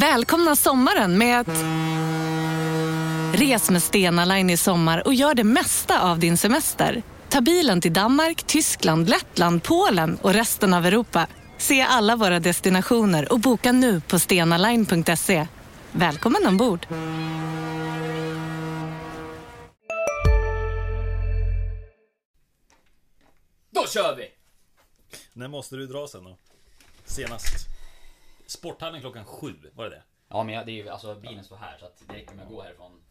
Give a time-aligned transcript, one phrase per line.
[0.00, 1.48] Välkomna sommaren med att...
[3.40, 7.02] Res med Stena Line i sommar och gör det mesta av din semester.
[7.28, 11.26] Ta bilen till Danmark, Tyskland, Lettland, Polen och resten av Europa.
[11.58, 15.46] Se alla våra destinationer och boka nu på stenaline.se.
[15.92, 16.86] Välkommen ombord!
[23.70, 24.30] Då kör vi!
[25.32, 26.38] När måste du dra sen då?
[27.04, 27.75] Senast?
[28.46, 30.02] Sporthallen klockan sju, var det det?
[30.28, 32.42] Ja men jag, det är ju, alltså bilen står här så att det räcker med
[32.42, 33.02] att gå härifrån.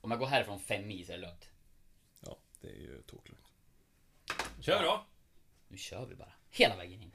[0.00, 1.48] Om jag går härifrån fem mil så är det lugnt.
[2.20, 3.46] Ja, det är ju toklugnt.
[4.60, 5.04] Kör då!
[5.68, 6.32] Nu kör vi bara.
[6.50, 7.12] Hela vägen in.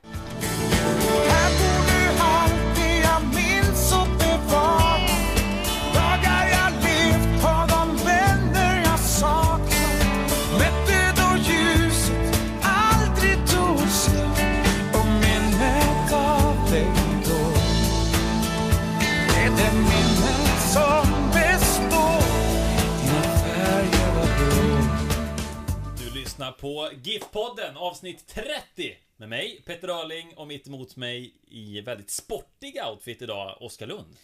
[26.36, 32.10] Lyssnar på GIF-podden avsnitt 30 med mig, Petter Öhrling och mitt emot mig i väldigt
[32.10, 34.16] sportig outfit idag, Oskar Lund.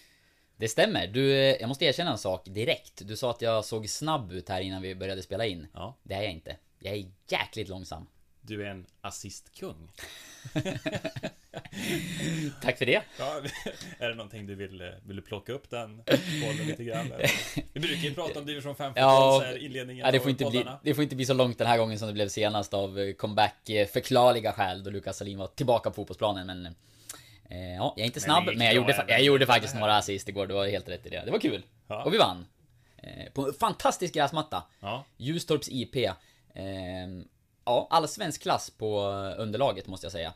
[0.56, 1.08] Det stämmer.
[1.08, 3.08] Du, eh, jag måste erkänna en sak direkt.
[3.08, 5.68] Du sa att jag såg snabb ut här innan vi började spela in.
[5.74, 5.98] Ja.
[6.04, 6.58] Det är jag inte.
[6.80, 8.08] Jag är jäkligt långsam.
[8.42, 9.92] Du är en assistkung.
[12.62, 13.02] Tack för det.
[13.20, 13.42] Ja,
[14.00, 16.04] är det någonting du vill, eh, vill du plocka upp den
[16.42, 17.12] bollen lite grann?
[17.12, 17.32] eller?
[17.74, 20.30] Vi brukar ju prata om division 5 fotboll Ja, så här inledningen Ja, det, får
[20.30, 22.74] inte bli, det får inte bli så långt den här gången som det blev senast
[22.74, 27.94] av eh, comeback förklarliga skäl då Lukas Salin var tillbaka på fotbollsplanen men eh, Ja,
[27.96, 30.54] jag är inte snabb gick men jag gjorde, jag gjorde faktiskt några assist igår, du
[30.54, 31.26] har helt rätt i det.
[31.26, 31.64] Det var kul!
[31.88, 32.04] Ja.
[32.04, 32.46] Och vi vann!
[32.98, 34.64] Eh, på en fantastisk gräsmatta!
[34.80, 35.96] Ja, Ljustorps IP.
[35.96, 36.14] Eh,
[37.66, 39.00] ja, allsvensk klass på
[39.38, 40.34] underlaget måste jag säga.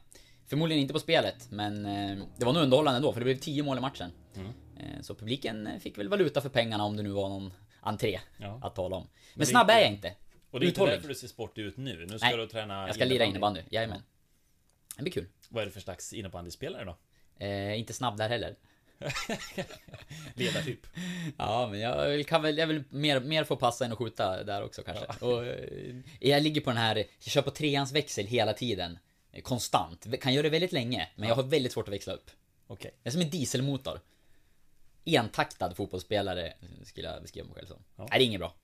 [0.48, 3.64] Förmodligen inte på spelet, men eh, det var nog underhållande ändå för det blev 10
[3.64, 4.12] mål i matchen.
[4.36, 4.48] Mm.
[4.78, 8.20] Eh, så publiken eh, fick väl valuta för pengarna om det nu var någon entré
[8.38, 8.59] Ja.
[8.64, 9.08] att tala om.
[9.34, 10.14] Men, är snabb inte- är jag inte.
[10.52, 10.96] och det är inte Uthållig.
[10.96, 12.06] därför du ser sportig ut nu.
[12.09, 14.02] Nu ska Nej, du träna Jag ska lira innebandy, jajamän.
[14.97, 15.28] Det blir kul.
[15.50, 16.97] Vad är det för slags innebandyspelare då?
[17.46, 18.56] Eh, inte snabb där heller.
[20.33, 20.88] Ledartyp?
[21.38, 24.63] Ja, men jag kan väl, jag vill mer, mer få passa än att skjuta där
[24.63, 25.25] också kanske.
[25.25, 29.00] Och, eh, jag ligger på den här, jag kör på treans växel hela tiden.
[29.31, 30.22] Eh, Konstant.
[30.22, 32.31] Kan göra det väldigt länge, men jag har väldigt svårt att växla upp.
[32.67, 32.91] Okej.
[33.03, 34.00] Jag är som en dieselmotor.
[35.06, 37.83] Entaktad fotbollsspelare skulle jag beskriva mig själv som.
[37.95, 38.07] Ja.
[38.09, 38.56] Nej, det är inget bra.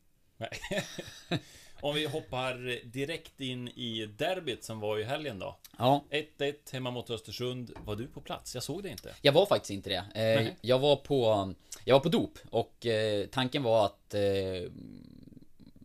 [0.41, 0.83] Nej.
[1.81, 5.57] Om vi hoppar direkt in i derbyt som var i helgen då.
[5.77, 6.03] Ja,
[6.37, 7.71] 1-1 hemma mot Östersund.
[7.85, 8.53] Var du på plats?
[8.55, 9.13] Jag såg det inte.
[9.21, 10.21] jag var faktiskt inte det.
[10.21, 11.53] Eh, jag var på,
[11.85, 14.21] jag var på dop och eh, tanken var att, eh,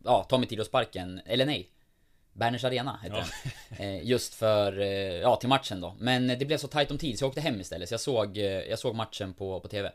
[0.03, 1.69] ja, ta mig till Idrottsparken, eller nej.
[2.33, 3.25] Berners Arena heter Ja.
[3.77, 3.87] den.
[3.97, 5.95] Eh, just för, eh, ja, till matchen då.
[5.99, 7.89] Men det blev så tajt om tid så jag åkte hem istället.
[7.89, 9.91] Så jag såg, eh, jag såg matchen på, på TV.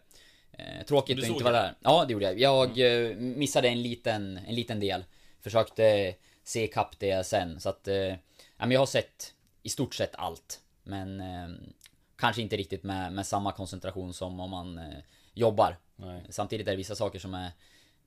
[0.53, 1.75] Eh, tråkigt Du att inte vara där.
[1.81, 2.41] Ja, det gjorde jag.
[2.41, 2.79] Jag
[3.11, 5.05] eh, missade en liten, en liten del.
[5.41, 6.15] Försökte
[6.45, 7.61] se ikapp det sen.
[7.61, 8.17] Så att, eh, ja,
[8.59, 10.61] men jag har sett i stort sett allt.
[10.83, 11.49] Men eh,
[12.17, 14.99] kanske inte riktigt med, med samma koncentration som om man eh,
[15.35, 15.77] jobbar.
[15.97, 16.23] Nej.
[16.31, 17.51] Samtidigt är det vissa saker som är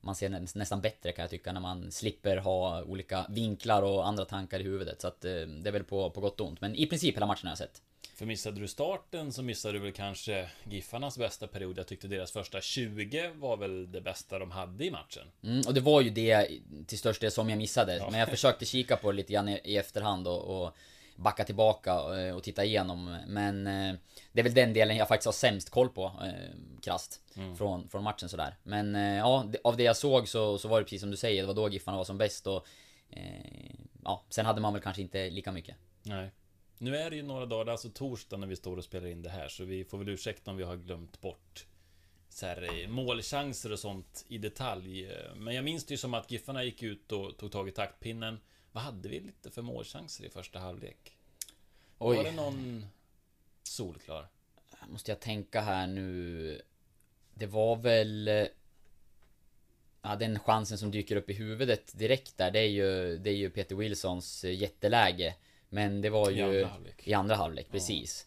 [0.00, 4.06] man ser nä- nästan bättre kan jag tycka när man slipper ha olika vinklar och
[4.06, 5.00] andra tankar i huvudet.
[5.00, 6.60] Så att eh, det är väl på, på gott och ont.
[6.60, 7.82] Men i princip hela matchen har jag sett.
[8.14, 11.78] För missade du starten så missade du väl kanske Giffarnas bästa period.
[11.78, 15.22] Jag tyckte deras första 20 var väl det bästa de hade i matchen.
[15.42, 16.50] Mm, och det var ju det
[16.86, 18.06] till största del som jag missade.
[18.10, 20.76] Men jag försökte kika på det lite grann i, efterhand och, och
[21.16, 23.18] backa tillbaka eh, och titta igenom.
[23.26, 23.94] Men eh,
[24.32, 27.20] det är väl den delen jag faktiskt har sämst koll på, eh, krasst.
[27.58, 28.56] Från, från matchen sådär.
[28.62, 31.42] Men eh, ja, av det jag såg så, så var det precis som du säger,
[31.42, 32.66] det var då Giffarna var som bäst och...
[33.10, 33.74] Eh,
[34.04, 35.76] ja, sen hade man väl kanske inte lika mycket.
[36.02, 36.30] Nej.
[36.78, 39.30] Nu är det ju några dagar, alltså torsdag när vi står och spelar in det
[39.30, 41.66] här, så vi får väl ursäkta om vi har glömt bort
[42.28, 45.10] så här, eh, målchanser och sånt i detalj.
[45.36, 48.40] Men jag minns det ju som att Giffarna gick ut och tog tag i taktpinnen.
[48.72, 51.16] Vad hade vi lite för målchanser i första halvlek?
[51.98, 52.86] Var det Oj, någon
[53.62, 54.28] solklar?
[54.88, 56.62] måste jag tänka här nu.
[57.34, 58.30] Det var väl...
[60.02, 63.34] Ja, den chansen som dyker upp i huvudet direkt där, det är ju, det är
[63.34, 65.34] ju Peter Wilsons eh, jätteläge.
[65.68, 66.42] Men det var I ju...
[66.42, 67.08] andra halvlek.
[67.08, 68.26] I andra halvlek, precis.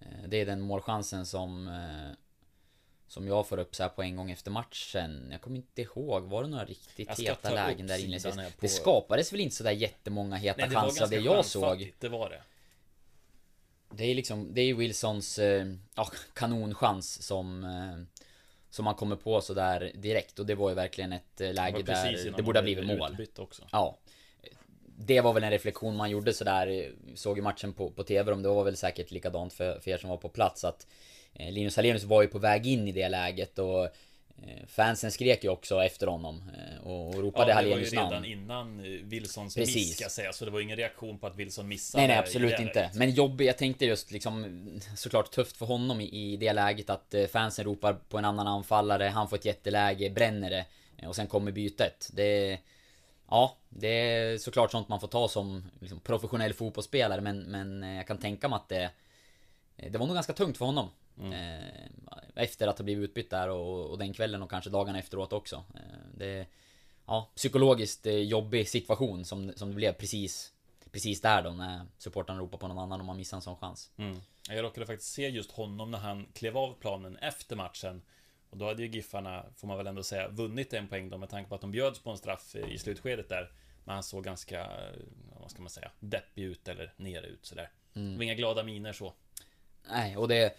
[0.00, 1.68] Eh, Det är den målchansen som...
[1.68, 2.14] eh,
[3.06, 5.28] Som jag får upp så här på en gång efter matchen.
[5.32, 8.34] Jag kommer inte ihåg, var det några riktigt heta ta lägen där inledningsvis?
[8.36, 11.44] på- Det skapades väl inte så där jättemånga heta Nej, det chanser av det jag
[11.44, 11.92] såg.
[11.98, 12.42] det var det.
[13.90, 17.66] Det är liksom, det är Wilsons eh, ja, kanonchans som
[18.70, 22.42] Som man kommer på sådär direkt och det var ju verkligen ett läge där det
[22.42, 23.16] borde ha blivit mål.
[23.38, 23.62] också.
[23.72, 23.98] Ja.
[25.00, 28.42] Det var väl en reflektion man gjorde sådär, såg ju matchen på, på TV om
[28.42, 30.86] det var väl säkert likadant för, för er som var på plats att
[31.34, 35.44] eh, Linus Hallenius var ju på väg in i det läget och eh, Fansen skrek
[35.44, 38.24] ju också efter honom eh, och, och ropade Ja, det var ju Hallenius redan namn.
[38.24, 39.76] innan Wilsons Precis.
[39.76, 42.00] miss ska jag säga, så det var ingen reaktion på att Wilson missade.
[42.02, 42.90] Nej nej absolut inte.
[42.94, 44.60] Men jobbigt, jag tänkte just liksom
[44.96, 49.04] Såklart tufft för honom i, i det läget att fansen ropar på en annan anfallare,
[49.04, 52.10] han får ett jätteläge, bränner det Och sen kommer bytet.
[52.12, 52.58] Det
[53.30, 57.96] Ja, det är såklart sånt man får ta som liksom, professionell fotbollsspelare men, men eh,
[57.96, 58.90] jag kan tänka mig att det
[59.76, 60.88] Det var nog ganska tungt för honom
[61.32, 61.88] eh,
[62.34, 65.64] Efter att ha blivit utbytt där och, och den kvällen och kanske dagarna efteråt också
[65.74, 66.46] eh, Det
[67.06, 70.52] Ja, psykologiskt eh, jobbig situation som, som det blev precis
[70.90, 73.90] Precis där då när supportrarna ropar på någon annan och man missar en sån chans
[73.96, 74.20] Mm.
[74.48, 78.02] Jag råkade faktiskt se just honom när han klev av planen efter matchen.
[78.50, 81.28] Och då hade ju Giffarna, får man väl ändå säga, vunnit en poäng då med
[81.28, 83.52] tanke på att de bjöds på en straff i slutskedet där.
[83.84, 85.00] Men han såg ganska, eh,
[85.40, 87.70] vad ska man säga, deppig ut eller ner ut sådär.
[87.92, 89.12] Det var inga glada miner så.
[89.90, 90.56] Nej, och det...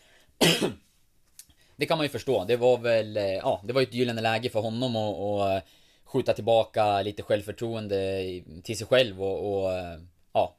[1.76, 2.46] det kan man ju förstå.
[2.46, 5.64] Det var väl, eh, ja, det var ju ett gyllene läge för honom att att
[6.04, 8.24] skjuta tillbaka lite självförtroende
[8.64, 10.00] till sig själv och, och eh,
[10.34, 10.56] ja.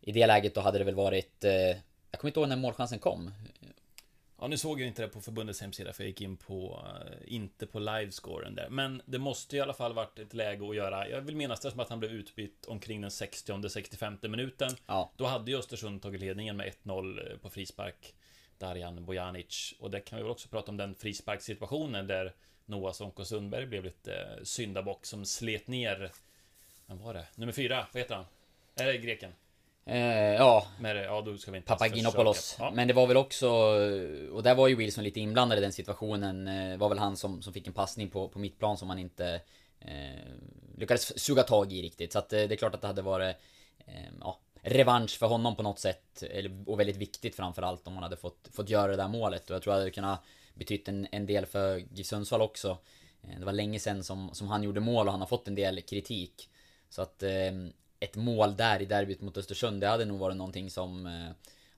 [0.00, 1.52] I det läget då hade det väl varit, eh,
[2.10, 3.30] jag kommer inte ihåg när målchansen kom.
[4.44, 7.34] Ja, nu såg jag inte det på förbundets hemsida för jag gick in på, eh,
[7.34, 8.68] inte på livescoren där.
[8.68, 11.08] Men det måste i alla fall varit ett läge att göra.
[11.08, 14.70] Jag vill minnas det som att han blev utbytt omkring den 60-65 minuten.
[14.86, 15.12] Ja.
[15.16, 18.14] Då hade ju Östersund tagit ledningen med 1-0 på frispark.
[18.58, 19.74] Darjan Bojanic.
[19.78, 22.32] Och det kan vi väl också prata om den frisparkssituationen där
[22.66, 26.12] Noah Sonko Sundberg blev lite eh, syndabock som slet ner...
[26.86, 27.26] Vem var det?
[27.34, 28.24] Nummer fyra, vad heter han?
[28.74, 29.32] Är det greken?
[29.86, 32.56] Eh, ja, Med, ja, då ska vi inte Papaginopoulos.
[32.58, 32.70] Ja.
[32.70, 33.48] Men det var väl också,
[34.32, 36.48] och där var ju Wilson lite inblandad i den situationen.
[36.48, 39.40] Eh, var väl han som, som fick en passning på, på mittplan som han inte
[39.80, 40.22] eh,
[40.76, 42.12] lyckades suga tag i riktigt.
[42.12, 43.36] Så att eh, det är klart att det hade varit
[43.86, 46.22] eh, ja, revansch för honom på något sätt.
[46.66, 49.50] Och väldigt viktigt framförallt om han hade fått, fått göra det där målet.
[49.50, 52.78] Och jag tror att det hade kunnat betytt en, en del för GIF Sundsvall också.
[53.22, 55.54] Eh, det var länge sedan som, som han gjorde mål och han har fått en
[55.54, 56.50] del kritik.
[56.88, 57.22] Så att
[58.04, 61.30] ett mål där i derbyt mot Östersund, det hade nog varit någonting som eh,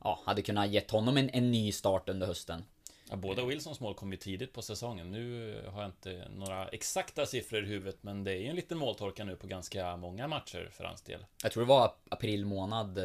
[0.04, 2.64] ja, hade kunnat gett honom en, en ny start under hösten.
[3.10, 5.10] Ja, båda Wilsons mål kom ju tidigt på säsongen.
[5.10, 8.78] Nu har jag inte några exakta siffror i huvudet, men det är ju en liten
[8.78, 11.26] måltorka nu på ganska många matcher för hans del.
[11.42, 13.04] Jag tror det var april månad eh,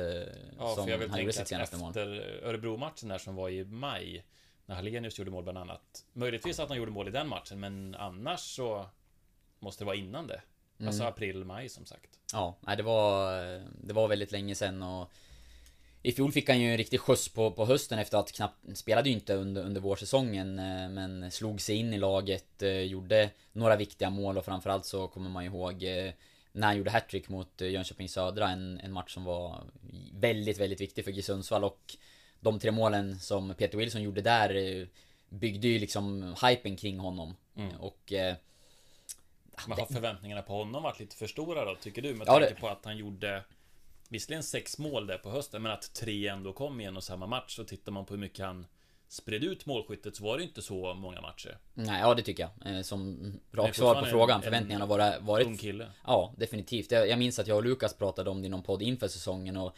[0.59, 1.89] Ja, som han gjorde sitt senaste mål.
[1.89, 2.07] efter
[2.44, 4.25] Örebro-matchen där som var i maj,
[4.65, 6.06] när Hallenius gjorde mål bland annat.
[6.13, 8.85] Möjligtvis att han gjorde mål i den matchen, men annars så
[9.59, 10.41] måste det vara innan det.
[10.88, 11.13] Alltså Mm.
[11.13, 12.19] april, maj som sagt.
[12.33, 13.31] Ja, nej, det var,
[13.88, 15.12] det var väldigt länge sedan och
[16.04, 19.10] i fjol fick han ju en riktig skjuts på, på hösten efter att knappt, spelade
[19.10, 23.75] ju inte under, under vårsäsongen eh, Men slog sig in i laget, eh, gjorde några
[23.75, 26.12] viktiga mål och framförallt så kommer man ihåg eh,
[26.51, 29.63] När han gjorde hattrick mot Jönköping Södra, en, en match som var
[30.13, 31.95] väldigt, väldigt viktig för GIF Sundsvall och
[32.39, 34.88] De tre målen som Peter Wilson gjorde där
[35.30, 37.75] Byggde ju liksom hypen kring honom Mm.
[37.75, 38.36] och eh,
[39.68, 42.13] Men har förväntningarna på honom varit lite för stora då, tycker du?
[42.15, 43.44] Med Ja, tanke det- på att han gjorde
[44.09, 47.27] Visserligen sex mål där på hösten, men att tre ändå kom i en och samma
[47.27, 47.56] match.
[47.56, 48.65] Så tittar man på hur mycket han
[49.07, 51.57] spred ut målskyttet så var det inte så många matcher.
[51.74, 52.75] Nej, ja det tycker jag.
[52.75, 54.42] Eh, Som rakt svar på frågan.
[54.42, 55.88] Förväntningarna har varit, Ung kille.
[56.06, 56.92] Ja, definitivt.
[56.92, 59.57] Jag, jag minns att jag och Lukas pratade om det i någon podd inför säsongen
[59.57, 59.75] och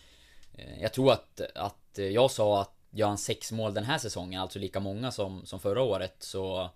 [0.58, 4.42] eh, Jag tror att, att jag sa att gör han sex mål den här säsongen,
[4.42, 6.70] alltså lika många som, som förra året, så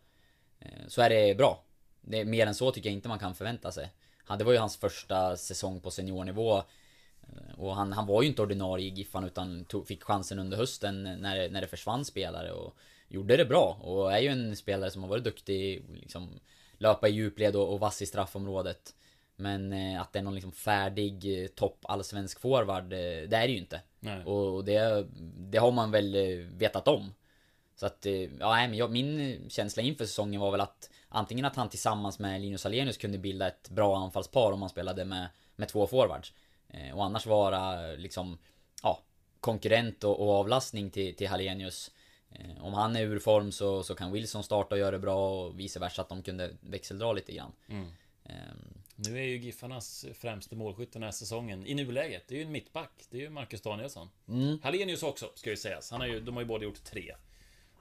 [0.60, 1.64] eh, Så är det bra.
[2.10, 3.92] Det, mer än så tycker jag inte man kan förvänta sig.
[4.26, 6.58] Han, det var ju hans första säsong på seniornivå.
[6.58, 10.58] eh, Och han, han var ju inte ordinarie i Giffan utan tog, fick chansen under
[10.58, 12.74] hösten när, när det försvann spelare och
[13.08, 13.80] gjorde det bra.
[13.82, 16.40] Och är ju en spelare som har varit duktig, liksom
[16.78, 18.96] löpa i djupled och, och vass i straffområdet.
[19.36, 23.48] Men eh, att det är någon liksom färdig eh, topp allsvensk forward, eh, det är
[23.48, 23.82] det ju inte.
[24.00, 24.24] Nej.
[24.26, 27.14] Och, det, det har man väl eh, vetat om.
[27.76, 31.46] Så att, eh, ja nej, men jag, min känsla inför säsongen var väl att antingen
[31.46, 35.30] att han tillsammans med Linus Alenius kunde bilda ett bra anfallspar om man spelade med,
[35.56, 36.34] med två forwards.
[36.70, 38.38] Eh, och annars vara liksom,
[38.84, 39.02] ja,
[39.40, 41.92] konkurrent och, och avlastning till, till Hallenius.
[42.32, 45.46] Eh, om han är ur form så, så kan Wilson starta och göra det bra
[45.46, 47.52] och vice versa att de kunde växeldra lite grann.
[47.70, 47.88] Mm.
[48.24, 52.46] Ehm, Nu är ju Giffarnas främste målskytt den här säsongen, i nuläget, det är ju
[52.46, 52.92] en mittback.
[53.10, 54.10] Det är ju Marcus Danielsson.
[54.28, 54.60] Mm.
[54.64, 55.92] Hallenius också, ska ju sägas.
[55.92, 57.16] Han har ju, de har ju båda gjort tre.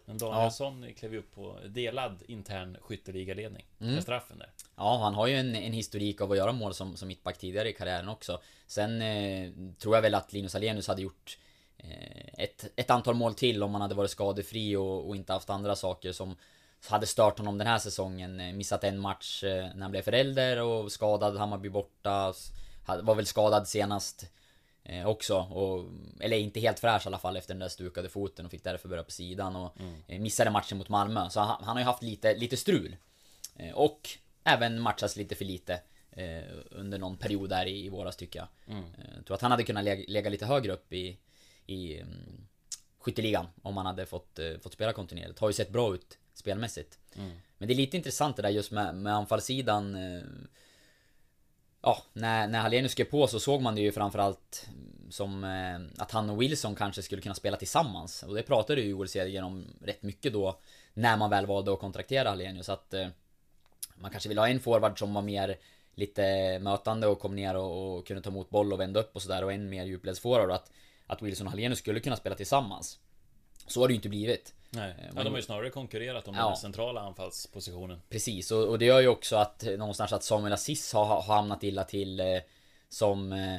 [0.09, 3.67] Men Danielsson klev ju upp på delad intern skytteligaledning.
[3.81, 4.03] Mm.
[4.03, 4.51] Straffen där.
[4.77, 7.69] Ja, han har ju en, en historik av att göra mål som, som mittback tidigare
[7.69, 8.41] i karriären också.
[8.67, 11.39] Sen eh, tror jag väl att Linus Alenius hade gjort
[11.79, 15.51] eh, ett, ett antal mål till om han hade varit skadefri och, och inte haft
[15.51, 16.37] andra saker som
[16.89, 18.41] hade stört honom den här säsongen.
[18.41, 22.35] Eh, Missat en match eh, när han blev förälder och skadad, Hammarby borta.
[23.03, 24.31] Var väl skadad senast
[24.89, 25.37] eh, också.
[25.39, 25.85] Och,
[26.21, 28.89] eller inte helt fräsch i alla fall efter den där stukade foten och fick därför
[28.89, 29.77] börja på sidan och
[30.07, 31.31] eh, missade matchen mot Malmö.
[31.31, 32.97] Så han, han har ju haft lite, lite strul.
[33.57, 34.09] Eh, och
[34.45, 35.81] även matchats lite för lite.
[36.11, 38.49] Eh, under någon period där i, i våras tycker jag.
[38.77, 38.85] Eh,
[39.17, 41.19] Jag tror att han hade kunnat lägga, lägga lite högre upp i,
[41.67, 42.47] i mm,
[42.99, 45.39] skytteligan om han hade fått, eh, fått spela kontinuerligt.
[45.39, 46.99] Har ju sett bra ut spelmässigt.
[47.59, 49.97] Men det är lite intressant det där just med, med anfallssidan.
[51.87, 54.69] Ja, när, när Hallenius skrev på så såg man det ju framförallt
[55.11, 58.23] som eh, att han och Wilson kanske skulle kunna spela tillsammans.
[58.23, 60.59] Och det pratade ju Joel Cedergren om rätt mycket då.
[60.95, 62.69] När man väl valde att kontraktera Hallenius.
[62.69, 63.09] Att eh,
[63.95, 65.57] man kanske ville ha en forward som var mer
[65.95, 69.23] lite mötande och kom ner och, och kunde ta emot boll och vända upp och
[69.23, 69.45] sådär.
[69.45, 70.51] Och en mer djupledsforward.
[70.51, 70.73] Att,
[71.07, 72.99] att Wilson och Hallenius skulle kunna spela tillsammans.
[73.67, 74.55] Så har det ju inte blivit.
[74.71, 76.49] Nej, Eh, ja, de har ju snarare konkurrerat om Ja.
[76.49, 78.01] den centrala anfallspositionen.
[78.09, 81.63] Precis, och, och det gör ju också att någonstans att Samuel Aziz har, har hamnat
[81.63, 82.27] illa till eh,
[82.89, 83.57] Som eh,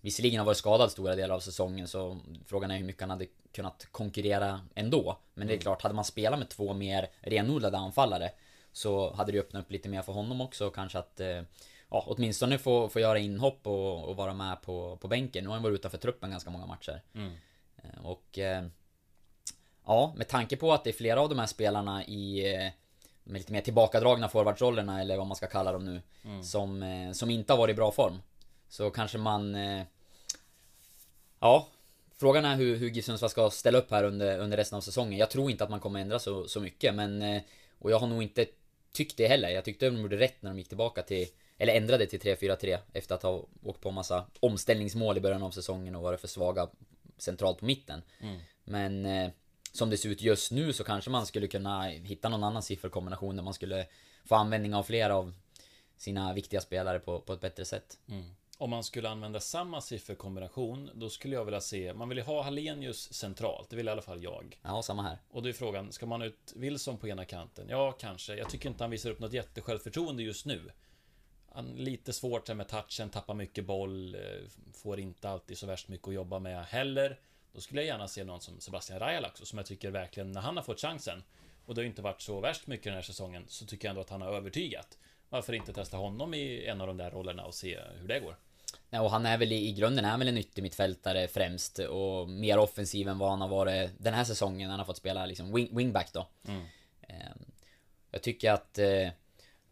[0.00, 3.26] Visserligen har varit skadad stora delar av säsongen så Frågan är hur mycket han hade
[3.52, 8.30] kunnat konkurrera ändå Men det är klart, hade man spelat med två mer renodlade anfallare
[8.72, 11.42] Så hade det öppnat upp lite mer för honom också kanske att eh,
[11.90, 15.44] Ja, åtminstone få, få göra inhopp och, och vara med på, på bänken.
[15.44, 17.00] Nu har han varit utanför truppen ganska många matcher.
[17.14, 18.64] Eh, Och eh,
[19.86, 22.70] Ja, med tanke på att det är flera av de här spelarna i eh,
[23.24, 26.02] de lite mer tillbakadragna forwardsrollerna eller vad man ska kalla dem nu.
[26.42, 28.22] Som, eh, som inte har varit i bra form.
[28.68, 29.54] Så kanske man...
[29.54, 29.82] eh,
[31.40, 31.68] Ja,
[32.16, 35.18] frågan är hur, hur GIF Sundsvall ska ställa upp här under, under resten av säsongen.
[35.18, 37.40] Jag tror inte att man kommer ändra så, så mycket men...
[37.78, 38.46] Och jag har nog inte
[38.92, 39.48] tyckt det heller.
[39.48, 41.26] Jag tyckte de gjorde rätt när de gick tillbaka till...
[41.58, 45.94] Eller ändrade till 3-4-3 efter att ha åkt på massa omställningsmål i början av säsongen
[45.96, 46.68] och varit för svaga
[47.18, 48.02] centralt på mitten.
[48.64, 49.30] Men eh,
[49.74, 53.36] som det ser ut just nu så kanske man skulle kunna hitta någon annan sifferkombination
[53.36, 53.86] där man skulle
[54.24, 55.34] få användning av flera av
[55.96, 57.98] sina viktiga spelare på, på ett bättre sätt.
[58.58, 61.94] Om man skulle använda samma sifferkombination, då skulle jag vilja se...
[61.94, 64.60] Man vill ju ha Hallenius centralt, det vill i alla fall jag.
[64.62, 65.18] Ja, samma här.
[65.30, 67.66] Och då är frågan, ska man ut Wilson på ena kanten?
[67.68, 68.34] Ja, kanske.
[68.34, 70.70] Jag tycker inte han visar upp något jättesjälvförtroende just nu.
[71.52, 74.20] Han lite svårt med touchen, tappar mycket boll, eh,
[74.72, 77.18] får inte alltid så värst mycket att jobba med heller.
[77.54, 80.56] Då skulle jag gärna se någon som Sebastian Rajalax, som jag tycker verkligen, när han
[80.56, 81.22] har fått chansen,
[81.66, 84.00] och det har inte varit så värst mycket den här säsongen, så tycker jag ändå
[84.00, 84.98] att han har övertygat.
[85.28, 88.36] Varför inte testa honom i en av de där rollerna och se hur det går?
[88.90, 92.58] Ja, och han är väl i, i grunden är väl en yttermittfältare främst och mer
[92.58, 94.70] offensiv än vad han har varit den här säsongen.
[94.70, 96.26] Han har fått spela liksom wing, wingback då.
[97.08, 97.38] Ehm,
[98.10, 99.08] Jag tycker att eh,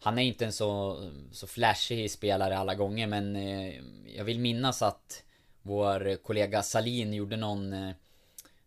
[0.00, 1.00] han är inte en så,
[1.32, 3.74] så flashig spelare alla gånger men eh,
[4.16, 5.24] jag vill minnas att
[5.62, 7.88] vår kollega Salin gjorde någon eh,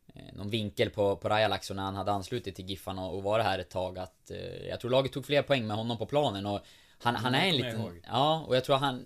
[0.08, 3.60] eh, någon vinkel på, på Rajalax när han hade anslutit till Giffarna och var här
[3.60, 6.62] ett tag att eh, Jag tror laget tog fler poäng med honom på planen och
[6.98, 8.02] han, han det är en liten...
[8.08, 9.06] Ja, och jag tror han...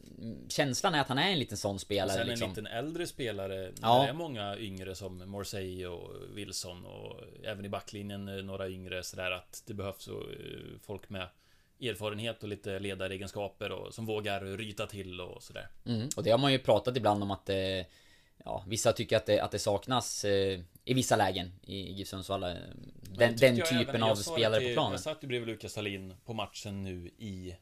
[0.50, 2.43] Känslan är att han är en liten sån Och spelare sen liksom.
[2.43, 4.03] en liten äldre spelare, Ja.
[4.03, 9.03] det är många yngre som Morsey och Wilson och även i backlinjen eh, några yngre
[9.03, 10.13] sådär att det behövs eh,
[10.81, 11.27] folk med
[11.81, 15.67] erfarenhet och lite ledaregenskaper och som vågar ryta till och sådär.
[15.86, 17.57] Mm, och det har man ju pratat ibland om att eh,
[18.45, 22.43] Ja, vissa tycker att det, att det saknas eh, I vissa lägen i GIF Sundsvall
[22.43, 22.50] eh,
[23.01, 25.74] Den, den typen även- av det spelare till- på planen Jag satt ju bredvid Lukas
[25.74, 27.55] Salin på matchen nu i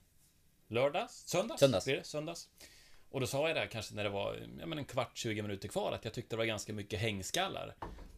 [0.68, 1.24] lördags?
[1.28, 1.60] Söndags?
[1.60, 1.86] Söndags.
[1.86, 2.06] Det?
[2.06, 2.50] Söndags.
[3.10, 5.68] Och då sa jag där kanske när det var ja, men en kvart, 20 minuter
[5.68, 7.76] kvar att jag tyckte det var ganska mycket hängskallar.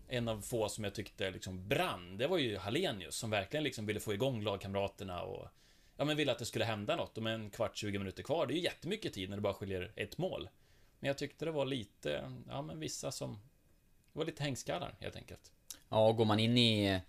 [0.08, 3.86] En av få som jag tyckte liksom brann, det var ju Hallenius som verkligen liksom
[3.86, 5.48] ville få igång lagkamraterna och
[6.00, 8.46] Ja men ville att det skulle hända något och med en kvart, 20 minuter kvar,
[8.48, 10.50] det är ju jättemycket tid när det bara skiljer ett mål.
[11.00, 13.34] Men jag tyckte det var lite, ja men vissa som
[14.14, 15.52] Det var lite hängskallar helt enkelt.
[15.90, 17.02] Ja, går man in i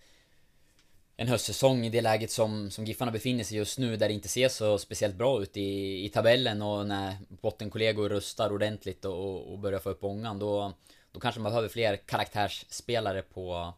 [1.15, 4.27] en höstsäsong i det läget som, som Giffarna befinner sig just nu där det inte
[4.27, 9.59] ser så speciellt bra ut i, i tabellen och när bottenkollegor rustar ordentligt och, och
[9.59, 10.73] börjar få upp ångan då,
[11.11, 13.73] då kanske man behöver fler karaktärsspelare på,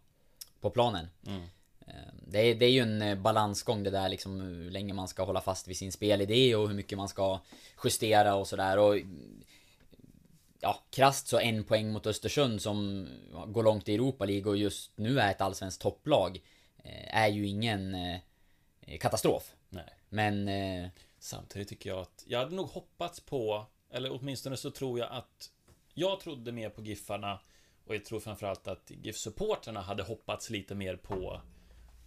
[0.62, 1.08] på planen.
[1.27, 1.43] Eh,
[2.28, 5.24] Det är, det är ju en eh, balansgång det där liksom hur länge man ska
[5.24, 7.40] hålla fast vid sin spelidé och hur mycket man ska
[7.84, 8.98] justera och sådär och
[10.60, 13.08] Ja, krasst så en poäng mot Östersund som
[13.48, 16.42] går långt i Europa League och just nu är ett allsvenskt topplag
[16.84, 18.20] eh, Är ju ingen eh,
[19.00, 19.90] katastrof Nej.
[20.10, 20.50] Men
[21.24, 25.52] Samtidigt tycker jag att jag hade nog hoppats på, eller åtminstone så tror jag att
[25.94, 27.40] jag trodde mer på Giffarna
[27.86, 31.42] och jag tror framförallt att GIF-supporterna hade hoppats lite mer på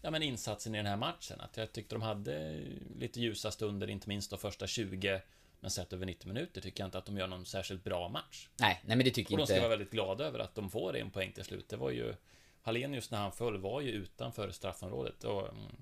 [0.06, 1.40] ja, men insatsen i den här matchen.
[1.40, 2.62] Att jag tyckte de hade
[2.98, 5.22] lite ljusa stunder, inte minst de första 20.
[5.60, 8.48] Men sett över 90 minuter tycker jag inte att de gör någon särskilt bra match.
[8.60, 10.70] nej, nej men det tycker Och de inte ska vara väldigt glada över att de
[10.70, 11.68] får en poäng till slut.
[11.68, 12.14] Det var ju
[12.62, 15.76] Hallenius när han föll var ju utanför straffområdet och mm,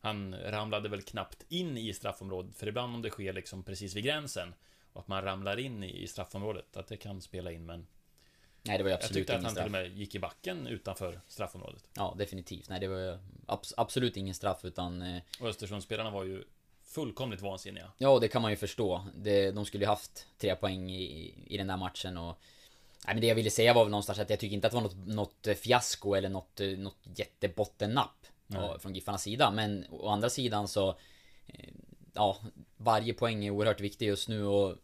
[0.00, 4.04] han ramlade väl knappt in i straffområdet för ibland om det sker liksom precis vid
[4.04, 4.54] gränsen
[4.92, 7.86] Och att man ramlar in i straffområdet, att det kan spela in men
[8.62, 9.90] Nej det var ju Jag absolut tyckte att ingen han till och straff.
[9.90, 11.84] med gick i backen utanför straffområdet.
[11.96, 12.68] Ja definitivt.
[12.68, 16.44] Nej det var ju abs- absolut ingen straff utan eh, Och Östersundsspelarna var ju
[16.82, 17.92] fullkomligt vansinniga.
[17.98, 19.04] Ja, det kan man ju förstå.
[19.16, 22.38] Det, de skulle ju haft tre poäng i, i den där matchen och...
[23.06, 24.74] Nej, men det jag ville säga var väl någonstans att jag tycker inte att det
[24.74, 28.26] var något, något fiasko eller något, något jättebottennapp
[28.78, 29.50] från Giffarnas sida.
[29.50, 30.88] Men å andra sidan så...
[31.46, 31.68] eh,
[32.14, 32.36] Ja,
[32.76, 34.76] varje poäng är oerhört viktig just nu och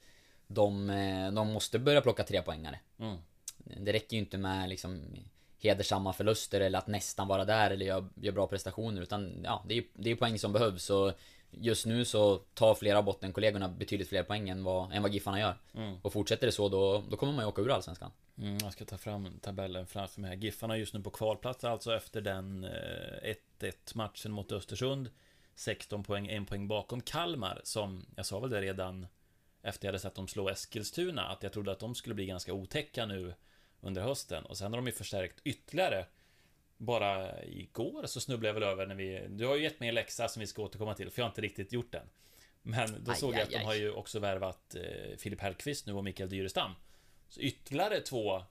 [0.46, 2.78] de, eh, de måste börja plocka tre poängare.
[2.98, 3.16] Mm.
[3.80, 5.02] Det räcker ju inte med liksom
[5.58, 9.74] hedersamma förluster eller att nästan vara där eller göra gör bra prestationer utan ja, det
[9.74, 11.12] är ju det är poäng som behövs och
[11.50, 15.40] just nu så tar flera av bottenkollegorna betydligt fler poäng än vad, än vad Giffarna
[15.40, 15.56] gör.
[16.02, 18.10] Och fortsätter det så då, då kommer man ju åka ur Allsvenskan.
[18.38, 20.36] Mm, jag ska ta fram tabellen framför mig här.
[20.36, 25.10] Giffarna just nu på kvalplats alltså efter den eh, 1-1 matchen mot Östersund.
[25.54, 29.06] 16 poäng, en poäng bakom Kalmar som, jag sa väl det redan
[29.62, 32.52] efter jag hade sett dem slå Eskilstuna, att jag trodde att de skulle bli ganska
[32.52, 33.34] otäcka nu
[33.80, 34.44] under hösten.
[34.44, 36.06] Och sen har de ju förstärkt ytterligare.
[36.76, 39.26] Bara igår så snubblade jag väl över när vi...
[39.28, 41.30] Du har ju gett mig en läxa som vi ska återkomma till, för jag har
[41.30, 42.06] inte riktigt gjort den.
[42.62, 43.64] Men då Aj, såg jag aj, att de aj.
[43.64, 46.70] har ju också värvat eh, Filip Hellqvist nu och Mikael Dyrestam.
[47.28, 48.42] Så ytterligare två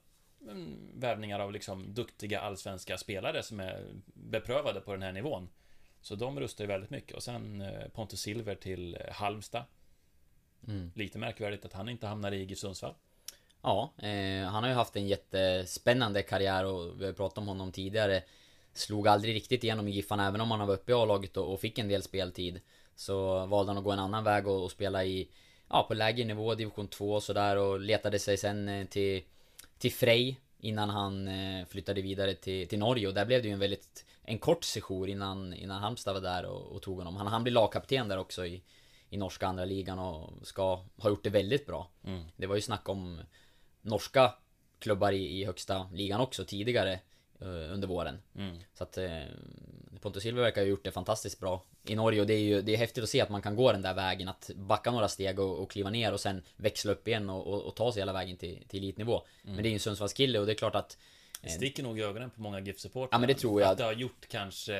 [0.42, 5.48] mm, värvningar av liksom duktiga allsvenska spelare som är beprövade på den här nivån.
[6.00, 7.16] Så de rustar ju väldigt mycket.
[7.16, 9.64] Och sen eh, Pontus Silver till eh, Halmstad.
[10.68, 10.90] Mm.
[10.94, 12.94] Lite märkvärdigt att han inte hamnar i GIF Sundsvall.
[13.66, 17.72] Ja, eh, han har ju haft en jättespännande karriär och vi har pratat om honom
[17.72, 18.22] tidigare.
[18.72, 21.60] Slog aldrig riktigt igenom i Giffarna även om han var uppe i A-laget och, och
[21.60, 22.60] fick en del speltid.
[22.96, 25.28] Så valde han att gå en annan väg och, och spela i,
[25.68, 29.22] ja på lägre nivå, division 2 och sådär och letade sig sen eh, till,
[29.78, 33.54] till Frej innan han eh, flyttade vidare till, till Norge och där blev det ju
[33.54, 37.16] en väldigt, en kort sejour innan, innan Halmstad var där och, och tog honom.
[37.16, 38.62] Han, han blir lagkapten där också i,
[39.10, 41.90] i norska andra ligan och ska ha gjort det väldigt bra.
[42.36, 43.20] Det var ju snack om
[43.86, 44.34] norska
[44.78, 46.92] klubbar i, i högsta ligan också tidigare
[47.40, 48.18] eh, under våren.
[48.74, 49.22] Så att eh,
[50.00, 52.72] Pontus Silver verkar ha gjort det fantastiskt bra i Norge och det är ju det
[52.72, 55.38] är häftigt att se att man kan gå den där vägen att backa några steg
[55.38, 58.12] och, och kliva ner och sen växla upp igen och, och, och ta sig hela
[58.12, 59.22] vägen till, till elitnivå.
[59.42, 60.98] Men det är ju en Sundsvallskille och det är klart att
[61.42, 63.08] Det sticker nog i ögonen på många GIF-supportrar.
[63.12, 63.70] Ja, men det tror jag.
[63.70, 64.74] Att det har gjort kanske,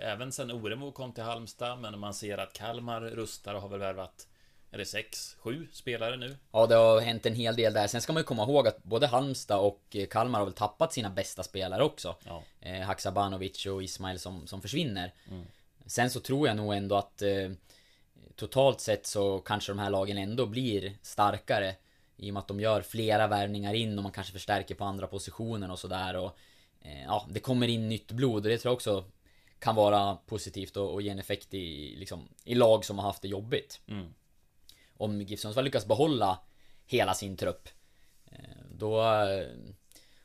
[0.00, 3.80] även sen Oremo kom till Halmstad, men man ser att Kalmar rustar och har väl
[3.80, 4.28] värvat,
[4.72, 6.36] är det sex, sju spelare nu?
[6.52, 7.86] Ja, det har hänt en hel del där.
[7.86, 10.92] Sen ska man ju komma ihåg att både Halmstad och eh, Kalmar har väl tappat
[10.92, 12.16] sina bästa spelare också.
[12.24, 12.42] Ja.
[12.60, 15.12] Eh, Haksabanovic och Ismail som, som försvinner.
[15.86, 17.50] Sen så tror jag nog ändå att eh,
[18.36, 21.74] totalt sett så kanske de här lagen ändå blir starkare.
[22.16, 25.06] I och med att de gör flera värvningar in och man kanske förstärker på andra
[25.06, 26.16] positioner och sådär.
[26.16, 26.38] Och
[26.80, 29.04] eh, ja, det kommer in nytt blod och det tror jag också
[29.58, 33.22] kan vara positivt och, och ge en effekt i, liksom, i lag som har haft
[33.22, 33.80] det jobbigt
[35.02, 36.38] om GIF Sundsvall lyckas behålla
[36.86, 37.68] hela sin trupp
[38.32, 38.38] eh,
[38.70, 39.02] Då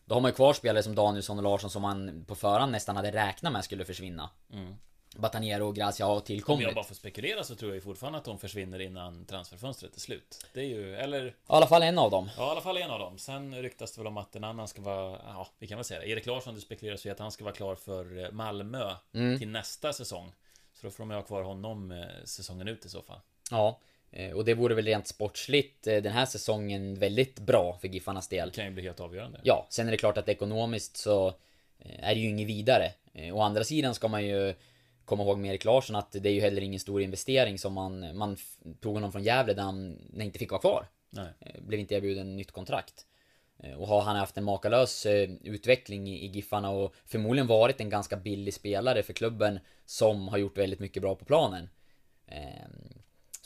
[0.06, 2.96] Då har man ju kvar spelare som Danielsson och Larsson som man på förhand nästan
[2.96, 4.30] hade räknat med skulle försvinna
[5.16, 8.26] Batanero och Gracia har Om tillkommit jag bara får spekulera så tror jag fortfarande att
[8.26, 10.46] de försvinner innan transferfönstret är slut.
[10.54, 12.92] Det är ju, eller I alla fall en av dem Ja, i alla fall en
[12.92, 13.18] av dem.
[13.18, 16.00] Sen ryktas det väl om att en annan ska vara, ja, vi kan väl säga
[16.00, 16.10] det.
[16.10, 19.94] Erik Larsson, det spekuleras ju att han ska vara klar för eh, Malmö till nästa
[19.94, 20.32] säsong.
[20.74, 23.20] Så då får de ju ha kvar honom eh, säsongen ut i så fall.
[23.52, 23.80] Ja
[24.36, 28.50] Och det vore väl rent sportsligt eh, den här säsongen väldigt bra för Giffarnas del
[28.50, 29.40] Det kan ju bli helt avgörande.
[29.44, 31.28] Ja, sen är det klart att ekonomiskt så
[31.80, 32.92] eh, är det ju inget vidare.
[33.14, 34.54] Eh, Å andra sidan ska man ju
[35.06, 38.18] komma ihåg med Erik Larsson att det är ju heller ingen stor investering som man,
[38.18, 38.38] man
[38.80, 40.88] tog honom från Gävle där han inte fick vara kvar.
[41.10, 41.28] Nej.
[41.40, 43.06] Eh, Blev inte erbjuden nytt kontrakt.
[43.64, 47.82] Eh, Och har han haft en makalös eh, utveckling i i Giffarna och förmodligen varit
[47.82, 51.70] en ganska billig spelare för klubben som har gjort väldigt mycket bra på planen.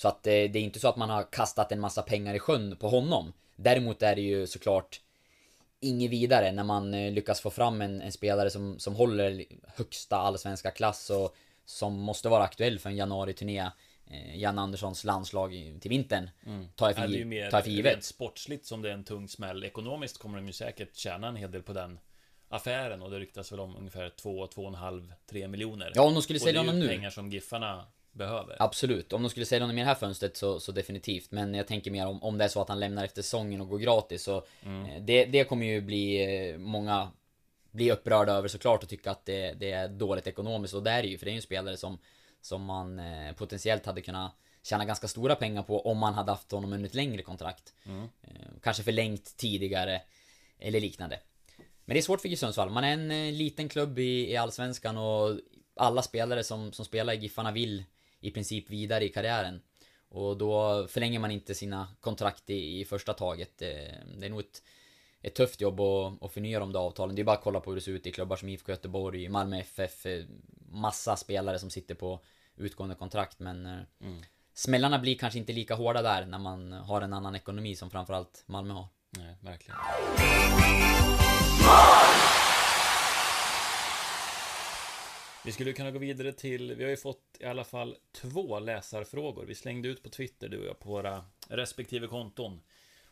[0.01, 2.39] Så att eh, det är inte så att man har kastat en massa pengar i
[2.39, 3.33] sjön på honom.
[3.55, 5.01] Däremot är det ju såklart
[5.79, 10.17] inget vidare när man eh, lyckas få fram en, en spelare som, som håller högsta
[10.17, 11.35] allsvenska klass och
[11.65, 13.71] som måste vara aktuell för en januari-turné.
[14.07, 16.29] Eh, Jan Anderssons landslag till vintern.
[16.75, 18.03] Tar jag Ja, det är ju för, mer tar för rent givet.
[18.03, 19.63] sportsligt som det är en tung smäll.
[19.63, 21.99] Ekonomiskt kommer de ju säkert tjäna en hel del på den
[22.49, 25.91] affären och det ryktas väl om ungefär 2, 2,5, 3 miljoner.
[25.95, 26.95] Ja, om de skulle och sälja det är honom ju nu.
[26.95, 28.55] pengar som Giffarna behöver.
[28.59, 31.31] Absolut, om de skulle sälja honom i det här fönstret så, så definitivt.
[31.31, 33.69] Men jag tänker mer om, om det är så att han lämnar efter säsongen och
[33.69, 34.23] går gratis.
[34.23, 37.11] Så, eh, det, det kommer ju bli eh, många
[37.71, 40.73] bli upprörda över såklart och tycka att det, det är dåligt ekonomiskt.
[40.73, 41.97] Och det är det ju, för det är ju en spelare som,
[42.41, 44.31] som man eh, potentiellt hade kunnat
[44.63, 47.73] tjäna ganska stora pengar på om man hade haft honom under ett längre kontrakt.
[48.23, 50.01] Eh, kanske förlängt tidigare
[50.59, 51.19] eller liknande.
[51.85, 52.69] Men det är svårt för GIF Sundsvall.
[52.69, 55.39] Man är en liten klubb i, i Allsvenskan och
[55.75, 57.83] alla spelare som, som spelar i Giffarna vill
[58.21, 59.61] i princip vidare i karriären.
[60.09, 63.57] Och då förlänger man inte sina kontrakt i, i första taget.
[63.57, 64.63] Det, det är nog ett,
[65.21, 67.15] ett tufft jobb att, att förnya de där avtalen.
[67.15, 69.29] Det är bara att kolla på hur det ser ut i klubbar som IFK Göteborg,
[69.29, 70.05] Malmö FF.
[70.05, 70.25] eh,
[70.73, 72.19] Massa spelare som sitter på
[72.55, 73.79] utgående kontrakt men eh,
[74.53, 78.43] Smällarna blir kanske inte lika hårda där när man har en annan ekonomi som framförallt
[78.45, 78.87] Malmö har.
[79.17, 79.77] Nej, verkligen.
[85.45, 89.45] Vi skulle kunna gå vidare till, vi har ju fått i alla fall två läsarfrågor.
[89.45, 92.61] Vi slängde ut på Twitter, du och jag, på våra respektive konton.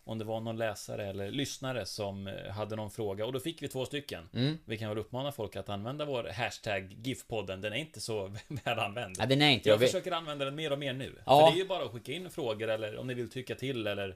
[0.03, 3.25] Om det var någon läsare eller lyssnare som eh, hade någon fråga.
[3.25, 4.29] Och då fick vi två stycken.
[4.33, 4.57] Mm.
[4.65, 7.61] Vi kan väl uppmana folk att använda vår hashtag GIF-podden.
[7.61, 9.15] Den är inte så väl använd.
[9.19, 11.15] Ja, den är inte Jag vet- försöker använda den mer och mer nu.
[11.25, 11.39] Ja.
[11.39, 13.87] För det är ju bara att skicka in frågor eller om ni vill tycka till
[13.87, 14.15] eller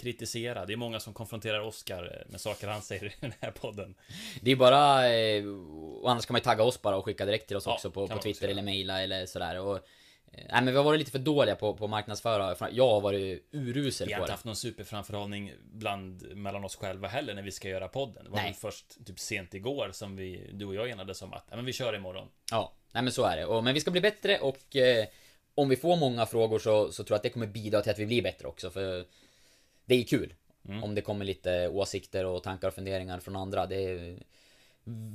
[0.00, 0.66] kritisera.
[0.66, 3.94] Det är många som konfronterar Oscar med saker han säger i den här podden.
[4.40, 5.12] Det är bara...
[5.14, 5.44] Eh,
[6.02, 7.90] och annars kan man ju tagga oss bara och skicka direkt till oss Ja, också
[7.90, 8.50] på, på också Twitter göra.
[8.50, 9.60] eller mejla eller sådär.
[9.60, 9.82] Och, eh,
[10.32, 12.56] nej men vi har varit lite för dåliga på, på marknadsföra.
[12.72, 14.34] Jag har varit urusel Vi har på inte det.
[14.34, 18.24] haft någon superframförhållning bland, mellan oss själva heller när vi ska göra podden.
[18.24, 18.46] Det var Nej.
[18.46, 21.64] väl först typ sent igår som vi, du och jag enades om att ja, men
[21.64, 22.28] vi kör imorgon.
[22.50, 23.44] Ja, nej men så är det.
[23.46, 25.06] Och, men vi ska bli bättre och eh,
[25.54, 27.98] om vi får många frågor så, så tror jag att det kommer bidra till att
[27.98, 28.70] vi blir bättre också.
[28.70, 29.04] För
[29.90, 30.34] det är kul.
[30.68, 30.84] Mm.
[30.84, 33.66] Om det kommer lite åsikter och tankar och funderingar från andra.
[33.66, 34.16] Det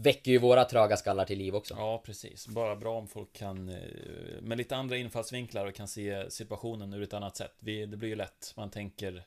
[0.01, 1.75] väcker ju våra tröga skallar till liv också.
[1.77, 2.47] Ja, precis.
[2.47, 7.03] Bara bra om folk kan eh, med lite andra infallsvinklar och kan se situationen ur
[7.03, 7.53] ett annat sätt.
[7.59, 9.25] Vi, det blir ju lätt, man tänker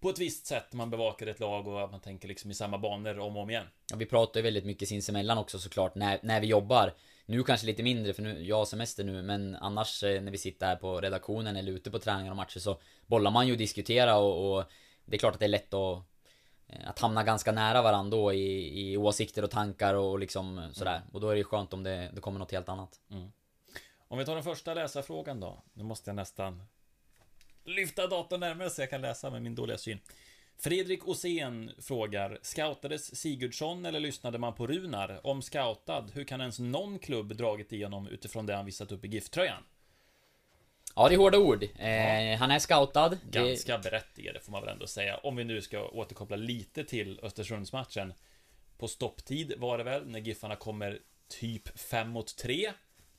[0.00, 2.78] på ett visst sätt, man bevakar ett lag och att man tänker liksom i samma
[2.78, 3.66] banor om och om igen.
[3.90, 6.94] Ja, vi pratar ju väldigt mycket sinsemellan också såklart när, när vi jobbar.
[7.30, 10.38] Nu kanske lite mindre för nu, jag har semester nu men annars eh, när vi
[10.38, 13.58] sitter här på redaktionen eller ute på träningar och matcher så bollar man ju och
[13.58, 14.64] diskuterar och, och
[15.04, 16.02] det är klart att det är lätt att
[16.66, 21.02] eh, att hamna ganska nära varandra då i, i åsikter och tankar och liksom sådär.
[21.12, 23.00] Och då är det ju skönt om det, det kommer något helt annat.
[24.08, 25.62] Om vi tar den första läsarfrågan då.
[25.72, 26.62] Nu måste jag nästan
[27.64, 29.98] lyfta datorn närmare så jag kan läsa med min dåliga syn.
[30.62, 35.26] Fredrik Osén frågar Scoutades Sigurdsson eller lyssnade man på Runar?
[35.26, 39.08] Om scoutad, hur kan ens någon klubb dragit igenom utifrån det han visat upp i
[39.08, 39.62] GIF-tröjan?
[40.96, 41.62] Ja, det är hårda ord.
[41.62, 43.08] Eh, han är scoutad.
[43.08, 45.16] Det, Ganska berättigade får man väl ändå säga.
[45.16, 48.12] Om vi nu ska återkoppla lite till Östersundsmatchen.
[48.78, 52.72] På stopptid var det väl, när Giffarna kommer typ 5 mot 3.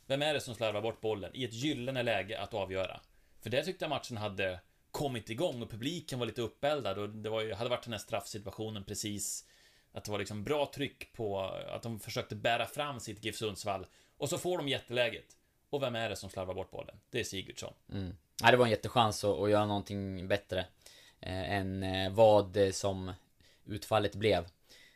[0.06, 3.02] Vem är det som slarvar bort bollen i ett gyllene läge att avgöra?
[3.40, 4.60] För det tyckte jag matchen hade
[4.92, 8.00] kommit igång och publiken var lite uppeldad och det var ju, hade varit den här
[8.00, 9.46] straffsituationen precis
[9.92, 13.86] att det var liksom bra tryck på att de försökte bära fram sitt GIF Sundsvall
[14.18, 15.26] och så får de jätteläget.
[15.70, 16.96] Och vem är det som slarvar bort bollen?
[17.10, 17.74] Det är Sigurdsson.
[17.92, 18.16] Mm.
[18.44, 20.60] Ja, det var en jättechans att, att göra någonting bättre
[21.20, 23.14] eh, än eh, vad eh, som
[23.66, 24.46] utfallet blev.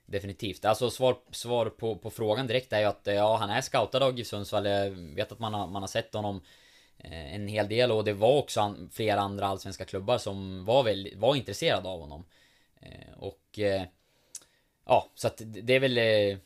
[0.06, 0.66] Definitivt.
[0.66, 4.06] Alltså svar, svar på, på frågan direkt är ju att eh, ja, han är scoutad
[4.06, 4.66] av GIF Sundsvall.
[4.66, 6.42] Jag vet att man har, man har sett honom
[6.98, 11.36] en hel del och det var också flera andra allsvenska klubbar som var, väl, var
[11.36, 12.26] intresserade av honom.
[12.82, 13.84] Eh, och eh,
[14.86, 16.38] ja, så att det är väl eh,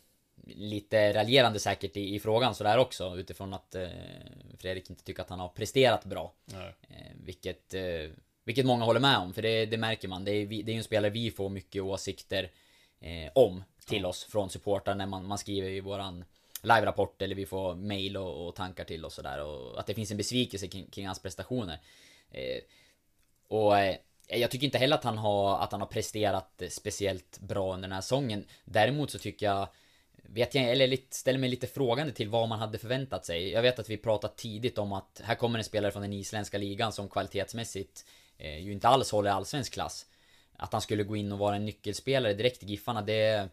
[0.45, 3.87] lite raljerande säkert i, i frågan sådär också utifrån att eh,
[4.57, 6.33] Fredrik inte tycker att han har presterat bra.
[6.81, 8.09] Eh, vilket, eh,
[8.43, 10.25] vilket många håller med om, för det, det märker man.
[10.25, 12.51] Det är, vi- det är ju en spelare vi får mycket åsikter
[12.99, 16.25] eh, om till oss från supportrar när man, man skriver i våran
[16.61, 19.43] live-rapport eller vi får mail och, och tankar till och sådär.
[19.43, 21.79] Och att det finns en besvikelse kring, kring hans prestationer.
[22.31, 22.61] Eh,
[23.47, 23.95] och eh,
[24.27, 27.95] jag tycker inte heller att han har, att han har presterat speciellt bra under den
[27.95, 28.45] här säsongen.
[28.65, 29.67] Däremot så tycker jag
[30.31, 33.49] Vet jag, eller lite, ställer mig lite frågande till vad man hade förväntat sig.
[33.49, 36.57] Jag vet att vi pratat tidigt om att här kommer en spelare från den isländska
[36.57, 38.05] ligan som kvalitetsmässigt
[38.37, 40.05] eh, ju inte alls håller allsvensk klass.
[40.57, 43.49] Att han skulle gå in och vara en nyckelspelare direkt i Giffarna, det...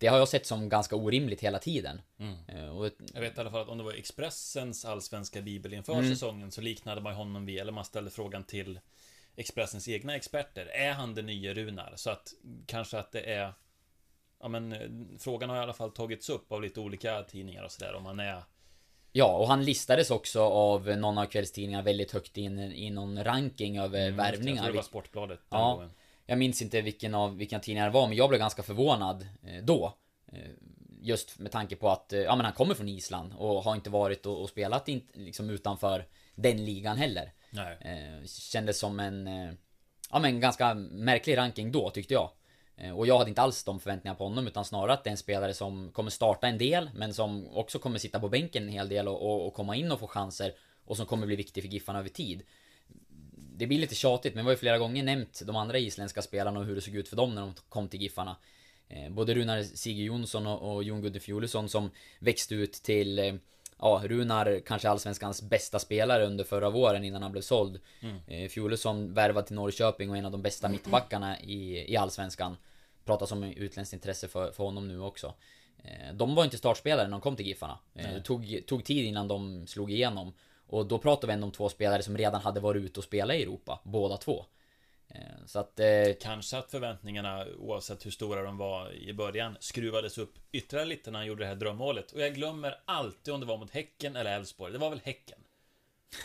[0.00, 2.00] Det har jag sett som ganska orimligt hela tiden.
[2.48, 5.92] Eh, och, Jag vet i alla fall att om det var Expressens allsvenska bibel inför
[5.92, 6.10] Mm.
[6.10, 8.80] säsongen så liknade man honom vid, eller man ställde frågan till
[9.36, 10.66] Expressens egna experter.
[10.66, 11.92] Är han den nya Runar?
[11.96, 12.32] Så att
[12.66, 13.52] kanske att det är
[14.42, 14.78] Ja men eh,
[15.18, 18.20] frågan har i alla fall tagits upp av lite olika tidningar och sådär om han
[18.20, 18.42] är
[19.12, 23.78] Ja, och han listades också av någon av kvällstidningarna väldigt högt in i någon ranking
[23.78, 24.62] över Jag värvningar.
[24.62, 25.72] tror det var Sportbladet Ja.
[25.74, 25.90] gången.
[26.30, 29.64] Jag minns inte vilken av vilka tidningar det var, men jag blev ganska förvånad eh,
[29.64, 29.94] då.
[30.32, 30.50] Eh,
[31.02, 33.90] Just med tanke på att, eh, ja men han kommer från Island och har inte
[33.90, 37.32] varit och, och spelat in, liksom utanför den ligan heller.
[37.50, 38.26] Nej.
[38.26, 39.26] Kändes som en,
[40.10, 42.30] ja men ganska märklig ranking då tyckte jag.
[42.94, 45.16] Och jag hade inte alls de förväntningarna på honom utan snarare att det är en
[45.16, 48.88] spelare som kommer starta en del men som också kommer sitta på bänken en hel
[48.88, 50.52] del och, och, och komma in och få chanser
[50.84, 52.42] och som kommer bli viktig för Giffarna över tid.
[53.60, 56.60] Det blir lite tjatigt men vi har ju flera gånger nämnt de andra isländska spelarna
[56.60, 58.36] och hur det såg ut för dem när de kom till Giffarna.
[58.88, 63.34] Eh, Både Runar Sigurd Jonsson och, Jon Gudde Fjolesson som växte ut till eh,
[63.78, 67.80] ja, Runar kanske allsvenskans bästa spelare under förra våren innan han blev såld.
[68.00, 68.16] Mm.
[68.26, 72.56] Eh, Fjolesson värvad till Norrköping och en av de bästa mittbackarna i, i allsvenskan.
[73.04, 75.34] Pratas om utländskt intresse för, för honom nu också.
[76.14, 77.78] De var inte startspelare när de kom till Giffarna.
[77.92, 80.32] Det tog, tog tid innan de slog igenom.
[80.70, 83.36] Och då pratar vi ändå om två spelare som redan hade varit ute och spelat
[83.36, 84.44] i Europa, båda två.
[85.08, 85.80] Eh, Så att...
[85.80, 85.86] Eh,
[86.20, 91.18] Kanske att förväntningarna, oavsett hur stora de var i början, skruvades upp ytterligare lite när
[91.18, 92.12] han gjorde det här drömmålet.
[92.12, 94.72] Och jag glömmer alltid om det var mot Häcken eller Elfsborg.
[94.72, 95.38] Det var väl Häcken?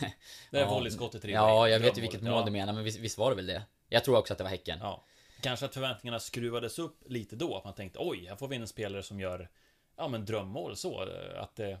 [0.00, 0.10] Det
[0.50, 2.44] där ja, volleyskottet Ja, jag vet ju vilket mål Ja.
[2.44, 3.62] du menar, men visst, visst var det väl det?
[3.88, 4.78] Jag tror också att det var Häcken.
[4.82, 5.04] Ja.
[5.40, 7.56] Kanske att förväntningarna skruvades upp lite då.
[7.56, 9.48] Att man tänkte oj, här får vi in en spelare som gör
[9.96, 11.02] Ja men drömmål så.
[11.02, 11.78] eh, Att det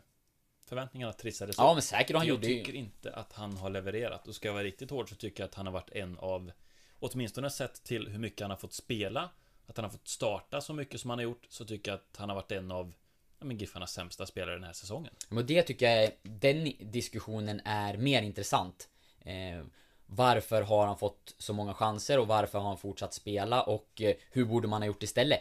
[0.66, 2.16] Förväntningarna trissades Ja, men säkert.
[2.16, 2.58] Han jag gjorde ju...
[2.58, 4.28] tycker inte att han har levererat.
[4.28, 6.52] Och ska jag vara riktigt hård så tycker jag att han har varit en av
[6.98, 9.30] Åtminstone sett till hur mycket han har fått spela
[9.66, 12.16] Att han har fått starta så mycket som han har gjort Så tycker jag att
[12.16, 12.92] han har varit en av
[13.38, 15.14] ja, men Giffarnas sämsta spelare den här säsongen.
[15.28, 18.88] Men det tycker jag, den diskussionen är mer intressant.
[19.20, 19.64] Eh,
[20.06, 24.14] varför har han fått så många chanser och varför har han fortsatt spela och eh,
[24.30, 25.40] hur borde man ha gjort istället?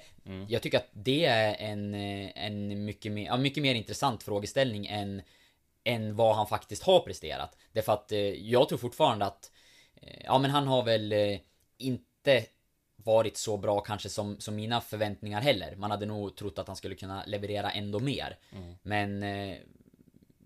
[0.49, 4.87] Jag tycker att det är en, eh, en mycket, mer, ja, mycket mer intressant frågeställning
[4.87, 5.21] än,
[5.83, 7.57] än vad han faktiskt har presterat.
[7.71, 9.51] Därför att eh, jag tror fortfarande att
[10.23, 11.13] Ja men han har väl
[11.77, 12.45] inte
[12.95, 15.75] varit så bra kanske som, som mina förväntningar heller.
[15.75, 18.37] Man hade nog trott att han skulle kunna leverera ändå mer.
[18.81, 19.57] Men eh,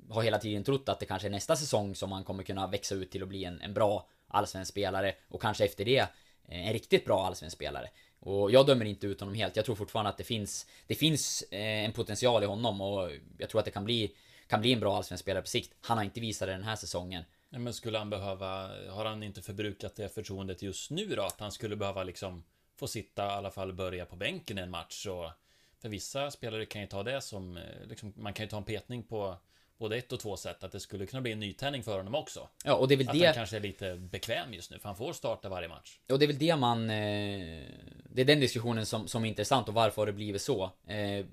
[0.09, 2.95] har hela tiden trott att det kanske är nästa säsong som han kommer kunna växa
[2.95, 5.99] ut till att bli en, en bra allsvensk spelare och kanske efter det
[6.47, 7.89] eh, en riktigt bra allsvensk spelare.
[8.19, 9.55] Och jag dömer inte ut honom helt.
[9.55, 13.49] Jag tror fortfarande att det finns Det finns eh, en potential i honom och jag
[13.49, 14.15] tror att det kan bli
[14.47, 15.75] Kan bli en bra allsvensk spelare på sikt.
[15.81, 17.23] Han har inte visat det den här säsongen.
[17.49, 21.21] Men skulle han behöva, har han inte förbrukat det förtroendet just nu då?
[21.23, 22.43] Att han skulle behöva liksom
[22.79, 25.31] få sitta, i alla fall börja på bänken en match och
[25.81, 28.63] För vissa spelare kan ju ta det som, eh, liksom, man kan ju ta en
[28.63, 29.37] petning på
[29.79, 30.63] både ett och två sätt.
[30.63, 32.47] Att det skulle kunna bli en nytändning för honom också.
[32.63, 34.89] Ja och det är väl Att det han kanske är lite bekväm just nu, för
[34.89, 35.99] han får starta varje match.
[36.09, 36.89] Och det är väl det man...
[36.89, 37.63] Eh,
[38.11, 40.71] det är den diskussionen som, som är intressant och varför har det blivit så?
[40.87, 41.25] Eh,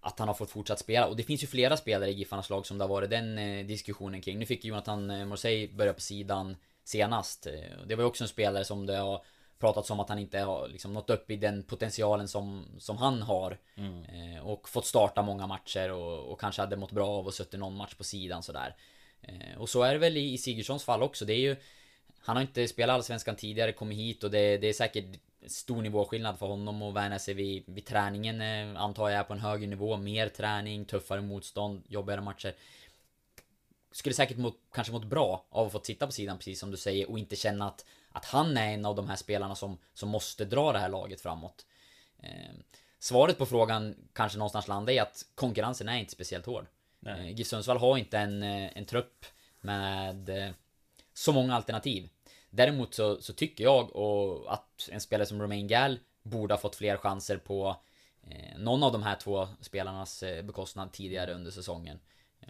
[0.00, 1.06] att han har fått fortsatt spela.
[1.06, 3.66] Och det finns ju flera spelare i Giffarnas lag som det har varit den eh,
[3.66, 4.38] diskussionen kring.
[4.38, 7.46] Nu fick ju Jonathan eh, Morsey börja på sidan senast.
[7.46, 7.52] Eh,
[7.86, 9.24] det var ju också en spelare som det har
[9.58, 13.22] pratats om att han inte har liksom nått upp i den potentialen som, som han
[13.22, 13.58] har.
[14.08, 17.60] Eh, och fått starta många matcher och, och kanske hade mått bra av att suttit
[17.60, 18.76] någon match på sidan sådär.
[19.22, 21.24] Eh, och så är det väl i, i Sigurdssons fall också.
[21.24, 21.56] Det är ju
[22.20, 26.38] han har inte spelat Allsvenskan tidigare, kommit hit och det, det är säkert stor nivåskillnad
[26.38, 29.66] för honom att värna sig vid, vid träningen eh, antar jag är på en högre
[29.66, 29.96] nivå.
[29.96, 32.54] Mer träning, tuffare motstånd, jobbigare matcher.
[33.92, 36.76] Skulle säkert mått, kanske mått bra av att få sitta på sidan precis som du
[36.76, 37.84] säger och inte känna att,
[38.18, 41.20] att han är en av de här spelarna som, som måste dra det här laget
[41.20, 41.66] framåt.
[42.22, 42.54] Eh,
[42.98, 46.66] svaret på frågan kanske någonstans landar i att konkurrensen är inte speciellt hård.
[47.06, 49.26] Eh, GIF Sundsvall har inte en, eh, en trupp
[49.60, 50.50] med eh,
[51.14, 52.08] så många alternativ.
[52.50, 56.76] Däremot så, så tycker jag och att en spelare som Romain Gall borde ha fått
[56.76, 57.76] fler chanser på
[58.22, 61.98] eh, någon av de här två spelarnas eh, bekostnad tidigare under säsongen.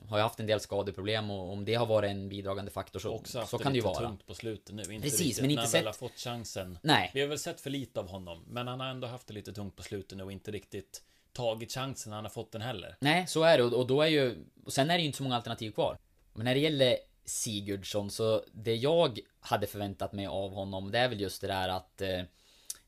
[0.09, 3.11] Har ju haft en del skadeproblem och om det har varit en bidragande faktor så,
[3.15, 3.95] Också så kan det ju vara.
[3.99, 4.83] tungt på slutet nu.
[4.83, 6.79] Inte Precis, riktigt men inte när sett- väl har fått chansen.
[6.83, 7.11] Nej.
[7.15, 9.53] Vi har väl sett för lite av honom, men han har ändå haft det lite
[9.53, 12.97] tungt på slutet nu och inte riktigt tagit chansen när han har fått den heller.
[13.01, 14.45] Nej, så är det och, då är ju...
[14.65, 15.99] Och sen är det ju inte så många alternativ kvar.
[16.35, 21.09] Men när det gäller Sigurdsson så det jag hade förväntat mig av honom det är
[21.09, 22.01] väl just det där att...
[22.01, 22.23] Eh,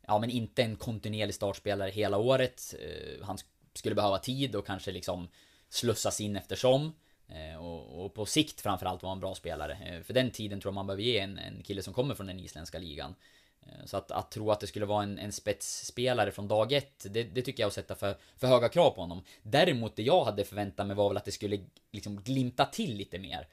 [0.06, 2.74] ja men inte en kontinuerlig startspelare hela året.
[2.80, 3.44] Eh, han sk-
[3.74, 5.28] skulle behöva tid och kanske liksom
[5.70, 6.92] slussas in eftersom.
[7.28, 9.78] Eh, och, och på sikt framförallt vara en bra spelare.
[9.84, 12.26] Eh, för den tiden tror jag man behöver ge en, en kille som kommer från
[12.26, 13.14] den isländska ligan.
[13.62, 17.06] Eh, så att, att tro att det skulle vara en, en spetsspelare från dag ett,
[17.10, 19.22] det, det tycker jag är att sätta för, för höga krav på honom.
[19.42, 21.60] Däremot det jag hade förväntat mig var väl att det skulle
[21.92, 23.48] liksom glimta till lite mer.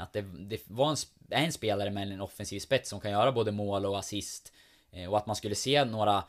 [0.00, 0.96] Att det, det var en,
[1.30, 4.52] är en spelare med en offensiv spets som kan göra både mål och assist.
[5.08, 6.24] Och att man skulle se några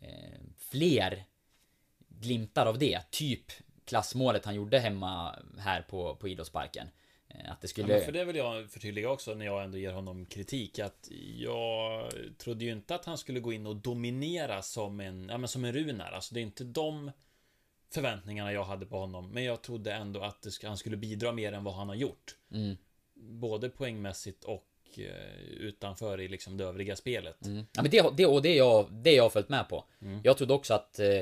[0.00, 1.24] eh, fler
[2.08, 3.00] glimtar av det.
[3.10, 3.52] Typ
[3.90, 6.86] klassmålet han gjorde hemma här på, på idrottsparken.
[7.28, 7.88] Eh, Att det Ja, skulle...
[7.88, 12.12] men för det vill jag förtydliga också när jag ändå ger honom kritik att jag
[12.38, 15.64] trodde ju inte att han skulle gå in och dominera som en, ja men som
[15.64, 16.12] en Runar.
[16.12, 17.10] Alltså det är inte de
[17.92, 19.30] förväntningarna jag hade på honom.
[19.30, 22.36] Men jag trodde ändå att det, han skulle bidra mer än vad han har gjort.
[22.52, 22.76] Mm.
[23.14, 27.46] Både poängmässigt och eh, utanför i liksom det övriga spelet.
[27.46, 27.64] Mm.
[27.72, 29.84] Ja men det, det, och det, är jag, det är jag följt med på.
[30.22, 31.20] Jag trodde också att eh,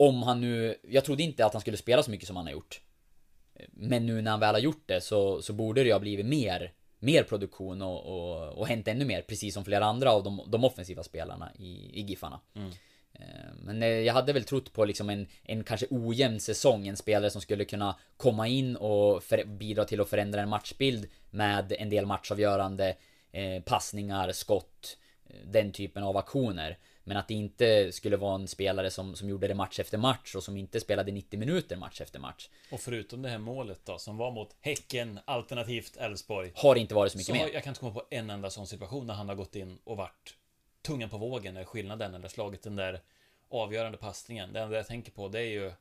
[0.00, 0.76] om han nu...
[0.82, 2.80] Jag trodde inte att han skulle spela så mycket som han har gjort.
[3.70, 6.26] Men nu när han väl har gjort det så, så borde det ju ha blivit
[6.26, 9.22] mer, mer produktion och, och, och hänt ännu mer.
[9.22, 12.40] Precis som flera andra av de, de offensiva spelarna i, i Giffarna.
[12.56, 12.62] Eh,
[13.12, 16.96] Eh, Men eh, jag hade väl trott på liksom en, en kanske ojämn säsong, en
[16.96, 21.72] spelare som skulle kunna komma in och för, bidra till att förändra en matchbild med
[21.78, 22.96] en del matchavgörande
[23.32, 26.78] eh, passningar, skott, eh, den typen av aktioner.
[27.10, 30.34] Men att det inte skulle vara en spelare som, som gjorde det match efter match
[30.34, 32.48] och som inte spelade 90 minuter match efter match.
[32.72, 36.52] Och förutom det här målet då, som var mot Häcken, alternativt Elfsborg.
[36.54, 37.52] Har inte varit så mycket Så mer.
[37.54, 39.96] jag kan inte komma på en enda sån situation där han har gått in och
[39.96, 40.34] varit
[40.82, 43.00] tungan på vågen eller skillnaden eller slagit den där
[43.48, 44.52] avgörande passningen.
[44.52, 45.72] Det enda jag tänker på det är ju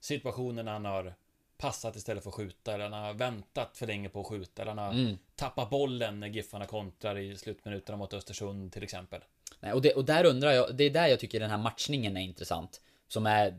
[0.00, 1.14] situationen när han har
[1.58, 4.72] passat istället för att skjuta eller han har väntat för länge på att skjuta eller
[4.74, 5.18] han har Mm.
[5.36, 9.20] tappat bollen när Giffarna kontrar i slutminuterna mot Östersund till exempel.
[9.64, 12.16] Nej, och, det, och där undrar jag, det är där jag tycker den här matchningen
[12.16, 12.80] är intressant.
[13.08, 13.54] Som är,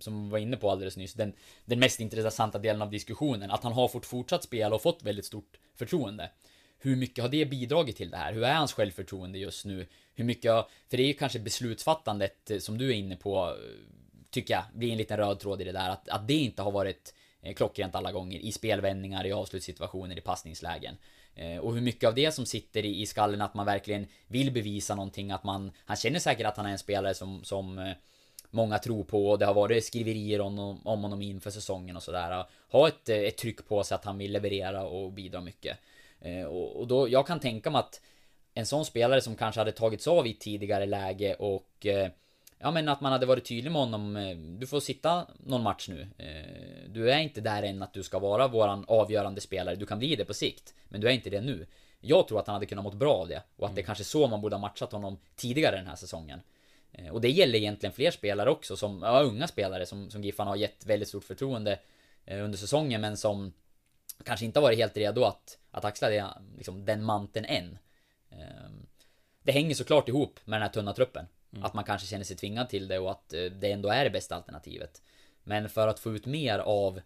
[0.00, 1.32] som vi var inne på alldeles nyss, den,
[1.64, 3.50] den mest intressanta delen av diskussionen.
[3.50, 6.30] Att han har fått fortsatt spela och fått väldigt stort förtroende.
[6.78, 8.32] Hur mycket har det bidragit till det här?
[8.32, 9.86] Hur är hans självförtroende just nu?
[10.14, 13.36] Hur mycket, har- för det är ju kanske beslutsfattandet eh, som du är inne på,
[13.48, 13.54] eh,
[14.30, 15.90] tycker jag, blir en liten röd tråd i det där.
[15.90, 20.20] Att, att det inte har varit eh, klockrent alla gånger i spelvändningar, i avslutssituationer, i
[20.20, 20.96] passningslägen.
[21.36, 24.94] Eh, och hur mycket av det som sitter i, skallen att man verkligen vill bevisa
[24.94, 25.72] någonting, att man...
[25.84, 27.92] Han känner säkert att han är en spelare som, som eh,
[28.50, 32.44] många tror på och det har varit skriverier om, om honom inför säsongen och sådär.
[32.70, 35.78] Ha ett, eh, ett tryck på sig att han vill leverera och bidra mycket.
[36.48, 38.00] Och, och då, jag kan tänka mig att
[38.54, 42.10] en sån spelare som kanske hade tagits av i ett tidigare läge och eh,
[42.64, 45.88] Ja men att man hade varit tydlig med honom eh, Du får sitta någon match
[45.88, 46.06] nu.
[46.18, 49.76] Eh, Du är inte där än att du ska vara våran avgörande spelare.
[49.76, 51.66] Du kan bli det på sikt Men du är inte det nu.
[52.00, 54.04] Jag tror att han hade kunnat mått bra av det Och att det är kanske
[54.04, 56.40] så man borde ha matchat honom tidigare den här säsongen.
[56.92, 60.46] Eh, Och det gäller egentligen fler spelare också som, ja unga spelare som, som Giffan
[60.46, 61.78] har gett väldigt stort förtroende
[62.26, 63.52] Under säsongen men som
[64.24, 67.78] Kanske inte har varit helt redo att, att axla det, liksom, den manteln än.
[68.30, 68.86] Ehm,
[69.42, 71.26] det hänger såklart ihop med den här tunna truppen.
[71.62, 74.10] Att man kanske känner sig tvingad till det och att eh, det ändå är det
[74.10, 75.02] bästa alternativet.
[75.44, 76.98] Men för att få ut mer av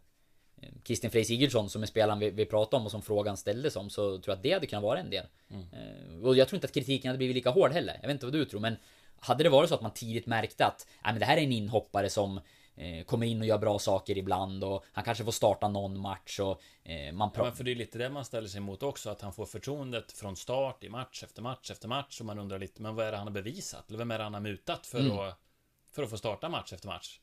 [0.62, 3.76] eh, Kristin Frey Sigurdsson som är spelaren vi, vi pratade om och som frågan ställdes
[3.76, 5.24] om så tror jag att det hade kunnat vara en del.
[5.50, 7.98] Eh, Och jag tror inte att kritiken hade blivit lika hård heller.
[8.00, 8.76] Jag vet inte vad du tror men
[9.20, 11.52] hade det varit så att man tidigt märkte att Nej, men det här är en
[11.52, 12.40] inhoppare som
[12.78, 16.40] eh, kommer in och gör bra saker ibland och han kanske får starta någon match
[16.40, 17.42] och eh, man Ja, pratar...
[17.48, 20.12] men för det är lite det man ställer sig emot också, att han får förtroendet
[20.12, 23.10] från start i match efter match efter match och man undrar lite, men vad är
[23.12, 23.88] det han har bevisat?
[23.88, 25.18] Eller vem är det han har mutat för, Mm.
[25.18, 25.38] att,
[25.92, 27.20] för att få starta match efter match?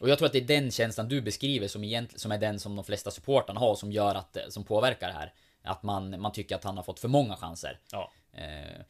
[0.00, 2.60] Och jag tror att det är den känslan du beskriver som egentligen, som är den
[2.60, 5.32] som de flesta supportarna har som gör att, som påverkar det här.
[5.62, 7.78] Att man, man tycker att han har fått för många chanser.
[7.92, 8.80] Ja, Eh,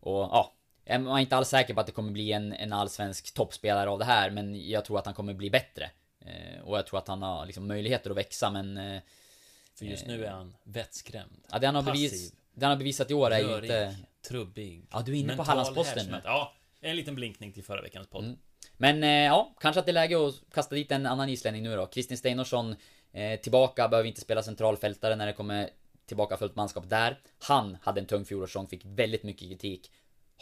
[0.00, 0.52] och ja,
[0.86, 3.98] man är inte alls säker på att det kommer bli en, en allsvensk toppspelare av
[3.98, 5.90] det här, men jag tror att han kommer bli bättre.
[6.20, 8.76] Eh, och jag tror att han har liksom möjligheter att växa, men...
[8.76, 9.00] Eh,
[9.74, 11.42] för just nu är han vettskrämd.
[11.50, 12.10] ja, det han har, Passiv.
[12.10, 13.96] bevis, det han har bevisat i år är ju inte...
[14.28, 14.86] trubbig.
[14.90, 16.20] Ja, du är inne på Hallandsposten nu.
[16.24, 18.24] Ja, en liten blinkning till förra veckans podd.
[18.24, 18.36] Mm.
[18.76, 21.76] Men eh, ja, kanske att det är läge att kasta dit en annan islänning nu
[21.76, 21.86] då.
[21.86, 22.76] Kristin Steinorsson
[23.12, 25.70] eh, tillbaka, behöver inte spela centralfältare när det kommer
[26.06, 27.18] tillbaka fullt manskap där.
[27.38, 29.90] Han hade en tung fjolårssäsong, fick väldigt mycket kritik.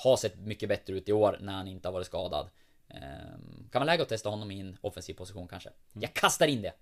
[0.04, 2.50] Har sett mycket bättre ut i år när han inte har varit skadad.
[2.88, 2.98] Eh,
[3.70, 5.68] kan vara läge att testa honom i en offensiv position kanske.
[5.68, 6.02] Mm.
[6.02, 6.72] Jag kastar in det.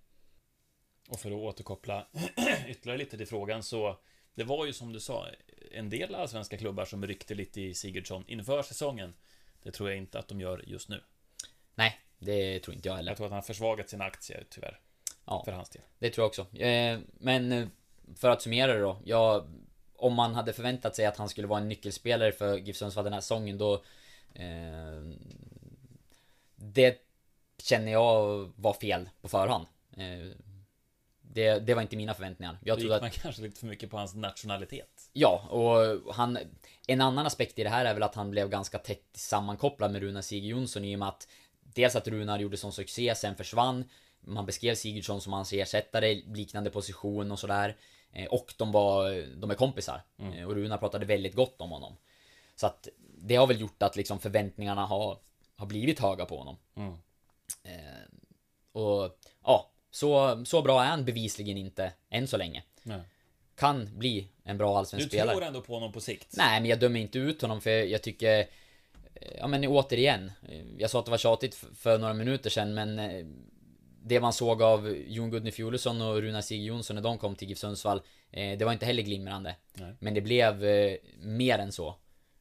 [1.09, 2.07] Och för att återkoppla
[2.69, 3.99] ytterligare lite till frågan så
[4.35, 5.27] Det var ju som du sa
[5.73, 9.15] En del allsvenska klubbar som ryckte lite i Sigurdsson inför säsongen
[9.63, 11.03] Det tror jag inte att de gör just nu
[11.75, 13.11] Nej, det tror inte jag heller.
[13.11, 14.81] Jag tror att han har försvagat sina aktier tyvärr
[15.25, 15.43] Ja.
[15.45, 16.57] För hans del Det tror jag också.
[16.57, 17.69] Eh, men eh,
[18.17, 19.01] för att summera det då.
[19.05, 19.47] Jag,
[19.99, 23.13] om man hade förväntat sig att han skulle vara en nyckelspelare för GIF Sundsvall den
[23.13, 23.75] här säsongen då...
[24.35, 25.03] Eh,
[26.57, 26.99] det
[27.63, 29.67] känner jag var fel på förhand.
[29.97, 30.33] Eh,
[31.21, 32.59] det, det var inte mina förväntningar.
[32.65, 33.03] Jag trodde att...
[33.03, 36.39] man kanske lite för mycket på hans nationalitet Ja, och han...
[36.87, 40.03] En annan aspekt i det här är väl att han blev ganska tätt sammankopplad med
[40.03, 41.29] Runar Sigurd Jonsson i och med att
[41.75, 43.85] Dels att Runar gjorde sån succé, sen försvann
[44.21, 47.77] Man beskrev Sigurdsson som hans ersättare, liknande position och sådär
[48.31, 51.97] Och de var, de är kompisar Eh, Och Runar pratade väldigt gott om honom
[52.55, 55.18] Så att det har väl gjort att liksom förväntningarna har,
[55.57, 56.92] har blivit höga på honom Mm.
[57.64, 57.73] eh,
[58.73, 63.01] Och ja, så, så bra är han bevisligen inte än så länge Nej.
[63.55, 66.35] Kan bli en bra Du allsvensk spelare tror ändå på honom på sikt?
[66.37, 68.38] Nej, men jag dömer inte ut honom för jag tycker...
[69.14, 70.33] eh, Ja men återigen.
[70.49, 72.99] eh, Jag sa att det var tjatigt för några minuter sedan men...
[74.09, 77.49] Det man såg av Jon Gudny Fjolesson och Runar Sig Jonsson när de kom till
[77.49, 79.57] GIF Sundsvall eh, Det var inte heller glimrande.
[79.75, 79.95] Nej.
[79.99, 81.89] Men det blev eh, mer än så.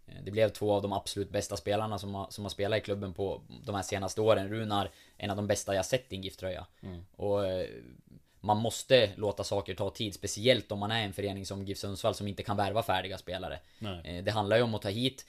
[0.08, 2.82] Eh, Det blev två av de absolut bästa spelarna som har, som har spelat i
[2.82, 4.50] klubben på de här senaste åren.
[4.50, 6.66] Runar, en av de bästa jag sett i en GIF-tröja.
[7.16, 7.68] Och eh,
[8.40, 12.16] man måste låta saker ta tid, speciellt om man är en förening som GIF Sundsvall
[12.16, 13.60] som inte kan värva färdiga spelare.
[13.80, 14.22] Nej.
[14.22, 15.26] Det handlar ju om att ta hit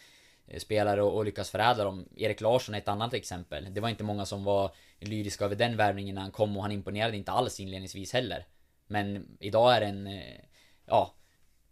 [0.59, 2.09] spelare och, och lyckas förädla dem.
[2.17, 3.75] Erik Larsson är ett annat exempel.
[3.75, 4.71] Det var inte många som var
[5.01, 8.47] lyriska över den värvningen när han kom och han imponerade inte alls inledningsvis heller.
[8.87, 10.41] Men idag är det en, eh,
[10.87, 11.15] ja,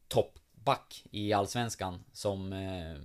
[0.09, 2.97] toppback i Allsvenskan som, eh,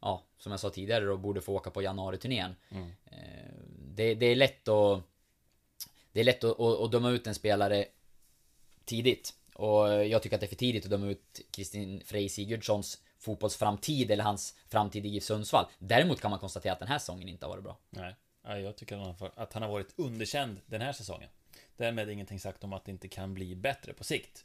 [0.00, 2.56] ja, som jag sa tidigare då borde få åka på januari-turnén.
[2.70, 2.90] Mm.
[3.04, 3.54] Eh,
[3.94, 5.02] Det, det är lätt att,
[6.12, 7.84] det är lätt att, att, att döma ut en spelare
[8.84, 9.34] tidigt.
[9.54, 14.10] Och jag tycker att det är för tidigt att döma ut Kristin Frej Sigurdssons fotbollsframtid
[14.10, 15.66] eller hans framtid i GIF Sundsvall.
[15.78, 17.78] Däremot kan man konstatera att den här säsongen inte har varit bra.
[18.44, 21.28] Nej, jag tycker att han- att han har varit underkänd den här säsongen.
[21.76, 24.44] Därmed ingenting sagt om att det inte kan bli bättre på sikt.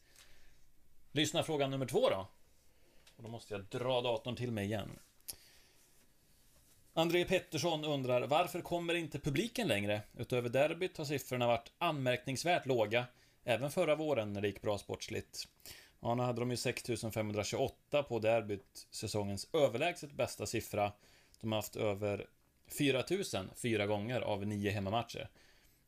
[1.11, 2.27] Lyssna fråga nummer två då.
[3.15, 4.99] Och då måste jag dra datorn till mig igen.
[6.93, 10.01] André Pettersson undrar varför kommer inte publiken längre?
[10.17, 13.05] Utöver derbyt har siffrorna varit anmärkningsvärt låga.
[13.43, 15.47] Även förra våren när det gick bra sportsligt.
[16.05, 20.91] Ja, nu hade de ju 6528 på derbyt, säsongens överlägset bästa siffra.
[21.41, 22.27] De har haft över
[22.67, 25.29] 4000 fyra gånger av nio hemmamatcher.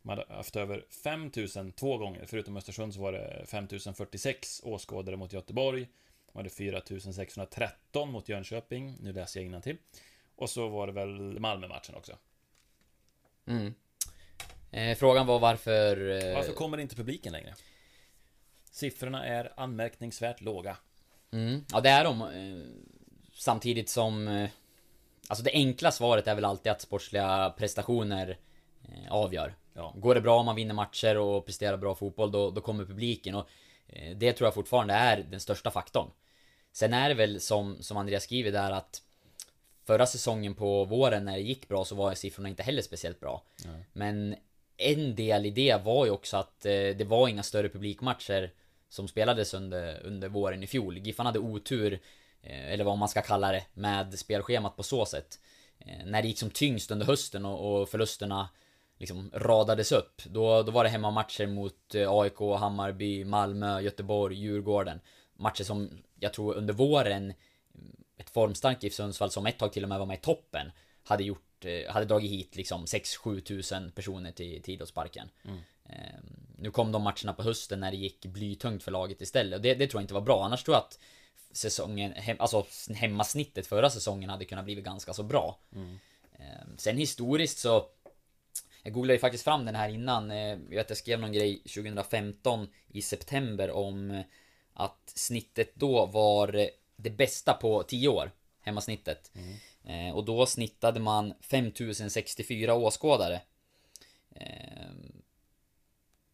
[0.01, 5.33] De hade haft över 5000 två gånger, förutom Östersund så var det 5046 åskådare mot
[5.33, 5.87] Göteborg.
[6.31, 9.77] De hade 4613 mot Jönköping, nu läser jag till.
[10.35, 12.17] Och så var det väl Malmö-matchen också.
[13.45, 13.73] Mm.
[14.71, 16.09] Eh, frågan var varför...
[16.09, 17.55] Eh, Varför kommer inte publiken längre?
[18.77, 20.77] Siffrorna är anmärkningsvärt låga.
[21.31, 21.65] Mm.
[21.71, 22.21] Ja, det är de.
[22.21, 22.81] eh,
[23.33, 24.27] Samtidigt som...
[24.27, 24.49] eh,
[25.27, 28.37] Alltså det enkla svaret är väl alltid att sportsliga prestationer
[28.83, 29.55] eh, avgör.
[29.73, 29.93] Ja.
[29.97, 33.35] Går det bra om man vinner matcher och presterar bra fotboll, då, då kommer publiken.
[33.35, 33.47] Och
[34.15, 36.11] det tror jag fortfarande är den största faktorn.
[36.71, 39.01] Sen är det väl som, som Andreas skriver där att
[39.85, 43.43] Förra säsongen på våren när det gick bra så var siffrorna inte heller speciellt bra.
[43.93, 44.35] Men
[44.77, 48.51] en del i det var ju också att det var inga större publikmatcher
[48.89, 50.97] som spelades under, under våren i fjol.
[50.97, 51.99] Giffan hade otur,
[52.41, 55.39] eh, eller vad man ska kalla det, med spelschemat på så sätt.
[55.79, 58.49] Eh, när det gick som tyngst under hösten och, och förlusterna
[58.97, 60.21] liksom radades upp.
[60.25, 64.99] Då, då var det hemmamatcher mot eh, AIK, Hammarby, Malmö, Göteborg, Djurgården.
[65.33, 69.83] Matcher som jag tror under våren mm, ett formstarkt GIF Sundsvall som ett tag till
[69.83, 70.71] och med var med i toppen
[71.03, 75.29] hade gjort, hade dragit hit liksom 6-7 tusen personer till, till idrottsparken.
[75.45, 75.57] Mm
[76.57, 79.73] nu kom de matcherna på hösten när det gick blytungt för laget istället och det,
[79.73, 80.45] det tror jag inte var bra.
[80.45, 80.99] Annars tror jag att
[81.51, 82.65] säsongen, hem, alltså
[82.95, 85.57] hemmasnittet förra säsongen hade kunnat bli ganska så bra.
[86.39, 87.85] Eh, sen historiskt så
[88.83, 90.31] jag googlade ju faktiskt fram den här innan.
[90.31, 94.23] eh, Jag vet jag skrev någon grej 2015 i september om
[94.73, 98.31] att snittet då var det bästa på 10 år.
[98.61, 99.31] Hemmasnittet.
[99.85, 103.41] Eh, Och då snittade man 5064 åskådare.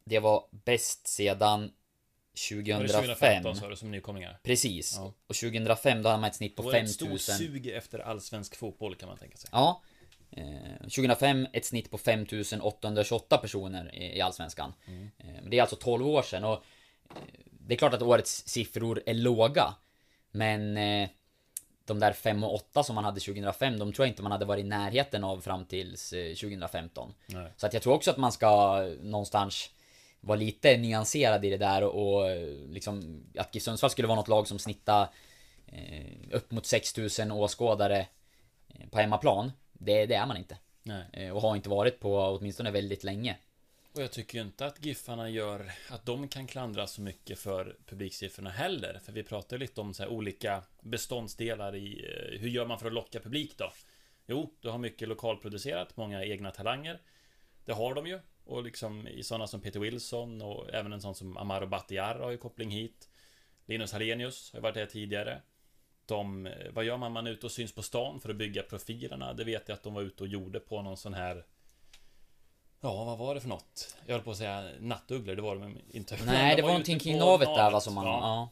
[0.05, 1.69] Eh, Det var bäst sedan Var
[2.63, 3.43] det 2005.
[3.43, 4.39] 2015 sa du som nykomlingar?
[4.43, 4.95] Precis.
[4.97, 5.13] Ja.
[5.27, 7.35] Och 2005 då hade man ett snitt på Då är det ett stort 5000.
[7.37, 9.49] sug efter allsvensk fotboll kan man tänka sig.
[9.53, 9.81] Ja.
[10.31, 14.73] Eh, 2005 ett snitt på 5828 personer i, Allsvenskan.
[14.87, 15.09] Mm.
[15.17, 16.53] Eh, det är alltså 12 år sedan och
[17.09, 19.73] eh, det är klart att årets siffror är låga.
[20.31, 21.09] Men eh,
[21.85, 24.45] de där 5 och 8 som man hade 2005, de tror jag inte man hade
[24.45, 27.13] varit i närheten av fram tills eh, 2015.
[27.25, 27.51] Nej.
[27.57, 29.69] Så att jag tror också att man ska någonstans
[30.24, 32.38] vara lite nyanserad i det där och, och
[32.69, 35.09] liksom att GIF Sundsvall skulle vara något lag som snittar
[35.65, 38.07] eh, upp mot 6000 åskådare
[38.67, 39.51] eh, på hemmaplan.
[39.74, 40.57] Det, det är man inte.
[41.13, 43.38] Eh, och har inte varit på åtminstone väldigt länge.
[43.93, 47.78] Och jag tycker ju inte att Giffarna gör att de kan klandras så mycket för
[47.86, 48.99] publiksiffrorna heller.
[49.05, 52.88] För vi pratar lite om så här olika beståndsdelar i eh, hur gör man för
[52.88, 53.71] att locka publik då?
[54.26, 57.01] Jo, du har mycket lokalproducerat, många egna talanger.
[57.65, 58.19] Det har de ju.
[58.45, 62.31] Och liksom i sådana som Peter Wilson och även en sån som Amaro Batiar har
[62.31, 63.09] ju koppling hit.
[63.65, 65.41] Linus Hallenius har ju varit här tidigare.
[66.05, 67.11] De, eh, vad gör man?
[67.11, 69.33] Man är ute och syns på stan för att bygga profilerna.
[69.33, 71.45] Det vet jag att de var ute och gjorde på någon sån här
[72.81, 73.97] Ja, vad var det för något?
[74.05, 76.17] Jag höll på att säga nattugglor, det var de inte.
[76.25, 78.05] Nej, de det var ute någonting kring navet där va som man...
[78.05, 78.19] Ja.
[78.21, 78.49] Ja.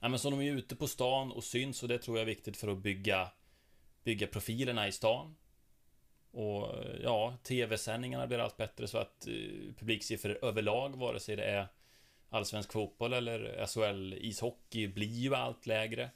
[0.00, 2.26] ja, men så de är ute på stan och syns och det tror jag är
[2.26, 3.28] viktigt för att bygga
[4.04, 5.36] Bygga profilerna i stan.
[6.32, 11.68] Och ja, tv-sändningarna blir allt bättre så att eh, publiksiffror överlag, vare sig det är
[12.30, 16.10] Allsvensk fotboll eller SHL ishockey, blir ju allt lägre.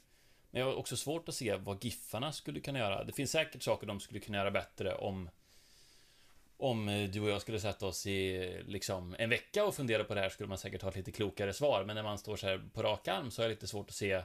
[0.51, 3.03] Men jag har också svårt att se vad Giffarna skulle kunna göra.
[3.03, 5.29] Det finns säkert saker de skulle kunna göra bättre om
[6.57, 10.13] om eh, du och jag skulle sätta oss i liksom en vecka och fundera på
[10.13, 11.83] det här skulle man säkert ha ett lite klokare svar.
[11.83, 13.95] Men när man står så här på rak arm så är det lite svårt att
[13.95, 14.21] se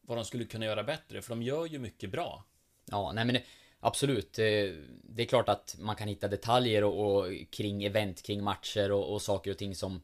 [0.00, 2.44] vad de skulle kunna göra bättre, för de gör ju mycket bra.
[2.84, 3.42] Ja, nej men det,
[3.80, 4.32] absolut.
[4.32, 9.12] Det är klart att man kan hitta detaljer och, och kring event, kring matcher och,
[9.12, 10.00] och saker och ting som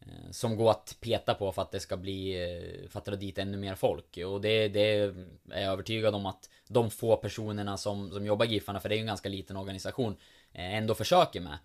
[0.00, 3.16] eh, Som går att peta på för att det ska bli, eh, för att dra
[3.16, 4.18] dit ännu mer folk.
[4.26, 5.14] Och det, det är
[5.48, 8.96] jag övertygad om att de få personerna som, som jobbar i Giffarna, för det är
[8.96, 10.16] ju en ganska liten organisation,
[10.52, 11.58] eh, ändå försöker med.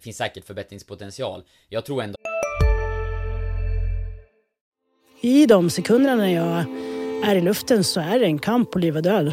[0.00, 1.44] Finns säkert förbättringspotential.
[1.68, 2.16] Jag tror ändå
[5.22, 6.64] I de sekunderna när jag
[7.30, 9.32] är i luften så är det en kamp på liv och död.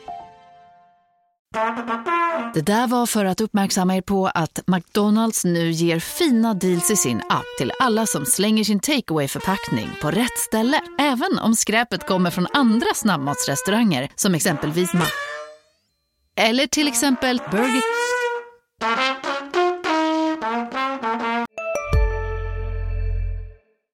[2.53, 6.95] Det där var för att uppmärksamma er på att McDonalds nu ger fina deals i
[6.95, 10.81] sin app till alla som slänger sin takeaway förpackning på rätt ställe.
[10.99, 15.05] Även om skräpet kommer från andra snabbmatsrestauranger som exempelvis Ma...
[16.35, 17.81] Eller till exempel Burger...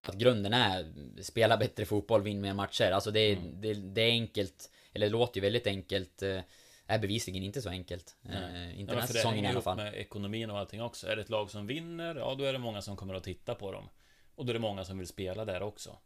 [0.07, 0.85] att grunden är
[1.21, 2.91] spela bättre fotboll, vinn mer matcher.
[2.91, 6.21] Alltså det, är det, det är enkelt, eller det låter ju väldigt enkelt.
[6.21, 6.39] Eh,
[6.87, 8.15] eh, Är bevisligen inte så enkelt.
[8.25, 9.77] Eh, inte den här för det säsongen i alla fall.
[9.77, 11.07] med ekonomin och allting också.
[11.07, 13.55] Är det ett lag som vinner, ja då är det många som kommer att titta
[13.55, 13.89] på dem.
[14.35, 15.97] Och då är det många som vill spela där också.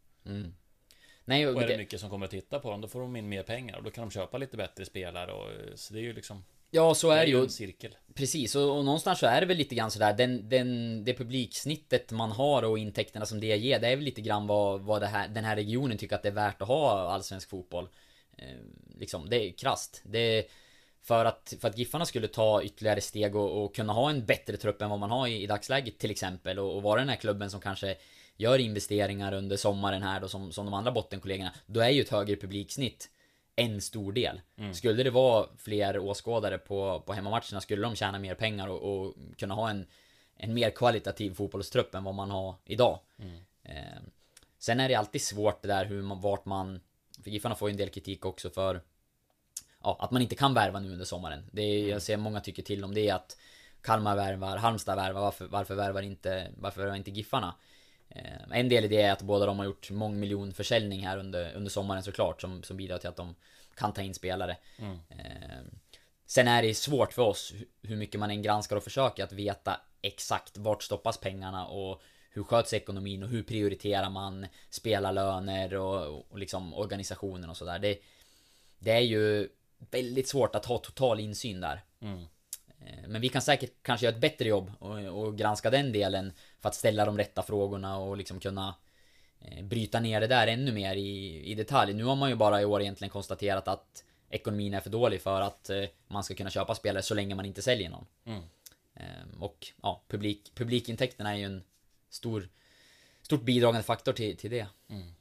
[1.24, 3.00] Nej, och Och är det det, mycket som kommer att titta på dem, då får
[3.00, 3.76] de in mer pengar.
[3.76, 6.44] Och då kan de köpa lite bättre spelare och så det är ju liksom...
[6.70, 7.42] ja, så är det ju.
[7.42, 7.96] en cirkel.
[8.14, 12.10] Precis, och, och någonstans så är det väl lite grann sådär, den, den, det publiksnittet
[12.10, 15.06] man har och intäkterna som det ger, det är väl lite grann vad, vad det
[15.06, 17.88] här, den här regionen tycker att det är värt att ha allsvensk fotboll.
[18.38, 18.44] Eh,
[18.98, 20.02] liksom, det är krasst.
[20.04, 20.46] Det
[21.02, 24.56] för att, för att Giffarna skulle ta ytterligare steg och, och kunna ha en bättre
[24.56, 27.16] trupp än vad man har i, i dagsläget till exempel och, och vara den här
[27.16, 27.96] klubben som kanske
[28.36, 31.54] gör investeringar under sommaren här då som, som de andra bottenkollegorna.
[31.66, 33.08] Då är ju ett högre publiksnitt
[33.56, 34.40] en stor del.
[34.74, 39.14] Skulle det vara fler åskådare på, på hemmamatcherna skulle de tjäna mer pengar och, och
[39.38, 39.86] kunna ha en,
[40.36, 42.98] en mer kvalitativ fotbollstrupp än vad man har idag.
[43.62, 44.02] Eh,
[44.58, 46.80] sen är det alltid svårt det där hur man, vart man...
[47.22, 48.80] För Giffarna får ju en del kritik också för
[49.82, 51.44] ja, att man inte kan värva nu under sommaren.
[51.52, 53.36] Det är, jag ser många tycker till om det att
[53.80, 57.54] Kalmar värvar, Halmstad värvar, varför, varför värvar inte, varför värvar inte Giffarna?
[58.08, 61.70] Eh, en del i det är att båda de har gjort mångmiljonförsäljning här under, under
[61.70, 63.34] sommaren såklart som, som bidrar till att de
[63.74, 64.56] kan ta in spelare.
[65.10, 65.62] Eh,
[66.26, 69.32] sen är det svårt för oss hu- hur mycket man än granskar och försöker att
[69.32, 76.24] veta exakt vart stoppas pengarna och hur sköts ekonomin och hur prioriterar man spelarlöner och,
[76.30, 77.78] och liksom organisationen och sådär.
[77.78, 77.98] Det,
[78.78, 79.48] det är ju
[79.90, 81.84] väldigt svårt att ha total insyn där.
[82.80, 86.32] Eh, Men vi kan säkert kanske göra ett bättre jobb och, och granska den delen
[86.60, 88.74] för att ställa de rätta frågorna och liksom kunna
[89.40, 91.94] eh, bryta ner det där ännu mer i, i detalj.
[91.94, 95.40] Nu har man ju bara i år egentligen konstaterat att ekonomin är för dålig för
[95.40, 98.06] att eh, man ska kunna köpa spelare så länge man inte säljer någon.
[98.94, 101.62] Eh, och ja, publik, publikintäkterna är ju en
[102.10, 102.48] stor,
[103.22, 104.66] stort bidragande faktor till, till det.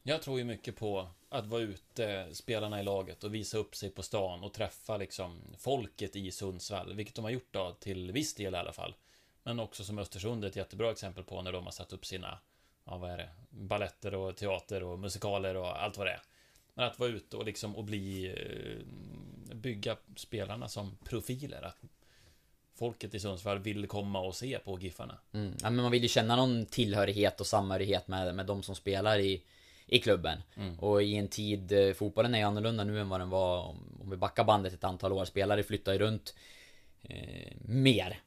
[0.03, 3.89] Jag tror ju mycket på att vara ute, spelarna i laget och visa upp sig
[3.89, 8.33] på stan och träffa liksom folket i Sundsvall, vilket de har gjort då till viss
[8.33, 8.95] del i alla fall.
[9.43, 12.39] Men också som Östersund är ett jättebra exempel på när de har satt upp sina,
[12.85, 16.21] ja vad är det, balletter och teater och musikaler och allt vad det är.
[16.73, 21.61] Men att vara ute och liksom och bli, eh, bygga spelarna som profiler.
[21.61, 21.77] Att
[22.75, 25.17] folket i Sundsvall vill komma och se på Giffarna.
[25.33, 25.53] Mm.
[25.61, 29.19] Ja, men man vill ju känna någon tillhörighet och samhörighet med, med de som spelar
[29.19, 29.43] i,
[29.93, 30.41] i klubben.
[30.79, 34.09] Och i en tid, eh, fotbollen är annorlunda nu än vad den var om, om
[34.09, 35.25] vi backar bandet ett antal år.
[35.25, 36.35] Spelare flyttar ju runt
[37.03, 38.19] eh, mer.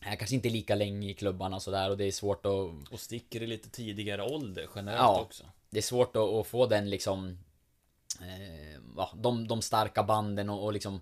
[0.00, 3.00] Här kanske inte lika länge i klubbarna och sådär och det är svårt att Och
[3.00, 5.20] sticker i lite tidigare ålder generellt Ja.
[5.20, 5.44] också.
[5.70, 7.38] det är svårt att, att få den liksom
[8.20, 11.00] eh, ja, de, de starka banden och, och liksom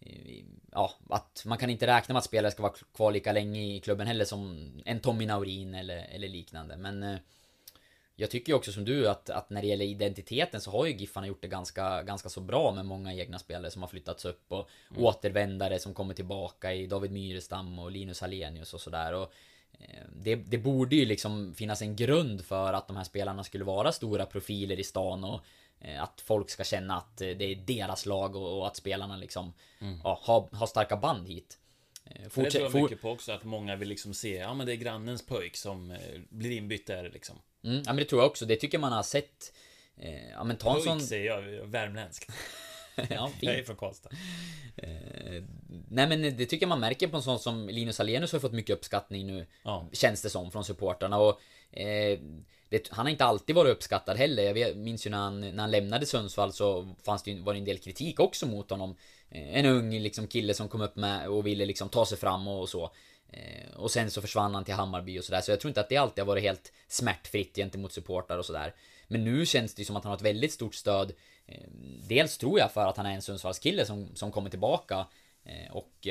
[0.00, 3.74] eh, Ja, att man kan inte räkna med att spelare ska vara kvar lika länge
[3.76, 7.16] i klubben heller som en Tommy Naurin eller, eller liknande men eh,
[8.18, 10.96] Jag tycker ju också som du att, att när det gäller identiteten så har ju
[10.96, 14.52] Giffarna gjort det ganska, ganska så bra med många egna spelare som har flyttats upp
[14.52, 19.32] och återvändare som kommer tillbaka i David Myrestam och Linus Hallenius och sådär och
[19.72, 23.64] eh, det, det borde ju liksom finnas en grund för att de här spelarna skulle
[23.64, 25.40] vara stora profiler i stan och
[25.80, 29.52] eh, att folk ska känna att eh, det är deras lag och, att spelarna liksom
[30.04, 31.58] ja, har, har starka band hit.
[32.04, 34.66] För det fortsätt- tror jag mycket på också, att många vill liksom se, ja men
[34.66, 35.96] det är grannens pojk som
[36.28, 37.36] blir inbytt där liksom.
[37.66, 38.46] Mm, ja men det tror jag också.
[38.46, 39.52] Det tycker man har sett.
[39.98, 41.00] Eh, ja men ta en sån...
[41.00, 42.28] Säger jag, värmländsk.
[42.96, 43.52] ja, Jag fint.
[43.52, 44.10] är från Karlstad.
[44.76, 45.42] Eh,
[45.88, 48.52] nej men det tycker jag man märker på en sån som Linus Alenius har fått
[48.52, 49.46] mycket uppskattning nu.
[49.62, 49.88] Ja.
[49.92, 51.40] Känns det som från supportrarna och
[51.78, 52.18] eh,
[52.68, 54.42] det, han har inte alltid varit uppskattad heller.
[54.42, 57.52] Jag vet, minns ju när han, när han lämnade Sundsvall så fanns det ju, var
[57.52, 58.96] det en del kritik också mot honom.
[59.30, 62.48] Eh, En ung liksom kille som kom upp med och ville liksom ta sig fram
[62.48, 62.92] och så.
[63.32, 65.40] Eh, Och sen så försvann han till Hammarby och sådär.
[65.40, 68.74] Så jag tror inte att det alltid har varit helt smärtfritt gentemot supportrar och sådär.
[69.08, 71.12] Men nu känns det ju som att han har ett väldigt stort stöd.
[71.46, 71.68] Eh,
[72.08, 75.06] Dels tror jag för att han är en Sundsvallskille som, som kommer tillbaka.
[75.44, 76.06] eh, Och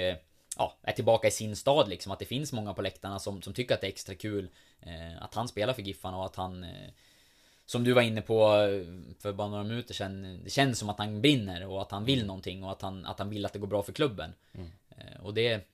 [0.58, 2.12] ja, är tillbaka i sin stad liksom.
[2.12, 4.50] Att det finns många på läktarna som, som tycker att det är extra kul.
[5.20, 6.66] Att han spelar för Giffarna och att han
[7.66, 8.50] som du var inne på
[9.20, 10.40] för bara några minuter sedan.
[10.44, 13.20] Det känns som att han brinner och att han vill någonting och att han, att
[13.20, 14.34] han vill att det går bra för klubben.
[14.98, 15.68] Eh, Och det...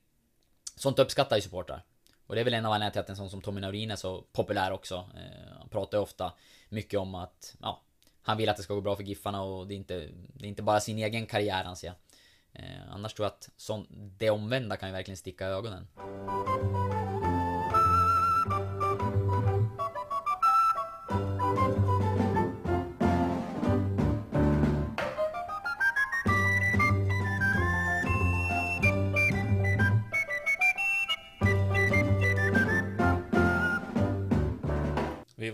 [0.75, 1.83] Sånt uppskattar ju supportrar.
[2.27, 3.95] Och det är väl en av anledningarna till att en sån som Tommy Naurin är
[3.95, 4.95] så populär också.
[4.95, 6.33] Eh, Han pratar ju ofta
[6.69, 7.81] mycket om att, ja,
[8.21, 10.49] han vill att det ska gå bra för Giffarna och det är inte, det är
[10.49, 11.93] inte bara sin egen karriär han ser.
[12.53, 15.87] Eh, annars tror jag att sån, det omvända kan ju verkligen sticka i ögonen.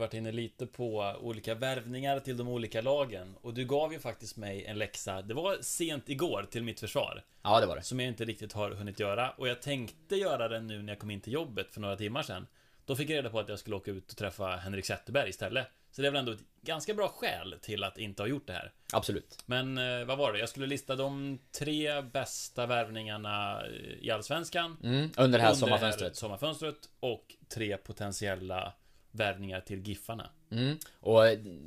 [0.07, 4.37] Varit inne lite på olika värvningar till de olika lagen och du gav ju faktiskt
[4.37, 5.21] mig en läxa.
[5.21, 7.23] Det var sent igår till mitt försvar.
[7.43, 7.81] Ja, det var det.
[7.81, 10.99] Som jag inte riktigt har hunnit göra och jag tänkte göra den nu när jag
[10.99, 12.47] kom in till jobbet för några timmar sedan.
[12.85, 15.67] Då fick jag reda på att jag skulle åka ut och träffa Henrik Zetterberg istället.
[15.91, 18.53] Så det är väl ändå ett ganska bra skäl till att inte ha gjort det
[18.53, 18.71] här.
[18.93, 19.43] Absolut.
[19.45, 20.39] Men eh, vad var det?
[20.39, 24.77] Jag skulle lista de tre bästa värvningarna eh, i Allsvenskan.
[24.83, 26.15] Mm, under det här sommarfönstret.
[26.15, 26.89] sommarfönstret.
[26.99, 28.73] Och tre potentiella
[29.17, 30.29] värvningar till Giffarna.
[30.51, 30.77] Mm.
[30.99, 31.21] Och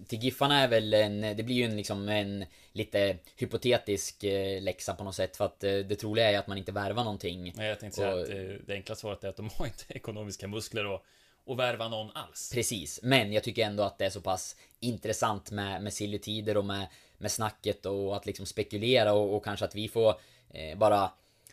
[0.09, 4.94] till Giffarna är väl en, det blir ju en liksom en lite hypotetisk eh, läxa
[4.94, 7.53] på något sätt för att eh, det troliga är att man inte värvar någonting.
[7.57, 8.36] Men jag tänkte säga Och- att eh,
[8.66, 11.05] det enkla svaret är att de har inte ekonomiska muskler och,
[11.44, 12.51] och värva någon alls.
[12.55, 16.57] Precis, men jag tycker ändå att det är så pass intressant med, med silly tider
[16.57, 16.86] och med,
[17.18, 20.14] med snacket och att liksom spekulera och, och kanske att vi får
[20.51, 21.11] eh, bara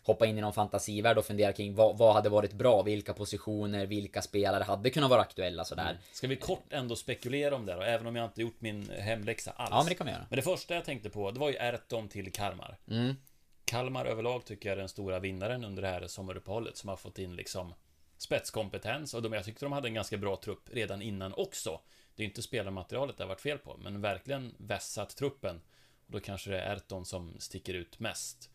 [0.08, 3.86] hoppa in i någon fantasivärld och fundera kring vad, vad hade varit bra, vilka positioner,
[3.86, 6.00] vilka spelare hade kunnat vara aktuella sådär.
[6.12, 9.52] Ska vi kort ändå spekulera om det då, även om jag inte gjort min hemläxa
[9.52, 9.70] alls?
[9.72, 10.26] Ja, men det kan vi göra.
[10.30, 12.78] Men det första jag tänkte på, det var ju Erton till Kalmar.
[12.90, 13.16] Mm.
[13.66, 17.20] Kalmar överlag tycker jag är den stora vinnaren under det här sommaruppehållet som har fått
[17.20, 17.74] in liksom
[18.18, 21.80] spetskompetens och de, jag tyckte de hade en ganska bra trupp redan innan också.
[22.16, 25.62] Det är inte spelarmaterialet det har varit fel på, men verkligen vässat truppen.
[26.06, 28.50] Och då kanske det är Erton som sticker ut mest.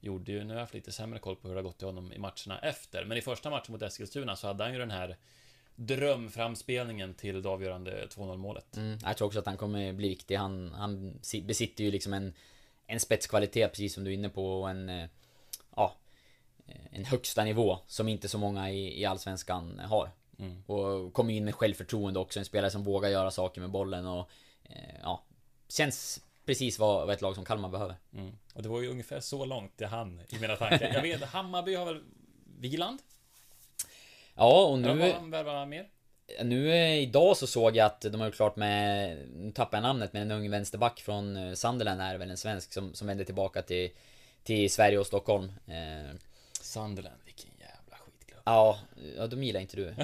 [0.00, 1.86] Gjorde ju, nu har jag haft lite sämre koll på hur det har gått till
[1.86, 4.90] honom i matcherna efter, men i första matchen mot Eskilstuna så hade han ju den
[4.90, 5.16] här
[5.74, 8.76] drömframspelningen till det avgörande 2-0 målet.
[8.76, 8.98] Mm.
[9.04, 10.36] Jag tror också att han kommer bli viktig.
[10.36, 12.34] Han, han si- besitter ju liksom en,
[12.86, 15.08] en spetskvalitet precis som du är inne på och en, eh,
[15.76, 15.94] ja,
[16.90, 20.10] en högsta nivå som inte så många i, i Allsvenskan har.
[20.38, 20.62] Mm.
[20.66, 24.30] Och kommer in med självförtroende också, en spelare som vågar göra saker med bollen och
[24.64, 25.22] eh, ja,
[25.68, 27.96] känns precis vad, vad ett lag som Kalmar behöver.
[28.12, 28.32] Mm.
[28.54, 30.90] Och det var ju ungefär så långt det hann i mina tankar.
[30.94, 32.02] Jag vet, Hammarby har väl
[32.58, 32.98] Wieland?
[34.34, 35.12] Ja, och nu...
[35.44, 35.88] han mer?
[36.44, 39.82] Nu eh, idag så såg jag att de har gjort klart med, nu tappar jag
[39.82, 43.24] namnet, men en ung vänsterback från eh, Sunderland är väl en svensk som, som vänder
[43.24, 43.90] tillbaka till,
[44.42, 45.52] till Sverige och Stockholm.
[45.66, 46.16] Eh,
[46.60, 47.20] Sunderland.
[48.48, 48.78] Ja,
[49.16, 49.88] ja, de gillar inte du.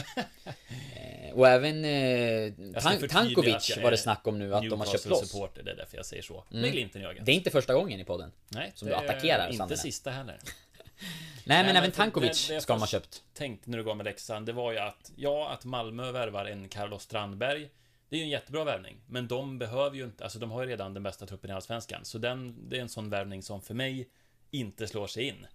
[0.97, 5.07] eh, och även eh, Tan- Tankovic var det snack om nu att de har köpt
[5.07, 5.29] loss.
[5.31, 6.45] supporter, det är därför jag säger så.
[6.51, 6.63] Mm.
[6.63, 7.27] Med glimten i ögat.
[7.27, 8.33] Det är inte första gången i podden.
[8.49, 9.79] Nej, som du attackerar inte Sunderland.
[9.79, 10.39] sista heller.
[11.47, 13.23] Nej, men även för Tankovic det- det ska de ha köpt.
[13.35, 16.69] Tänkte när du gav mig läxan, det var ju att, ja, att Malmö värvar en
[16.69, 17.69] Carlos Strandberg.
[18.09, 20.69] Det är ju en jättebra värvning, men de behöver ju inte, alltså de har ju
[20.69, 22.05] redan den bästa truppen i Allsvenskan.
[22.05, 24.09] Så den, det är en sån värvning som för mig
[24.51, 25.47] inte slår sig in.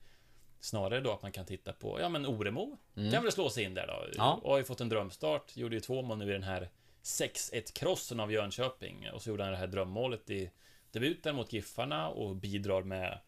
[0.59, 3.11] Snarare då att man kan titta på, ja men Oremo Mm.
[3.11, 4.05] kan väl slå sig in där då.
[4.17, 4.39] Ja.
[4.43, 6.69] Och har ju fått en drömstart, gjorde ju två mål nu i den här
[7.03, 9.07] 6-1-krossen av Jönköping.
[9.13, 10.51] Och så gjorde han det här drömmålet i
[10.91, 13.19] debuten mot Giffarna och bidrar med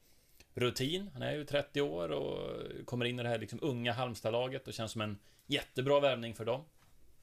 [0.53, 1.09] rutin.
[1.13, 4.73] Han är ju 30 år och kommer in i det här liksom unga Halmstad-laget och
[4.73, 5.17] känns som en
[5.47, 6.63] jättebra värvning för dem.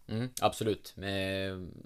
[0.08, 0.94] Mm, absolut.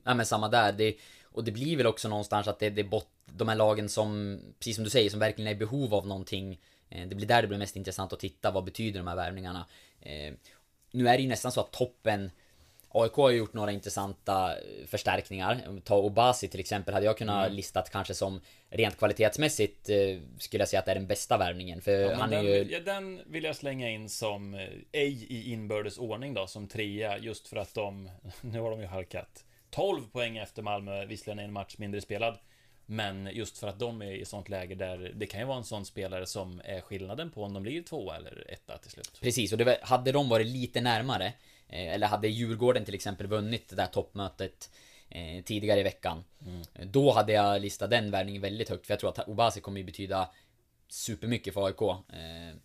[0.04, 0.72] Ja men samma där.
[0.72, 3.88] Det, och det blir väl också någonstans att det, det är bot, de här lagen
[3.88, 6.60] som, precis som du säger, som verkligen är i behov av någonting.
[6.94, 8.50] Eh, det blir där det blir mest intressant att titta.
[8.50, 9.66] Vad betyder de här värvningarna?
[10.00, 10.32] Eh,
[10.90, 12.30] nu är det ju nästan så att toppen
[12.94, 15.80] AIK har gjort några intressanta eh, förstärkningar.
[15.84, 17.56] Ta Obasi till exempel, hade jag kunnat Mm.
[17.56, 18.40] listat kanske som
[18.70, 19.90] rent kvalitetsmässigt
[20.38, 21.80] skulle jag säga att det är den bästa värvningen.
[21.80, 22.66] För Ja, han är den, ju...
[22.70, 24.54] ja, den vill jag slänga in som
[24.92, 28.86] ej i inbördes ordning då, som trea, just för att de, nu har de ju
[28.86, 32.38] halkat 12 poäng efter Malmö, visserligen en match mindre spelad.
[32.92, 35.64] Men just för att de är i sånt läge där det kan ju vara en
[35.64, 39.20] sån spelare som är skillnaden på om de blir två eller etta till slut.
[39.20, 41.26] Precis, och det hade de varit lite närmare
[41.68, 44.70] eh, Eller hade Djurgården till exempel vunnit det där toppmötet
[45.08, 46.24] eh, tidigare i veckan.
[46.46, 46.62] Mm.
[46.90, 49.84] Då hade jag listat den värvningen väldigt högt, för jag tror att Obasi kommer ju
[49.84, 50.30] betyda
[50.88, 51.82] supermycket för AIK.
[51.82, 52.56] Eh,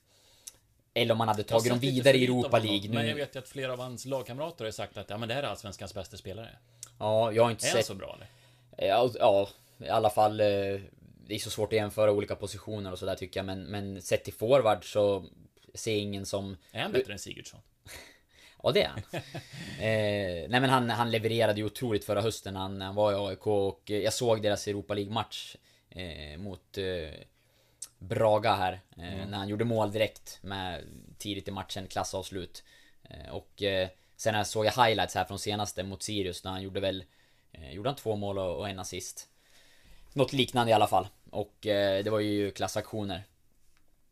[0.93, 2.89] eller om man hade tagit dem vidare i Europa League.
[2.89, 5.35] Men jag vet ju att flera av hans lagkamrater har sagt att ja, men det
[5.35, 6.49] här är Allsvenskans bästa spelare.
[6.99, 7.85] ja, jag har inte Är sett...
[7.85, 8.27] så bra eller?
[8.89, 9.49] Ja, ja,
[9.79, 10.39] i alla fall.
[10.39, 10.45] eh,
[11.27, 14.23] Det är så svårt att jämföra olika positioner och sådär tycker jag, men, men sett
[14.23, 15.25] till forward så
[15.73, 16.57] ser jag ingen som...
[16.71, 17.59] Är han bättre än Sigurdsson?
[18.63, 18.99] Ja, det är han.
[19.79, 23.15] eh, nej men han, han levererade ju otroligt förra hösten när han, han var i
[23.15, 25.55] AIK och jag såg deras Europa League-match
[25.89, 27.19] eh, mot eh,
[27.99, 28.73] Braga här.
[28.97, 30.83] Eh, När han gjorde mål direkt med
[31.17, 32.63] tidigt i matchen, klassavslut.
[33.09, 33.63] Eh, och
[34.15, 37.03] sen såg jag highlights här från senaste mot Sirius när han gjorde väl...
[37.71, 39.29] Gjorde han två mål och, och en assist.
[40.17, 41.07] Något liknande i alla fall.
[41.29, 43.23] Och eh, det var ju klassaktioner.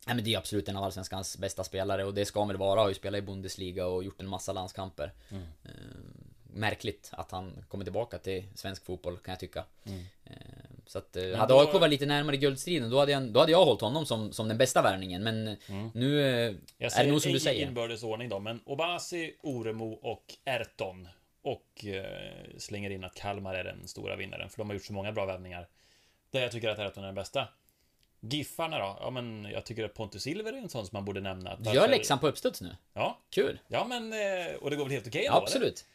[0.08, 2.58] Nej men det är absolut en av Allsvenskans bästa spelare och det ska han väl
[2.58, 2.80] vara.
[2.82, 5.12] Har ju spelat i Bundesliga och gjort en massa landskamper.
[5.32, 5.70] Eh,
[6.53, 9.64] märkligt att han kommer tillbaka till svensk fotboll kan jag tycka.
[10.26, 10.32] Eh,
[10.86, 13.51] så att, eh, hade då- AIK varit lite närmare guldstriden då hade jag, då hade
[13.51, 15.24] jag hållit honom som, som den bästa värvningen.
[15.24, 15.58] Men
[15.93, 17.68] nu eh, Jag är det säger nog som du i säger.
[17.68, 21.08] inbördes ordning då, men Obasi, Oremo och Erton.
[21.41, 24.93] Och eh, slänger in att Kalmar är den stora vinnaren, för de har gjort så
[24.93, 25.68] många bra värvningar.
[26.36, 27.47] Där jag tycker att Erton är den bästa.
[28.19, 28.97] Giffarna då?
[29.01, 31.55] Ja, men jag tycker att Pontus Silver är en sån som man borde nämna.
[31.55, 32.75] Du gör läxan på uppstuds nu.
[32.93, 33.59] Ja, Kul.
[33.67, 34.13] ja men...
[34.13, 35.43] eh, Och det går väl helt okej Ja, ändå, eller?
[35.47, 35.86] absolut.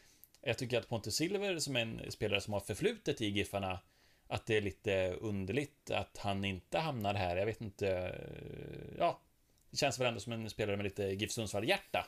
[0.41, 3.79] Jag tycker att Pontus Silver som är en spelare som har förflutet i Giffarna
[4.27, 7.35] Att det är lite underligt att han inte hamnar här.
[7.37, 7.89] Jag vet inte.
[7.89, 9.19] eh, Ja,
[9.69, 12.07] det känns väl ändå som en spelare med lite GIF Sundsvall-hjärta.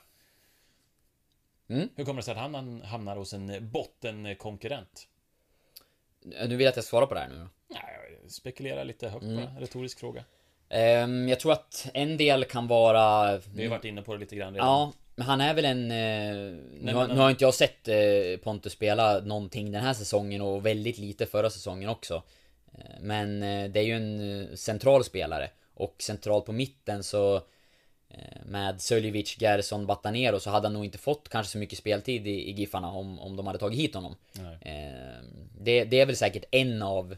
[1.67, 1.89] Mm.
[1.95, 5.07] Hur kommer det sig att han hamnar hos en bottenkonkurrent?
[6.25, 7.47] Nu vill jag att jag svarar på det här nu.
[7.67, 7.84] Nej,
[8.24, 9.36] jag spekulerar lite högt Mm.
[9.36, 9.61] bara.
[9.61, 10.24] Retorisk fråga.
[10.69, 13.38] Ehm, jag tror att en del kan vara...
[13.53, 14.67] Vi har varit inne på det lite grann redan.
[14.67, 15.91] Ja, men han är väl en...
[15.91, 17.95] Eh, nu, har, nu har inte jag sett eh,
[18.43, 22.24] Pontus spela någonting den här säsongen och väldigt lite förra säsongen också.
[22.74, 25.49] Eh, men eh, det är ju en eh, central spelare.
[25.74, 27.41] Och centralt på mitten så...
[28.45, 32.49] Med Söljevic, Gerson, Batanero så hade han nog inte fått kanske så mycket speltid i,
[32.49, 34.15] i Giffarna om, om de hade tagit hit honom.
[34.32, 34.57] Nej.
[34.61, 35.24] Eh,
[35.59, 37.15] det, det är väl säkert en av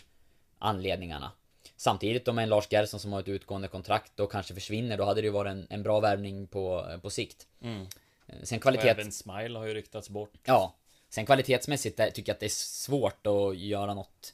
[0.66, 1.32] anledningarna.
[1.78, 5.22] Samtidigt om en Lars Gerson som har ett utgående kontrakt och kanske försvinner, då hade
[5.22, 7.48] det ju varit en, en bra värvning på, på sikt.
[7.62, 7.82] Mm.
[8.28, 8.90] Eh, Sen Och kvalitet...
[8.90, 10.34] även Smile har ju ryktats bort.
[10.44, 10.76] Ja.
[11.10, 14.34] Sen kvalitetsmässigt där, tycker jag att det är svårt att göra något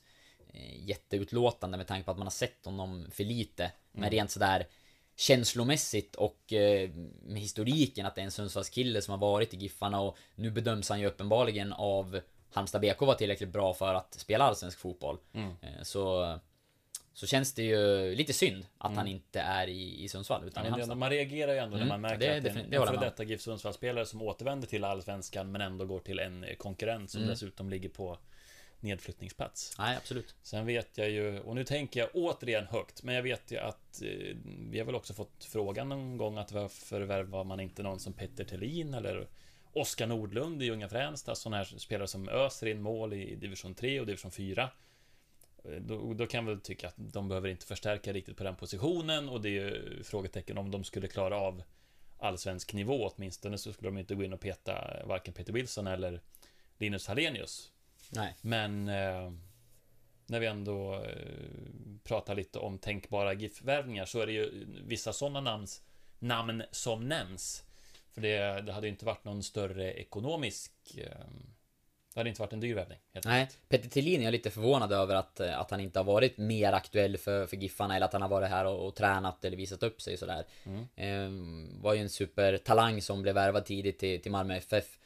[0.54, 3.72] eh, jätteutlåtande med tanke på att man har sett honom för lite.
[3.92, 4.68] Men rent sådär
[5.16, 6.90] känslomässigt och eh,
[7.24, 10.90] med historiken att det är en Sundsvallskille som har varit i Giffarna och nu bedöms
[10.90, 12.22] han ju uppenbarligen av
[12.54, 15.18] Halmstad BK vara tillräckligt bra för att spela allsvensk fotboll.
[15.34, 16.40] Eh, så
[17.14, 20.70] så känns det ju lite synd att han inte är i, i Sundsvall utan i
[20.70, 20.98] Men det, Halmstad.
[20.98, 22.98] man reagerar ju ändå när Mm, man märker det att det en, det en före
[23.00, 27.30] detta GIF Sundsvall-spelare som återvänder till Allsvenskan men ändå går till en konkurrent som Mm.
[27.30, 28.18] dessutom ligger på
[28.80, 29.76] nedflyttningsplats.
[29.80, 30.36] Nej, absolut.
[30.44, 34.02] Sen vet jag ju, och nu tänker jag återigen högt, men jag vet ju att
[34.02, 34.08] eh,
[34.70, 38.14] vi har väl också fått frågan någon gång att varför värvar man inte någon som
[38.14, 39.28] Petter Thelin eller
[39.74, 44.00] Oskar Nordlund i Unga Fränsta, sådana här spelare som öser in mål i division 3
[44.00, 44.70] och division 4.
[45.64, 49.30] Eh, Då, då kan väl tycka att de behöver inte förstärka riktigt på den positionen
[49.30, 51.64] och det är ju frågetecken om de skulle klara av
[52.20, 56.22] allsvensk nivå åtminstone så skulle de inte gå in och peta varken Peter Wilson eller
[56.78, 57.72] Linus Hallenius.
[58.10, 58.36] Nej.
[58.42, 59.32] Men eh,
[60.26, 61.28] när vi ändå eh,
[62.04, 65.82] pratar lite om tänkbara GIF-värvningar så är det ju vissa sådana namns,
[66.20, 67.64] namn som nämns.
[68.14, 70.72] För det, det hade inte varit någon större ekonomisk...
[70.98, 71.26] Eh,
[72.14, 72.98] det hade inte varit en dyr värvning.
[73.26, 73.50] Nej.
[73.70, 76.74] Petter Thelin är jag lite förvånad över att, eh, att han inte har varit mer
[76.74, 79.84] aktuell för, för Giffarna eller att han har varit här och, och tränat eller visat
[79.84, 80.46] upp sig sådär.
[80.96, 84.98] Ehm, var ju en supertalang som blev värvad tidigt till, till Malmö FF.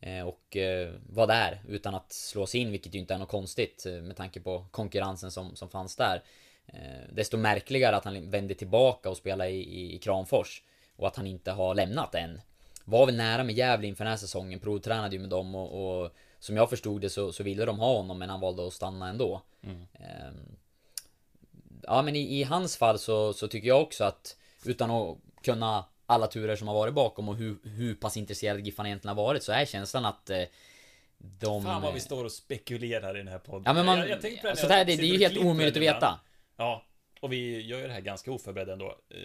[0.00, 3.28] Eh, och eh, var där utan att slå sig in, vilket ju inte är något
[3.28, 6.22] konstigt eh, med tanke på konkurrensen som, som fanns där.
[6.66, 10.62] Eh, desto märkligare att han vände tillbaka och spelade i, i, i Kramfors.
[10.96, 12.40] Och att han inte har lämnat än.
[12.84, 16.10] Var väl nära med Gävle inför den här säsongen, provtränade ju med dem och, och
[16.38, 19.08] som jag förstod det så, så ville de ha honom men han valde att stanna
[19.08, 19.42] ändå.
[19.62, 20.56] Ehm,
[21.82, 25.84] ja men i, i hans fall så, så tycker jag också att utan att kunna
[26.06, 29.42] alla turer som har varit bakom och hur, hur pass intresserade Giffarna egentligen har varit
[29.42, 30.42] så är känslan att eh,
[31.18, 31.64] de...
[31.64, 33.62] Fan vad vi står och spekulerar i den här podden.
[33.66, 35.12] Ja men man, Jag- jag tänkte på det när så jag där, det, det är
[35.12, 36.20] ju helt omöjligt att veta.
[36.56, 36.84] Ja,
[37.24, 38.98] och vi gör ju det här ganska oförberedda ändå.
[39.10, 39.20] Eh,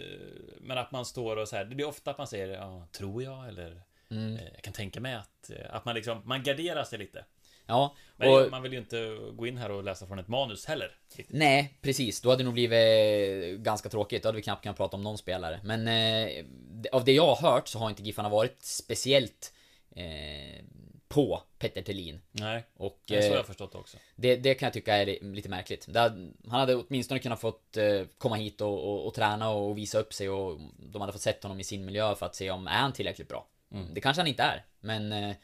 [0.60, 3.22] Men att man står och så här, det blir ofta att man säger ja, tror
[3.22, 4.36] jag eller Mm.
[4.36, 7.24] eh, jag kan tänka mig att, eh, att man liksom, man garderar sig lite.
[7.66, 8.50] Ja, och...
[8.50, 10.94] man vill ju inte gå in här och läsa från ett manus heller.
[11.28, 12.20] Nej, precis.
[12.20, 14.22] Då hade det nog blivit ganska tråkigt.
[14.22, 15.60] Då hade vi knappt kunnat prata om någon spelare.
[15.64, 16.44] Men eh,
[16.92, 19.52] av det jag har hört så har inte Giffarna varit speciellt
[19.96, 20.64] eh,
[21.10, 22.20] på Petter Thelin.
[22.32, 23.96] Nej, Och det är så eh, jag har förstått det också.
[24.16, 25.88] det, det kan jag tycka är li- lite märkligt.
[25.94, 30.12] Han hade åtminstone kunnat fått eh, komma hit och, och, och träna och visa upp
[30.14, 32.70] sig och de hade fått sett honom i sin miljö för att se om är
[32.78, 33.46] han tillräckligt bra.
[33.92, 35.36] Det kanske han inte är, men eh,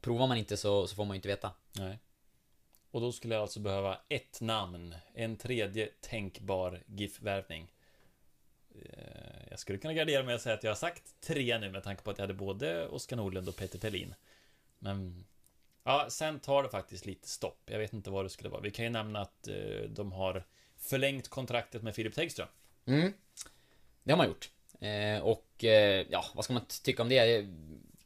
[0.00, 1.50] provar man inte så, så får man ju inte veta.
[1.78, 1.98] Nej.
[2.90, 7.72] Och då skulle jag alltså behöva ett namn, en tredje tänkbar GIF-värvning.
[8.74, 11.82] Eh, Jag skulle kunna gardera mig och säga att jag har sagt tre nu med
[11.82, 14.14] tanke på att jag hade både Oskar Nordlund och Peter Thelin.
[14.84, 15.24] Men
[15.84, 17.62] ja, sen tar det faktiskt lite stopp.
[17.66, 18.60] Jag vet inte vad det skulle vara.
[18.60, 20.44] Vi kan ju nämna att eh, de har
[20.76, 22.48] förlängt kontraktet med Filip Tegström.
[22.86, 23.12] Mm.
[24.02, 24.50] Det har man gjort.
[24.80, 27.46] Eh, och eh, ja, vad ska man tycka om det?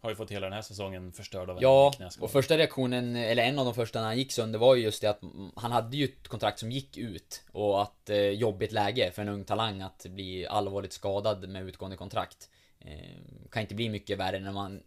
[0.01, 3.43] Har ju fått hela den här säsongen förstörd av en Ja, och första reaktionen, eller
[3.43, 5.21] en av de första när han gick sönder var ju just det att
[5.57, 9.29] han hade ju ett kontrakt som gick ut och att eh, jobbigt läge för en
[9.29, 12.51] ung talang att bli allvarligt skadad med utgående kontrakt.
[12.81, 14.83] Eh, kan inte bli mycket värre när man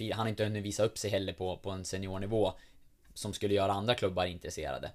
[0.00, 2.52] han har inte hunnit visa upp sig heller på, på en seniornivå
[3.14, 4.90] som skulle göra andra klubbar intresserade.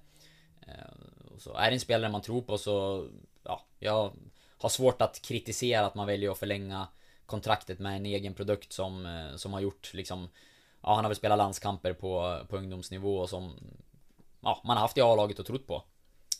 [0.66, 3.06] Eh, så är det en spelare man tror på så,
[3.42, 4.12] ja, jag
[4.58, 6.88] har svårt att kritisera att man väljer att förlänga
[7.26, 10.28] kontraktet med en egen produkt som, eh, som har gjort liksom
[10.82, 13.54] Ja, han har väl spelat landskamper på, på ungdomsnivå och som
[14.40, 15.82] Ja, man har haft i A-laget och trott på.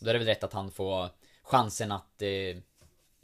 [0.01, 1.09] Då är det väl rätt att han får
[1.43, 2.57] chansen att eh,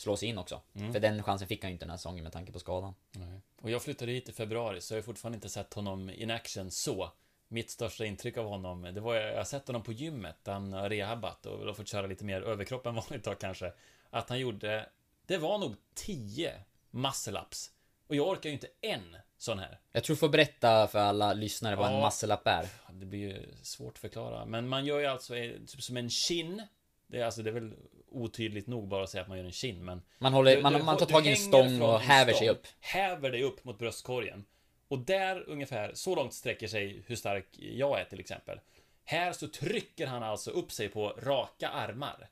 [0.02, 0.62] slå sig in också.
[0.93, 2.95] För den chansen fick han ju inte den här säsongen med tanke på skadan.
[3.12, 3.41] Nej.
[3.62, 6.72] Och jag flyttade hit i februari, så jag har fortfarande inte sett honom in action
[6.72, 7.12] så.
[7.47, 10.74] Mitt största intryck av honom, det var jag har sett honom på gymmet, där han
[10.74, 13.74] har rehabbat och har fått köra lite mer överkropp än vanligt då kanske.
[14.10, 14.89] Att han gjorde,
[15.26, 16.54] det var nog 10
[16.91, 17.70] muscle-ups.
[18.08, 19.80] Och jag orkar ju inte en sån här.
[19.91, 21.95] Jag tror du får berätta för alla lyssnare vad Ja.
[21.95, 22.68] en muscle-up är.
[22.91, 24.45] Det blir ju svårt att förklara.
[24.45, 25.34] Men man gör ju alltså
[25.68, 26.64] typ som en kin.
[27.12, 27.74] Det är alltså, det är väl
[28.12, 30.74] otydligt nog bara att säga att man gör en kin, men Man, håller, Du- man,
[30.74, 32.68] du- man tar tag i en stång och häver sig upp.
[32.80, 34.45] Häver dig upp mot bröstkorgen.
[34.88, 38.59] Och där ungefär, så långt sträcker sig hur stark jag är till exempel.
[39.03, 42.30] Här så trycker han alltså upp sig på raka armar.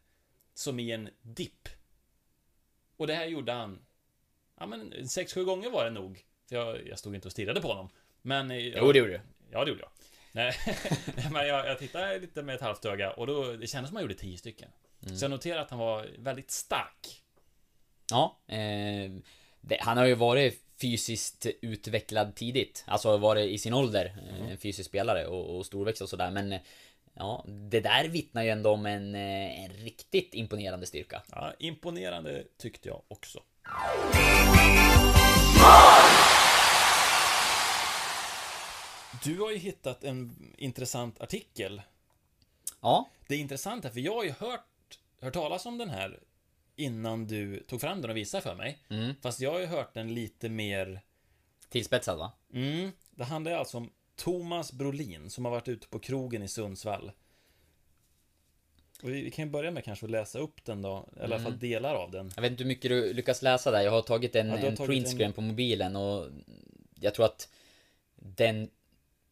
[0.54, 1.70] Som i en dipp.
[2.98, 3.80] Och det här gjorde han,
[4.60, 6.26] ja men 6-7 gånger var det nog.
[6.50, 7.90] För jag, jag stod inte och stirrade på honom.
[8.22, 8.52] Men...
[8.52, 9.22] eh, Jo, det gjorde du.
[9.52, 9.92] Ja, det gjorde jag.
[10.32, 10.54] Nej,
[11.32, 13.92] men jag, jag tittade lite med ett halvt öga och då, det kändes som att
[13.92, 14.70] han gjorde 10 stycken.
[15.06, 15.18] Mm.
[15.18, 17.24] Så jag noterade att han var väldigt stark.
[18.12, 19.12] Ja, eh,
[19.62, 22.84] det, han har ju varit fysiskt utvecklad tidigt.
[22.88, 26.32] Alltså varit i sin ålder, eh, en fysisk spelare och, och storväxt och sådär.
[26.32, 26.60] Men eh,
[27.14, 31.22] ja, det där vittnar ju ändå om en, eh, en riktigt imponerande styrka.
[31.32, 33.40] Ja, imponerande tyckte jag också.
[39.24, 41.82] Du har ju hittat en intressant artikel.
[42.82, 46.20] Ja, Det är intressant här, för jag har ju hört, hört talas om den här
[46.76, 48.80] innan du tog fram den och visade för mig.
[48.90, 49.14] Mm.
[49.22, 51.02] Fast jag har ju hört den lite mer...
[51.70, 52.32] tillspetsad va?
[52.54, 57.12] Mm, det handlar alltså om Thomas Brolin som har varit ute på krogen i Sundsvall.
[59.04, 61.24] Och vi, vi kan ju börja med kanske att läsa upp den då, eller i
[61.24, 62.32] alla fall delar av den.
[62.36, 63.82] Jag vet inte hur mycket du lyckas läsa där.
[63.82, 66.28] Jag har tagit en, Ja, har en tagit printscreen en- på mobilen och
[67.00, 67.50] jag tror att
[68.16, 68.70] den,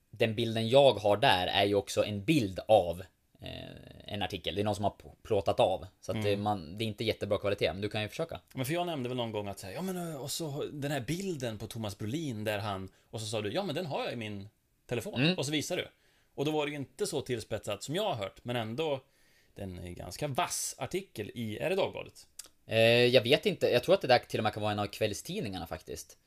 [0.10, 3.04] den bilden jag har där är ju också en bild av
[3.42, 4.56] eh, en artikel.
[4.56, 5.88] Det är någon som har plåtat av.
[6.02, 8.40] Så att det, man, det är inte jättebra kvalitet, men du kan ju försöka.
[8.54, 11.02] Men för jag nämnde väl någon gång att säga, ja men och så den här
[11.02, 14.14] bilden på Thomas Brolin där han, och så sa du, ja men den har jag
[14.14, 14.50] i min
[14.86, 15.22] telefon.
[15.22, 15.38] Mm.
[15.38, 15.88] Och så visar du.
[16.36, 19.02] Och då var det ju inte så tillspetsat som jag har hört, men ändå
[19.56, 22.28] en ganska vass artikel i, är det Dagbladet?
[22.66, 24.80] Eh, jag vet inte, jag tror att det där till och med kan vara en
[24.80, 26.18] av kvällstidningarna faktiskt.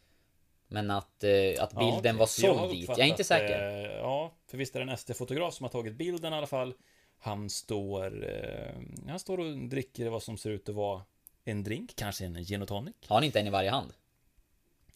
[0.72, 2.12] Men att, eh, att bilden okej.
[2.12, 3.84] var såld dit, jag är inte säker.
[3.84, 6.74] eh, ja, för visst är det en SD-fotograf som har tagit bilden i alla fall.
[7.18, 11.02] Han står, eh, han står och dricker vad som ser ut att vara
[11.44, 12.94] en drink, kanske en gin och tonic.
[13.06, 13.92] Har han inte en i varje hand?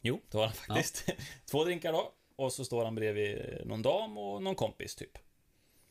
[0.00, 1.10] Jo, det har han faktiskt.
[1.50, 2.12] Två drinkar då.
[2.36, 5.18] Och så står han bredvid någon dam och någon kompis typ.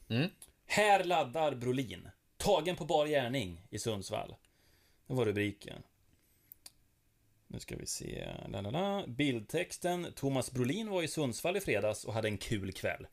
[0.09, 0.29] Mm.
[0.65, 2.09] Här laddar Brolin.
[2.37, 4.35] Tagen på bar gärning i Sundsvall.
[5.07, 5.83] Det var rubriken.
[7.53, 8.27] Nu ska vi se.
[8.47, 9.07] Lalala.
[9.07, 10.13] Bildtexten.
[10.15, 13.07] Thomas Brolin var i Sundsvall i fredags och hade en kul kväll.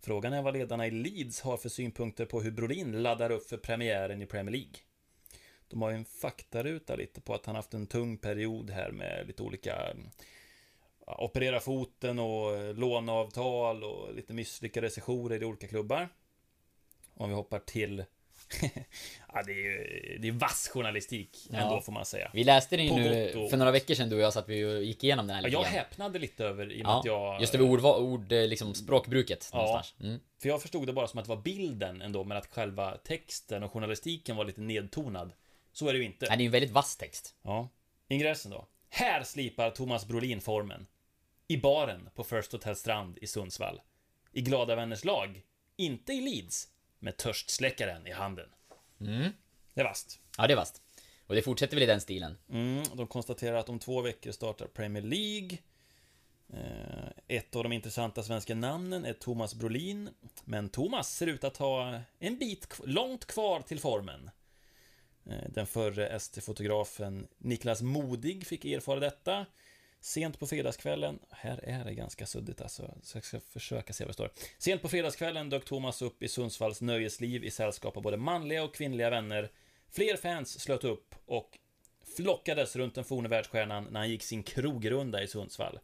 [0.00, 3.56] Frågan är vad ledarna i Leeds har för synpunkter på hur Brolin laddar upp för
[3.56, 4.74] premiären i Premier League.
[5.68, 9.26] De har ju en faktaruta lite på att han haft en tung period här med
[9.26, 9.94] lite olika
[11.06, 16.08] ja, operera foten och låneavtal och lite misslyckade sessioner i olika klubbar.
[17.14, 18.04] Om vi hoppar till
[19.32, 21.58] ja, det är ju det är vass journalistik Ja.
[21.58, 22.30] ändå får man säga.
[22.34, 24.64] Vi läste den ju nu och- för några veckor sedan du och jag satt vi
[24.64, 27.04] och gick igenom den här lite jag häpnade lite över i och med Ja, att
[27.04, 27.40] jag...
[27.40, 29.58] just över ord, ord, eh, liksom språkbruket Ja.
[29.58, 29.94] någonstans.
[30.00, 30.20] Mm.
[30.42, 33.62] För jag förstod det bara som att det var bilden ändå, men att själva texten
[33.62, 35.32] och journalistiken var lite nedtonad.
[35.72, 36.26] Så är det ju inte.
[36.28, 37.34] Nej, det är ju en väldigt vass text.
[37.42, 37.68] Ja.
[38.08, 38.68] Ingressen då.
[38.88, 40.86] Här slipar Thomas Brolin formen.
[41.48, 43.80] I baren på First Hotel Strand i Sundsvall.
[44.32, 45.42] i glada vänners lag.
[45.76, 46.68] Inte i Leeds,
[46.98, 48.48] med törstsläckaren i handen.
[49.00, 49.32] Mm.
[49.74, 50.20] Det är vasst.
[50.38, 50.82] Ja, det är vasst.
[51.26, 52.38] Och det fortsätter väl i den stilen.
[52.50, 55.58] Mm, de konstaterar att om två veckor startar Premier League.
[56.52, 60.10] Eh, Ett av de intressanta svenska namnen är Thomas Brolin.
[60.44, 64.30] Men Thomas ser ut att ha en bit långt kvar till formen.
[65.26, 69.46] Eh, Den förre ST-fotografen Niklas Modig fick erfara detta.
[70.06, 74.08] Sent på fredagskvällen, här är det ganska suddigt alltså, så jag ska försöka se vad
[74.08, 74.30] det står.
[74.58, 78.74] Sent på fredagskvällen dök Thomas upp i Sundsvalls nöjesliv i sällskap av både manliga och
[78.74, 79.50] kvinnliga vänner.
[79.90, 81.58] Fler fans slöt upp och
[82.16, 85.78] flockades runt den forne världsstjärnan när han gick sin krogrunda i Sundsvall.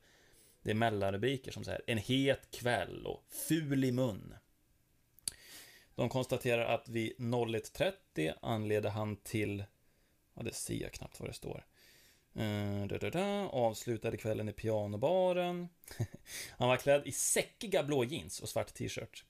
[0.62, 4.34] Det är mellanrubriker som så här, en het kväll och ful i mun.
[5.94, 9.64] De konstaterar att vid 01.30 anleder han till,
[10.34, 11.64] ja det ser jag knappt vad det står.
[12.36, 15.68] Uh, da, da, da, avslutade kvällen i pianobaren.
[16.58, 19.24] han var klädd i säckiga blå jeans och svart t-shirt.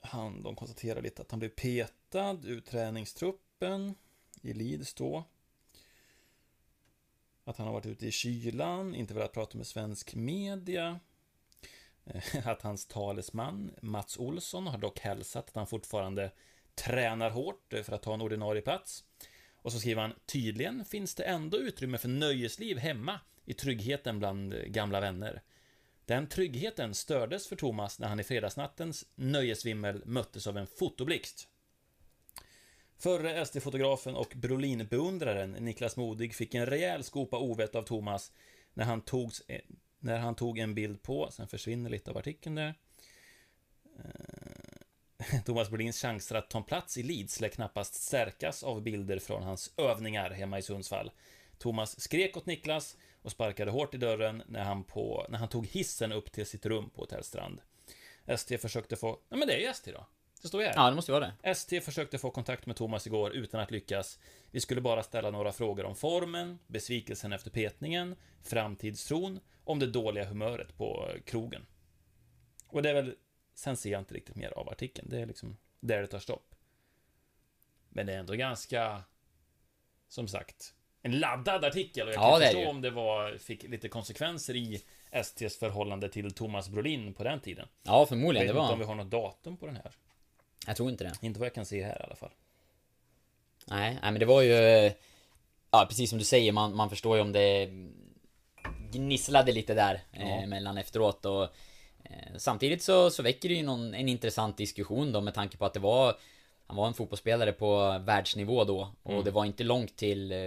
[0.00, 3.94] Han, de konstaterar lite att han blev petad ur träningstruppen
[4.42, 5.24] i Leeds då.
[7.44, 11.00] Att han har varit ute i kylan, inte velat prata med svensk media.
[12.04, 16.32] Eh, att hans talesman Mats Olsson har dock hälsat att han fortfarande
[16.74, 19.04] tränar hårt för att ta en ordinarie plats.
[19.62, 24.54] Och så skriver han Tydligen finns det ändå utrymme för nöjesliv hemma i tryggheten bland
[24.66, 25.42] gamla vänner.
[26.04, 31.48] Den tryggheten stördes för Thomas när han i fredagsnattens nöjesvimmel möttes av en fotoblixt.
[32.98, 38.32] Förre SD-fotografen och Brolin-beundraren Niklas Modig fick en rejäl skopa ovett av Thomas
[38.74, 39.60] när han, togs, eh,
[39.98, 42.74] när han tog en bild på, sen försvinner lite av artikeln där.
[43.98, 44.51] Eh,
[45.44, 49.42] Thomas Brolins chanser att ta en plats i Leeds lär knappast stärkas av bilder från
[49.42, 51.10] hans övningar hemma i Sundsvall.
[51.58, 55.66] Thomas skrek åt Niklas och sparkade hårt i dörren när han, på, när han tog
[55.66, 57.60] hissen upp till sitt rum på Hotell Strand.
[58.26, 59.18] ST försökte få...
[59.28, 60.06] Ja, men det är ju ST då.
[60.42, 60.74] Det står ju här.
[60.76, 61.50] Ja, det måste vara det.
[61.50, 64.18] ST försökte få kontakt med Thomas igår utan att lyckas.
[64.50, 70.24] Vi skulle bara ställa några frågor om formen, besvikelsen efter petningen, framtidstron, om det dåliga
[70.24, 71.66] humöret på krogen.
[72.68, 73.14] Och det är väl...
[73.62, 75.08] Sen ser jag inte riktigt mer av artikeln.
[75.10, 76.54] Det är liksom där det tar stopp.
[77.88, 79.02] Men det är ändå ganska...
[80.08, 83.62] Som sagt, en laddad artikel och jag Ja, kan förstå det om det var, fick
[83.62, 84.82] lite konsekvenser i
[85.24, 87.68] STs förhållande till Thomas Brolin på den tiden.
[87.82, 88.46] Ja, Jag förmodligen.
[88.46, 88.94] vet Det inte om vi var...
[88.94, 89.92] har något datum på den här.
[90.66, 91.12] Jag tror inte det.
[91.26, 92.30] Inte vad jag kan se här i alla fall.
[93.66, 94.52] Nej, nej men det var ju...
[94.54, 94.92] eh,
[95.70, 97.70] Ja, precis som du säger, man, man förstår ju om det
[98.92, 100.46] gnisslade lite där eh, Ja.
[100.46, 101.50] mellan efteråt och eh,
[102.36, 105.74] Samtidigt så, så väcker det ju någon, en intressant diskussion då med tanke på att
[105.74, 106.16] det var
[106.66, 109.24] Han var en fotbollsspelare på världsnivå då och Mm.
[109.24, 110.38] det var inte långt till eh,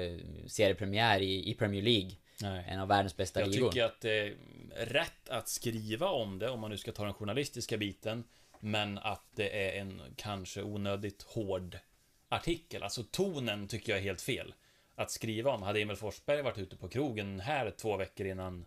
[0.47, 2.65] seriepremiär i, i Premier League Nej.
[2.67, 4.35] En av världens bästa Jag ligor tycker att det är
[4.75, 8.23] rätt att skriva om det om man nu ska ta den journalistiska biten.
[8.59, 11.77] Men att det är en kanske onödigt hård
[12.29, 12.83] artikel.
[12.83, 14.53] Alltså tonen tycker jag är helt fel.
[14.95, 18.65] Att skriva om, hade Emil Forsberg varit ute på krogen här två veckor innan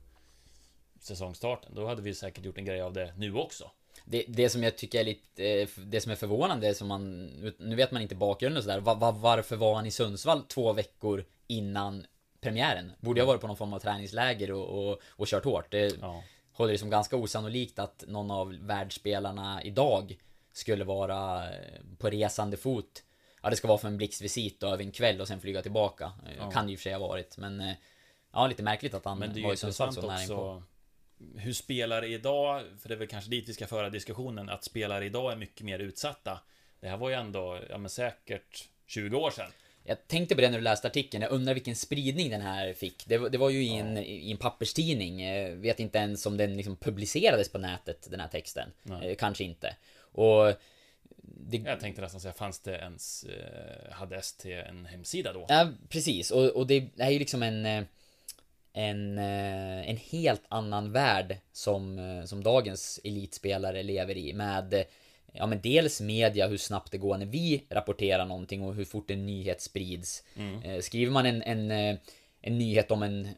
[1.09, 3.71] säsongstarten, då hade vi säkert gjort en grej av det nu också.
[4.05, 7.27] Det, det som jag tycker är lite, eh, det som är förvånande, som man,
[7.59, 11.25] nu vet man inte bakgrunden sådär, var, var, varför var han i Sundsvall två veckor
[11.47, 12.07] innan
[12.41, 12.93] premiären?
[13.01, 15.71] Borde jag varit på någon form av träningsläger och, och, och kört hårt?
[15.71, 16.23] Det Ja.
[16.53, 20.19] håller det som ganska osannolikt att någon av världsspelarna idag
[20.53, 21.57] skulle vara eh,
[21.99, 23.03] på resande fot.
[23.43, 26.05] Ja, det ska vara för en blixtvisit och över en kväll och sen flyga tillbaka.
[26.27, 26.51] Eh, Ja.
[26.51, 27.75] Kan det i och för sig ha varit, men
[28.33, 30.63] ja, lite märkligt att han Men det är var i Sundsvall så nära också
[31.37, 35.07] hur spelare idag, för det är väl kanske dit vi ska föra diskussionen, att spelare
[35.07, 36.41] idag är mycket mer utsatta.
[36.81, 39.51] Det här var ju ändå, ja men säkert 20 år sedan.
[39.85, 43.05] Jag tänkte på det när du läste artikeln, jag undrar vilken spridning den här fick.
[43.07, 46.37] Det, var- det var ju i en, i en papperstidning, eh, vet inte ens om
[46.37, 48.71] den liksom publicerades på nätet, den här texten.
[48.83, 49.11] Nej.
[49.11, 49.77] Eh, Kanske inte.
[50.01, 50.53] Och...
[51.41, 55.47] Det, Jag tänkte nästan säga, fanns det ens, eh, hade ST en hemsida då?
[55.49, 56.31] Ja, precis.
[56.31, 57.87] Och, och det är ju liksom en...
[58.79, 64.85] En, eh, en helt annan värld som, eh, som dagens elitspelare lever i med
[65.33, 69.11] Ja men dels media, hur snabbt det går när vi rapporterar någonting och hur fort
[69.11, 70.23] en nyhet sprids.
[70.65, 71.71] Eh, Skriver man en, en,
[72.41, 73.29] en nyhet om en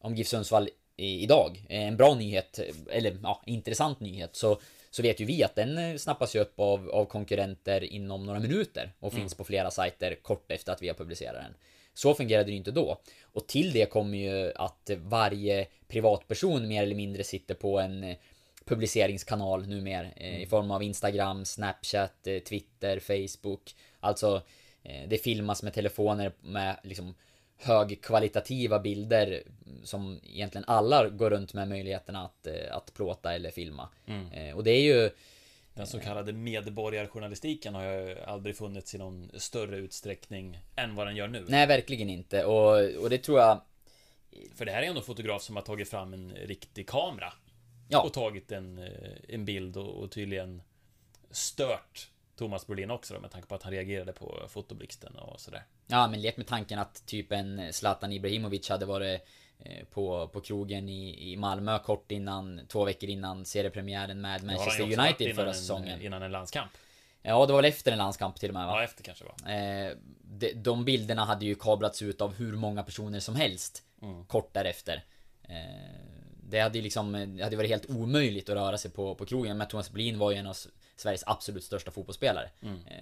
[0.00, 2.60] om GIF Sundsvall idag, en bra nyhet,
[2.90, 4.60] eller ja, intressant nyhet, så,
[4.90, 8.92] så vet ju vi att den snappas ju upp av, av konkurrenter inom några minuter
[9.00, 11.54] och finns på flera sajter kort efter att vi har publicerat den.
[12.00, 13.00] Så fungerade det ju inte då.
[13.22, 18.16] Och till det kommer ju att varje privatperson mer eller mindre sitter på en eh,
[18.64, 23.74] publiceringskanal numera eh, i form av Instagram, Snapchat, eh, Twitter, Facebook.
[24.00, 24.42] Alltså,
[25.08, 27.14] det filmas med telefoner med liksom
[27.56, 29.42] högkvalitativa bilder
[29.84, 33.88] som egentligen alla går runt med möjligheterna att, att plåta eller filma.
[34.32, 35.10] Eh, Och det är ju
[35.80, 41.16] Den så kallade medborgarjournalistiken har ju aldrig funnits i någon större utsträckning än vad den
[41.16, 41.44] gör nu.
[41.48, 42.44] Nej, verkligen inte.
[42.44, 43.60] Och, och det tror jag...
[44.54, 47.32] För det här är ändå en fotograf som har tagit fram en riktig kamera.
[47.88, 48.02] Ja.
[48.02, 50.62] Och tagit en, eh, en bild och, och tydligen
[51.30, 55.62] stört Thomas Brolin också då, med tanke på att han reagerade på fotoblixten och sådär.
[55.86, 59.20] Ja, men lek med tanken att typ en Zlatan Ibrahimovic hade varit
[59.90, 64.98] på, på krogen i, i Malmö kort innan, två veckor innan seriepremiären med Manchester varit
[64.98, 66.02] United förra en- säsongen.
[66.02, 66.70] Innan en landskamp.
[67.22, 68.72] Ja, det var väl efter en landskamp till och med va?
[68.76, 69.52] Ja, efter kanske va?
[69.52, 74.24] Eh, de, de bilderna hade ju kablats ut av hur många personer som helst Mm.
[74.24, 75.04] Kort därefter
[75.42, 75.54] eh,
[76.42, 79.58] Det hade ju liksom Det hade varit helt omöjligt att röra sig på, på krogen
[79.58, 80.56] Men Thomas Brolin var ju en av
[80.96, 82.50] Sveriges absolut största fotbollsspelare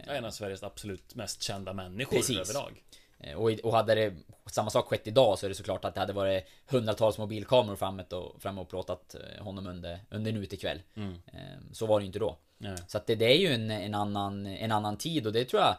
[0.06, 2.38] Ja, en av Sveriges absolut mest kända människor Precis.
[2.38, 2.82] överlag.
[3.20, 4.14] Eh, Och, och hade det
[4.46, 8.04] samma sak skett idag så är det såklart att det hade varit hundratals mobilkameror framme
[8.10, 10.82] och, framme och plåtat eh, honom under, under nu till kväll.
[10.96, 11.40] Eh,
[11.72, 12.36] Så var det ju inte då.
[12.58, 12.76] Nej.
[12.86, 15.62] Så att det, det är ju en, en, annan, en annan tid och det tror
[15.62, 15.76] jag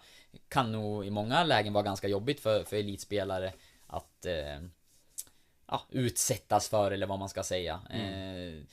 [0.48, 3.54] kan nog i många lägen vara ganska jobbigt för, för elitspelare
[3.88, 4.62] att eh,
[5.68, 7.82] ja, utsättas för eller vad man ska säga.
[7.90, 8.64] Eh,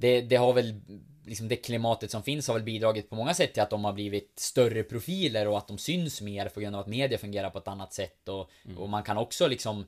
[0.00, 0.80] det, det har väl
[1.24, 3.92] liksom det klimatet som finns har väl bidragit på många sätt till att de har
[3.92, 7.58] blivit större profiler och att de syns mer på grund av att media fungerar på
[7.58, 8.28] ett annat sätt.
[8.28, 9.86] Och, och man kan också liksom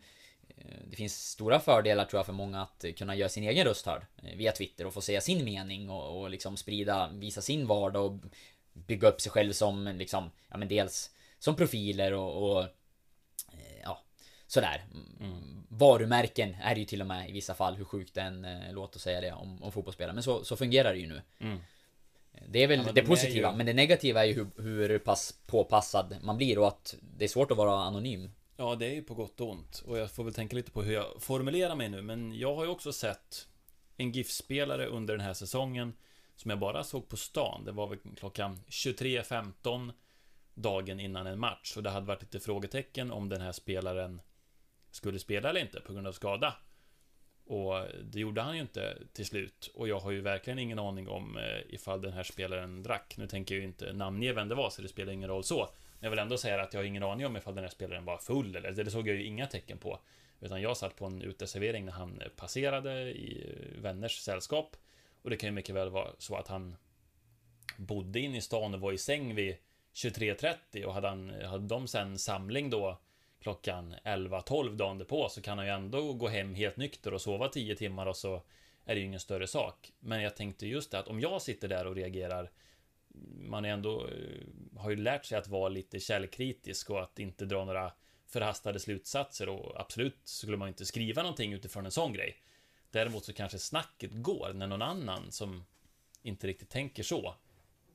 [0.49, 3.87] eh, det finns stora fördelar tror jag för många att kunna göra sin egen röst
[3.87, 7.67] hörd eh, via Twitter och få säga sin mening och, och liksom sprida, visa sin
[7.67, 8.19] vardag och
[8.73, 12.67] bygga upp sig själv som liksom, ja men dels som profiler och, och
[14.53, 14.85] sådär.
[15.21, 15.65] Mm.
[15.69, 18.73] Varumärken är det ju till och med i vissa fall, hur sjukt det än eh,
[18.73, 20.15] låter att säga det om, om fotbollsspelare.
[20.15, 21.23] Men så, så fungerar det ju nu.
[22.49, 24.99] Det är väl Ja, men det positiva, ju- men det negativa är ju hur, hur
[24.99, 28.31] pass påpassad man blir och att det är svårt att vara anonym.
[28.57, 29.83] Ja, det är ju på gott och ont.
[29.87, 32.03] Och jag får väl tänka lite på hur jag formulerar mig nu.
[32.03, 33.49] Men jag har ju också sett
[33.97, 35.93] en GIF-spelare under den här säsongen
[36.37, 37.65] som jag bara såg på stan.
[37.65, 39.93] Det var väl klockan 23.15
[40.55, 41.77] dagen innan en match.
[41.77, 44.21] Och det hade varit lite frågetecken om den här spelaren
[44.93, 46.55] skulle spela eller inte på grund av skada.
[47.45, 49.71] Och det gjorde han ju inte till slut.
[49.75, 53.15] Och jag har ju verkligen ingen aning om eh, ifall den här spelaren drack.
[53.19, 55.69] Nu tänker jag ju inte namnge vem det var, så det spelar ingen roll så.
[55.99, 58.05] Men jag vill ändå säga att jag har ingen aning om ifall den här spelaren
[58.05, 59.99] var full eller det såg jag ju inga tecken på.
[60.41, 64.77] Utan jag satt på en uteservering när han eh, passerade i eh, vänners sällskap.
[65.23, 66.77] Och det kan ju mycket väl vara så att han
[67.77, 69.57] bodde in i stan och var i säng vid
[69.95, 73.01] 23.30 och hade, han, hade de sen samling då
[73.43, 77.49] klockan 11-12 dagen därpå så kan han ju ändå gå hem helt nykter och sova
[77.49, 78.43] 10 timmar och så
[78.85, 79.93] är det ju ingen större sak.
[80.01, 82.51] Men jag tänkte just det att om jag sitter där och reagerar
[83.35, 87.45] man är ändå eh, har ju lärt sig att vara lite källkritisk och att inte
[87.45, 87.93] dra några
[88.27, 92.37] förhastade slutsatser och absolut skulle man inte skriva någonting utifrån en sån grej.
[92.91, 95.65] Däremot så kanske snacket går när någon annan som
[96.23, 97.35] inte riktigt tänker så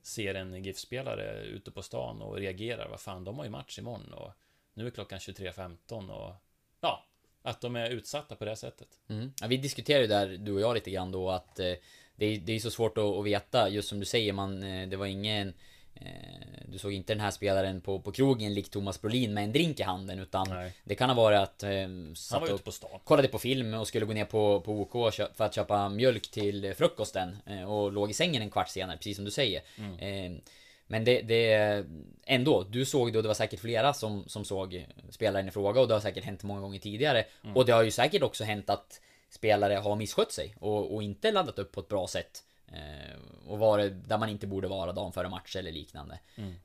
[0.02, 2.88] ser en GIF-spelare ute på stan och reagerar.
[2.88, 4.32] Vad fan, de har ju match imorgon och
[4.78, 6.34] nu är klockan 23.15 och
[6.80, 7.04] ja,
[7.42, 8.88] att de är utsatta på det sättet.
[9.08, 9.32] Mm.
[9.40, 11.72] Ja, vi diskuterade ju där, du och jag lite grann då att eh,
[12.16, 14.88] det, är, det är så svårt att, att veta, just som du säger, man, eh,
[14.88, 15.54] det var ingen
[15.94, 19.52] eh, du såg inte den här spelaren på, på krogen likt Thomas Brolin med en
[19.52, 20.72] drink i handen utan Nej.
[20.84, 23.00] det kan ha varit att eh, Han var ute på stan.
[23.04, 26.74] kollade på film och skulle gå ner på, på OK för att köpa mjölk till
[26.74, 29.62] frukosten eh, och låg i sängen en kvart senare, precis som du säger.
[29.98, 30.32] Eh,
[30.90, 31.84] men det, det
[32.26, 35.80] ändå, du såg det och det var säkert flera som, som såg spelaren i fråga
[35.80, 37.24] och det har säkert hänt många gånger tidigare.
[37.54, 41.32] Och det har ju säkert också hänt att spelare har misskött sig och, och inte
[41.32, 42.44] laddat upp på ett bra sätt.
[42.72, 46.18] Eh, och varit där man inte borde vara dagen före match eller liknande.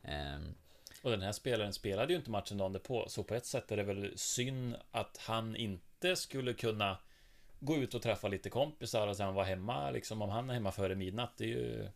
[0.04, 0.40] Eh,
[1.04, 3.78] Och den här spelaren spelade ju inte matchen dagen därpå, så på ett sätt är
[3.78, 6.98] det väl synd att han inte skulle kunna
[7.60, 10.72] gå ut och träffa lite kompisar och sen vara hemma, liksom om han är hemma
[10.72, 11.88] före midnatt, det är ju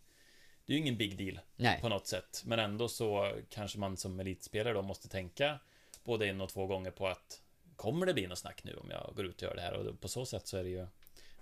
[0.67, 1.81] det är ju ingen big deal Nej.
[1.81, 2.43] på något sätt.
[2.45, 5.59] Men ändå så kanske man som elitspelare då måste tänka
[6.03, 7.41] både en och två gånger på att
[7.75, 9.73] kommer det bli något snack nu om jag går ut och gör det här?
[9.73, 10.87] Och på så sätt så är det ju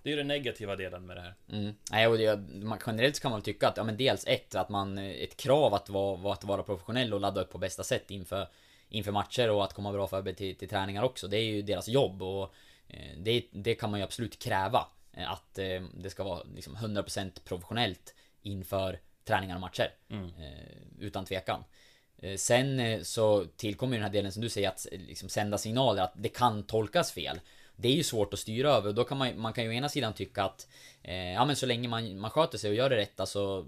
[0.03, 1.35] det är ju den negativa delen med det här.
[1.51, 1.75] Mm.
[1.91, 4.97] Nej, och det, man, generellt kan man tycka att, ja men dels ett, att man,
[4.97, 8.47] ett krav att vara, att vara professionell och ladda upp på bästa sätt inför,
[8.89, 11.27] inför matcher och att komma bra förberedd till, till träningar också.
[11.27, 12.53] Det är ju deras jobb och
[12.87, 14.87] eh, det, det kan man ju absolut kräva.
[15.13, 19.93] eh, Att eh, det ska vara liksom 100% professionellt inför träningar och matcher.
[20.09, 21.63] Eh, Utan tvekan.
[22.17, 25.57] Eh, Sen eh, så tillkommer ju den här delen som du säger att liksom sända
[25.57, 27.39] signaler att det kan tolkas fel.
[27.75, 29.73] Det är ju svårt att styra över och då kan man, man kan ju å
[29.73, 30.67] ena sidan tycka att
[31.03, 33.65] eh, Ja men så länge man, man sköter sig och gör det rätta så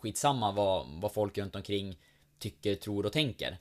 [0.00, 1.98] Skitsamma vad, vad folk runt omkring
[2.38, 3.58] Tycker, tror och tänker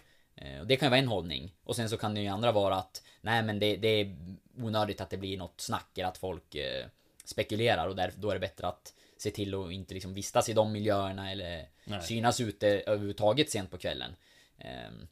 [0.61, 2.75] och Det kan ju vara en hållning Och sen så kan det ju andra vara
[2.75, 4.15] att Nej men det, det är
[4.57, 6.85] onödigt att det blir något snack eller att folk eh,
[7.25, 10.53] Spekulerar och där, då är det bättre att se till att inte liksom vistas i
[10.53, 12.01] de miljöerna eller Nej.
[12.01, 14.15] synas ute överhuvudtaget sent på kvällen.
[14.57, 15.07] Ehm,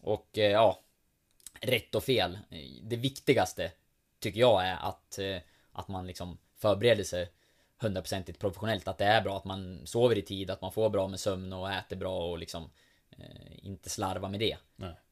[0.00, 0.80] och eh, ja,
[1.60, 2.38] rätt och fel.
[2.82, 3.72] Det viktigaste
[4.20, 5.36] tycker jag är att, eh,
[5.72, 7.30] att man liksom förbereder sig
[7.78, 8.88] hundraprocentigt professionellt.
[8.88, 11.52] Att det är bra att man sover i tid, att man får bra med sömn
[11.52, 12.70] och äter bra och liksom
[13.10, 14.56] eh, inte slarva med det.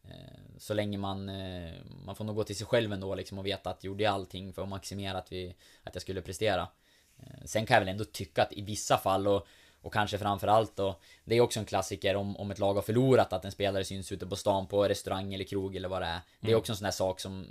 [0.04, 0.16] Eh,
[0.58, 1.72] Så länge man, eh,
[2.04, 4.52] man får nog gå till sig själv ändå liksom och veta att gjorde jag allting
[4.52, 6.68] för att maximera att, vi, att jag skulle prestera.
[7.18, 9.46] Eh, Sen kan jag väl ändå tycka att i vissa fall och,
[9.80, 13.32] och kanske framförallt då Det är också en klassiker om, om ett lag har förlorat
[13.32, 16.20] att en spelare syns ute på stan på restaurang eller krog eller vad det är.
[16.40, 17.46] Det är också en sån där sak som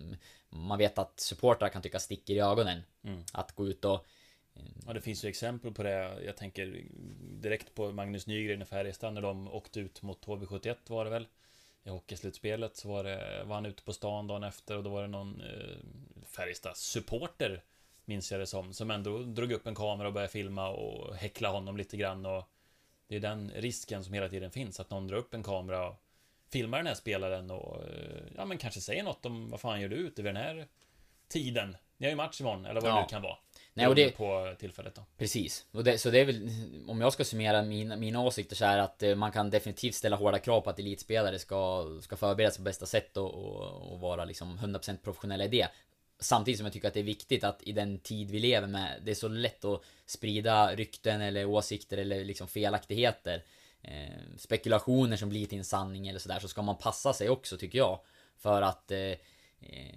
[0.50, 2.84] man vet att supportrar kan tycka sticker i ögonen.
[3.34, 4.06] Att gå ut och
[4.88, 6.24] Ja, det finns ju exempel på det.
[6.26, 6.84] Jag tänker
[7.22, 11.28] direkt på Magnus Nygren i Färjestad när de åkte ut mot HV71 var det väl.
[11.84, 15.02] I hockeyslutspelet så var, det, var han ute på stan dagen efter och då var
[15.02, 15.78] det någon eh,
[16.26, 17.62] Färjestad-supporter
[18.06, 21.49] Minns jag det som, som ändå drog upp en kamera och började filma och häckla
[21.49, 22.49] honom lite grann och
[23.07, 25.95] Det är den risken som hela tiden finns, att någon drar upp en kamera och
[26.52, 29.90] filmar den här spelaren och eh, ja men kanske säger något om vad fan gör
[29.90, 30.68] du ute vid den här
[31.27, 31.77] tiden?
[31.98, 33.02] Ni har ju match imorgon, eller vad det Ja.
[33.02, 33.38] nu kan vara.
[33.73, 35.02] Nej, och det- På tillfället då.
[35.18, 35.65] Precis.
[35.72, 36.49] Och det, så det är väl,
[36.88, 40.15] om jag ska summera mina, mina åsikter så är att eh, man kan definitivt ställa
[40.15, 44.26] hårda krav på att elitspelare ska, ska förberedas på bästa sätt och, och, och vara
[44.26, 45.68] liksom 100% professionella i det.
[46.20, 49.02] Samtidigt som jag tycker att det är viktigt att i den tid vi lever med,
[49.06, 53.44] det är så lätt att sprida rykten eller åsikter eller liksom felaktigheter.
[53.82, 57.58] Eh, spekulationer som blir till en sanning eller sådär, så ska man passa sig också
[57.58, 58.00] tycker jag.
[58.38, 59.96] För att eh, eh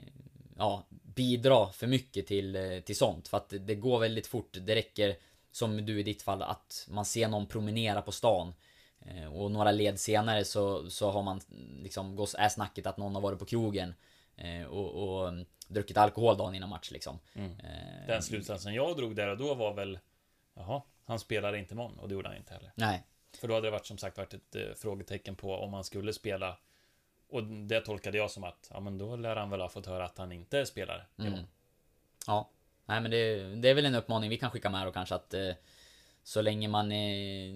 [0.59, 3.29] ja, bidra för mycket till, eh, till sånt.
[3.29, 4.57] För att det- går väldigt fort.
[4.61, 5.17] Det räcker,
[5.53, 8.55] som du i ditt fall, att man ser någon promenera på stan.
[9.01, 11.41] Eh, och några led senare så, så har man
[11.83, 13.95] liksom, är snacket att någon har varit på krogen.
[14.69, 15.33] Och, och
[15.69, 17.19] druckit alkohol dagen innan match liksom.
[17.35, 17.51] Mm.
[17.51, 19.99] Eh, Den slutsatsen jag drog där och då var väl
[20.55, 22.73] Jaha, han spelar inte imorgon och det gjorde han inte heller.
[22.75, 23.05] Nej.
[23.39, 26.13] För då hade det varit som sagt varit ett eh, frågetecken på om han skulle
[26.13, 26.59] spela.
[27.31, 30.05] Och det tolkade jag som att, ja men då lär han väl ha fått höra
[30.05, 31.39] att han inte spelar imorgon.
[31.39, 31.51] Mm.
[32.27, 32.51] Ja.
[32.87, 35.35] Nej men det, det är väl en uppmaning vi kan skicka med då kanske att
[35.35, 35.51] eh,
[36.23, 37.55] Så länge man eh,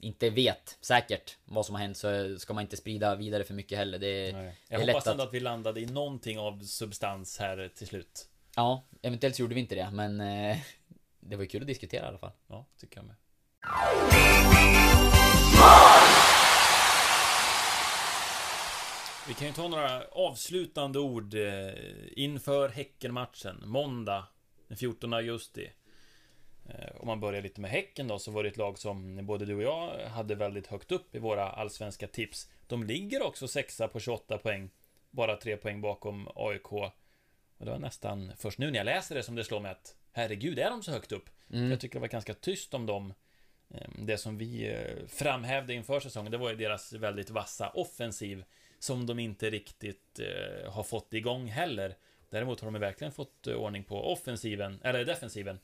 [0.00, 3.78] inte vet säkert vad som har hänt så ska man inte sprida vidare för mycket
[3.78, 3.98] heller.
[3.98, 4.42] Det, Nej.
[4.42, 5.12] det Jag är lätt hoppas att...
[5.12, 8.28] ändå att vi landade i någonting av substans här till slut.
[8.56, 10.56] Ja, eventuellt så gjorde vi inte det men eh,
[11.20, 12.32] Det var ju kul att diskutera i alla fall.
[12.48, 13.16] Ja, tycker jag med.
[19.28, 21.72] Vi kan ju ta några avslutande ord eh,
[22.12, 24.26] inför Häckenmatchen, måndag
[24.68, 25.70] den 14 augusti.
[26.68, 29.44] Eh, Om man börjar lite med Häcken då, så var det ett lag som både
[29.46, 32.50] du och jag hade väldigt högt upp i våra allsvenska tips.
[32.66, 34.70] De ligger också sexa på 28 poäng,
[35.10, 36.72] bara tre poäng bakom AIK.
[36.72, 39.96] Och det var nästan först nu när jag läser det som det slår mig att
[40.12, 41.30] herregud, är de så högt upp?
[41.52, 41.70] Mm.
[41.70, 43.14] Jag tycker det var ganska tyst om dem.
[43.74, 48.44] Eh, Det som vi eh, framhävde inför säsongen, det var ju deras väldigt vassa offensiv
[48.78, 51.96] som de inte riktigt eh, har fått igång heller.
[52.30, 55.58] Däremot har de verkligen fått ordning på offensiven, eller defensiven.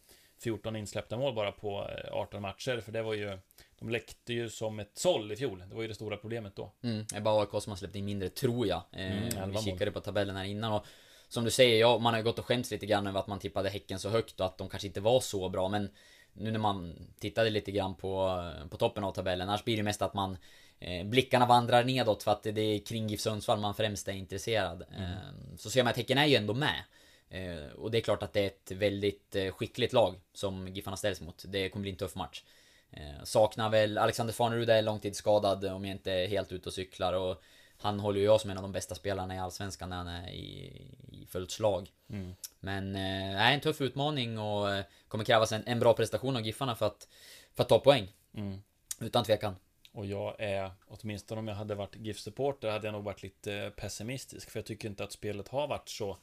[0.44, 3.38] 14 insläppta mål bara på eh, 18 matcher, för det var ju
[3.78, 6.72] De läckte ju som ett såll i fjol, det var ju det stora problemet då.
[6.82, 8.82] Mm, det är bara AIK som har släppt in mindre, tror jag.
[8.92, 10.86] Eh, Mm, vi kikade på tabellen här innan och
[11.28, 13.38] Som du säger, ja, man har ju gått och skämts lite grann över att man
[13.38, 15.88] tippade Häcken så högt och att de kanske inte var så bra men
[16.32, 20.02] Nu när man tittade lite grann på, på toppen av tabellen, annars blir det mest
[20.02, 20.36] att man
[20.80, 24.82] eh, Blickarna vandrar nedåt för att det är kring GIF Sundsvall man främst är intresserad.
[24.82, 26.84] Eh, så ser man att Häcken är ju ändå med.
[27.28, 30.96] Eh, och det är klart att det är ett väldigt eh, skickligt lag som Giffarna
[30.96, 31.44] ställs mot.
[31.48, 32.42] Det kommer bli en tuff match.
[32.90, 37.12] Eh, saknar väl Alexander Farnerud är långtidsskadad om jag inte är helt ute och cyklar
[37.12, 37.42] och
[37.78, 40.30] han håller ju jag som en av de bästa spelarna i Allsvenskan när han är
[40.30, 40.82] i,
[41.12, 41.90] i fullt slag.
[42.10, 42.34] Mm.
[42.60, 46.74] Men eh, är en tuff utmaning och kommer krävas en, en bra prestation av Giffarna
[46.74, 47.08] för att,
[47.54, 48.12] för att ta poäng.
[48.34, 48.62] Mm.
[49.00, 49.56] Utan tvekan.
[49.92, 54.50] Och jag är, åtminstone om jag hade varit GIF-supporter, hade jag nog varit lite pessimistisk.
[54.50, 56.18] För jag tycker inte att spelet har varit så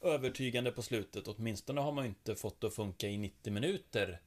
[0.00, 1.28] övertygande på slutet.
[1.28, 4.20] Åtminstone har man inte fått det att funka i 90 minuter.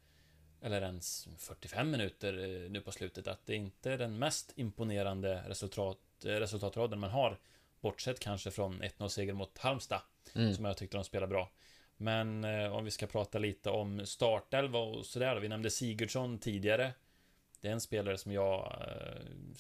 [0.62, 3.28] Eller ens 45 minuter eh, nu på slutet.
[3.28, 7.40] Att det inte är den mest imponerande resultat, eh, resultatraden man har.
[7.82, 10.02] Bortsett kanske från 1-0 seger mot Halmstad.
[10.36, 10.54] Mm.
[10.54, 11.52] Som jag tyckte de spelade bra.
[11.98, 15.36] Men eh, om vi ska prata lite om startelva och sådär.
[15.36, 16.94] Vi nämnde Sigurdsson tidigare.
[17.62, 18.82] Det är en spelare som jag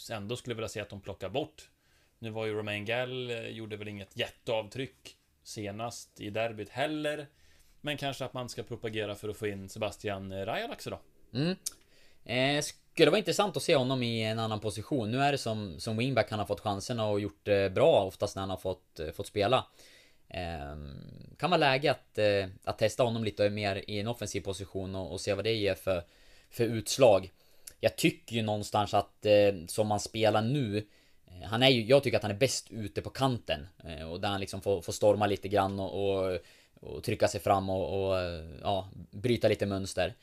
[0.09, 1.69] eh, ändå skulle vilja se att de plockar bort.
[2.19, 5.17] Nu var ju Romain Gall, eh, gjorde väl inget jätteavtryck
[5.47, 7.27] senast i derbyt heller.
[7.81, 10.99] Men kanske att man ska propagera för att få in Sebastian Rajalax då.
[11.33, 11.55] Mm.
[12.25, 12.63] Eh,
[12.93, 15.11] skulle vara intressant att se honom i en annan position.
[15.11, 18.35] Nu är det som, som wingback han har fått chanserna och gjort det bra oftast
[18.35, 19.65] när han har fått, eh, fått spela.
[20.29, 20.77] Eh,
[21.37, 25.11] kan vara läge att, eh, att testa honom lite mer i en offensiv position och,
[25.11, 26.03] och se vad det ger för,
[26.49, 27.31] för utslag.
[27.79, 30.83] Jag tycker ju någonstans att eh, som man spelar nu eh,
[31.43, 34.29] han är ju, jag tycker att han är bäst ute på kanten eh, och där
[34.29, 36.39] han liksom får, får storma lite grann och, och,
[36.81, 40.13] och trycka sig fram och, och eh, ja, bryta lite mönster.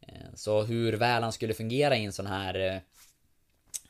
[0.00, 2.78] Eh, Så hur väl han skulle fungera i en sån här eh,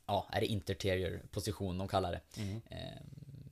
[0.07, 2.21] Ja, är det interterior position de kallar det?
[2.71, 3.01] Eh,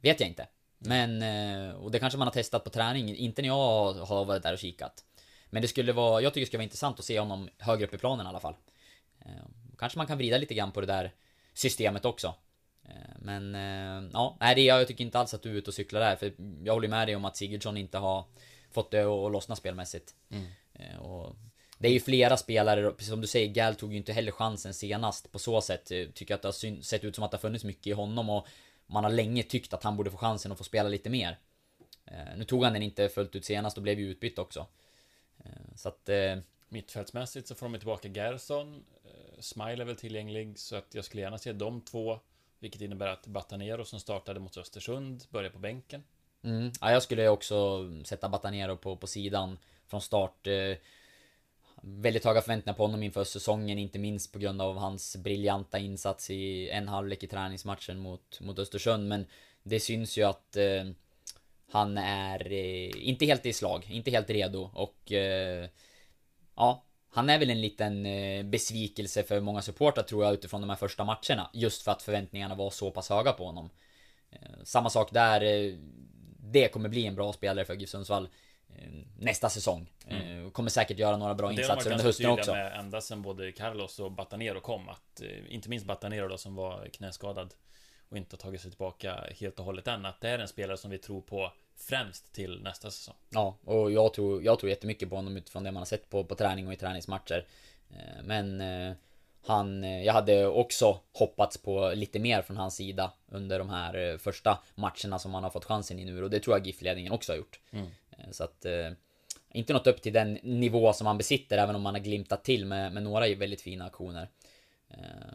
[0.00, 0.46] vet jag inte.
[0.78, 4.42] Men, eh, och det kanske man har testat på träning, inte när jag har varit
[4.42, 5.04] där och kikat.
[5.50, 7.94] Men det skulle vara, jag tycker det skulle vara intressant att se honom högre upp
[7.94, 8.54] i planen i alla fall.
[9.20, 9.30] Eh,
[9.78, 11.12] Kanske man kan vrida lite grann på det där
[11.54, 12.34] systemet också.
[12.88, 15.74] Eh, Men eh, ja, nej, det, jag tycker inte alls att du är ute och
[15.74, 16.16] cyklar där.
[16.16, 16.32] För
[16.64, 18.24] jag håller med dig om att Sigurdsson inte har
[18.70, 20.14] fått det att lossna spelmässigt.
[20.72, 21.36] Eh, Och
[21.78, 24.74] det är ju flera spelare, precis som du säger, Gal tog ju inte heller chansen
[24.74, 25.90] senast på så sätt.
[25.90, 28.30] Jag Tycker att det har sett ut som att det har funnits mycket i honom
[28.30, 28.46] och
[28.86, 31.38] man har länge tyckt att han borde få chansen att få spela lite mer.
[32.36, 34.66] Nu tog han den inte fullt ut senast och blev ju utbytt också.
[35.76, 36.09] Så att...
[36.68, 38.84] Mittfältsmässigt så får de tillbaka Gerson.
[39.38, 42.20] Smile är väl tillgänglig, så att jag skulle gärna se de två.
[42.62, 46.05] Vilket innebär att Batanero som startade mot Östersund börjar på bänken.
[46.43, 46.72] Mm.
[46.80, 50.47] Ja, jag skulle också sätta Batanero på, på sidan från start.
[50.47, 50.76] Eh,
[51.82, 56.30] väldigt höga förväntningar på honom inför säsongen, inte minst på grund av hans briljanta insats
[56.30, 59.09] i en halvlek i träningsmatchen mot, mot Östersund.
[59.09, 59.26] Men
[59.62, 60.84] det syns ju att eh,
[61.70, 65.68] han är eh, inte helt i slag, inte helt redo och eh,
[66.56, 66.82] ja,
[67.12, 70.76] han är väl en liten eh, besvikelse för många supportrar tror jag utifrån de här
[70.76, 71.51] första matcherna.
[71.52, 73.70] Just för att förväntningarna var så pass höga på honom.
[74.30, 75.40] Eh, Samma sak där.
[75.43, 75.74] eh,
[76.44, 78.28] Det kommer bli en bra spelare för GIF Sundsvall
[79.18, 79.90] nästa säsong.
[80.06, 82.52] Eh, Kommer säkert göra några bra det har insatser under hösten också.
[82.52, 86.89] med ända sedan både Carlos och Batanero kom att Inte minst Batanero då som var
[86.93, 87.55] knäskadad
[88.09, 90.76] Och inte har tagit sig tillbaka helt och hållet än Att det är en spelare
[90.76, 91.52] som vi tror på
[91.88, 95.72] Främst till nästa säsong Ja, och jag tror, jag tror jättemycket på honom utifrån det
[95.72, 97.46] man har sett på, på träning och i träningsmatcher.
[97.90, 98.96] Eh, Men eh,
[99.46, 104.18] han, eh, jag hade också hoppats på lite mer från hans sida under de här
[104.18, 107.32] första matcherna som han har fått chansen i nu och det tror jag GIF-ledningen också
[107.32, 107.60] har gjort.
[107.70, 107.86] Mm.
[108.30, 108.66] Så att
[109.52, 112.66] inte nått upp till den nivå som han besitter även om han har glimtat till
[112.66, 114.28] med, med några väldigt fina aktioner.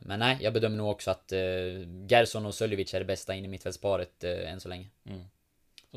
[0.02, 1.34] Men nej, jag bedömer nog också att
[2.10, 4.88] Gerson och Söljevic är det bästa in i mittfältsparet än så länge.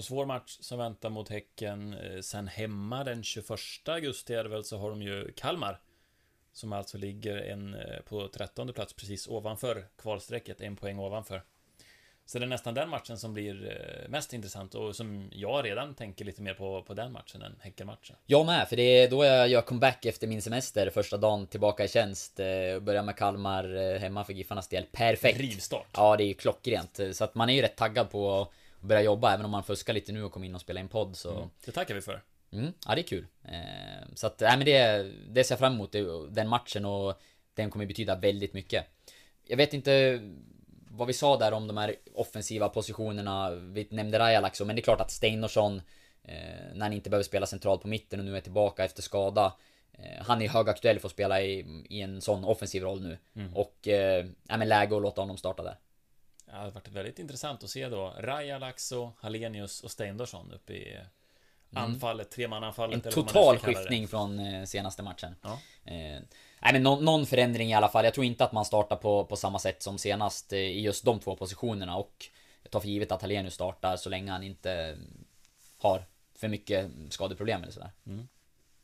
[0.01, 3.51] Så svår match som väntar mot Häcken eh, Sen hemma den 21
[3.85, 5.81] augusti är det väl så har de ju Kalmar
[6.53, 11.43] Som alltså ligger en eh, på 13 plats precis ovanför kvalstrecket, en poäng ovanför
[12.27, 15.95] Så det är nästan den matchen som blir eh, mest intressant och som jag redan
[15.95, 19.25] tänker lite mer på, på den matchen än Häckenmatchen Jag med, för det är då
[19.25, 22.41] jag gör comeback efter min semester, första dagen tillbaka i tjänst.
[22.77, 24.85] och Börjar med Kalmar hemma för Giffarnas del.
[24.93, 25.41] Perfekt!
[25.41, 25.89] Rivstart!
[25.93, 27.01] Ja, det är ju klockrent.
[27.13, 30.13] Så att man är ju rätt taggad på börja jobba, även om man fuskar lite
[30.13, 31.51] nu och kommer in och spela in podd så...
[31.65, 33.27] Det tackar vi för Mm, ja det är kul.
[33.45, 35.93] Eh, så att, nej men det, det ser jag fram emot,
[36.31, 37.21] den matchen och
[37.55, 38.87] den kommer betyda väldigt mycket.
[39.47, 40.21] Jag vet inte
[40.91, 44.85] vad vi sa där om de här offensiva positionerna, vi nämnde Rajalax men det är
[44.85, 45.83] klart att Steinorsson,
[46.23, 49.53] eh, när han inte behöver spela centralt på mitten och nu är tillbaka efter skada,
[49.93, 53.19] eh, han är högaktuell för att spela i, i en sån offensiv roll nu.
[53.55, 55.77] Och, eh, nej men läge att låta honom starta där.
[56.51, 60.99] Det har varit väldigt intressant att se då Raja, Laxo, Hallenius och Steindorsson uppe i
[61.73, 63.07] anfallet, tremananfallet Mm.
[63.07, 65.35] En total skiftning från eh, senaste matchen.
[65.43, 65.53] Ja.
[65.85, 66.21] Eh,
[66.63, 68.05] nej men någon, någon förändring i alla fall.
[68.05, 71.05] Jag tror inte att man startar på, på samma sätt som senast eh, i just
[71.05, 71.97] de två positionerna.
[71.97, 72.27] Och
[72.63, 74.99] jag tar för givet att Hallenius startar så länge han inte
[75.79, 76.05] har
[76.35, 77.91] för mycket skadeproblem eller sådär.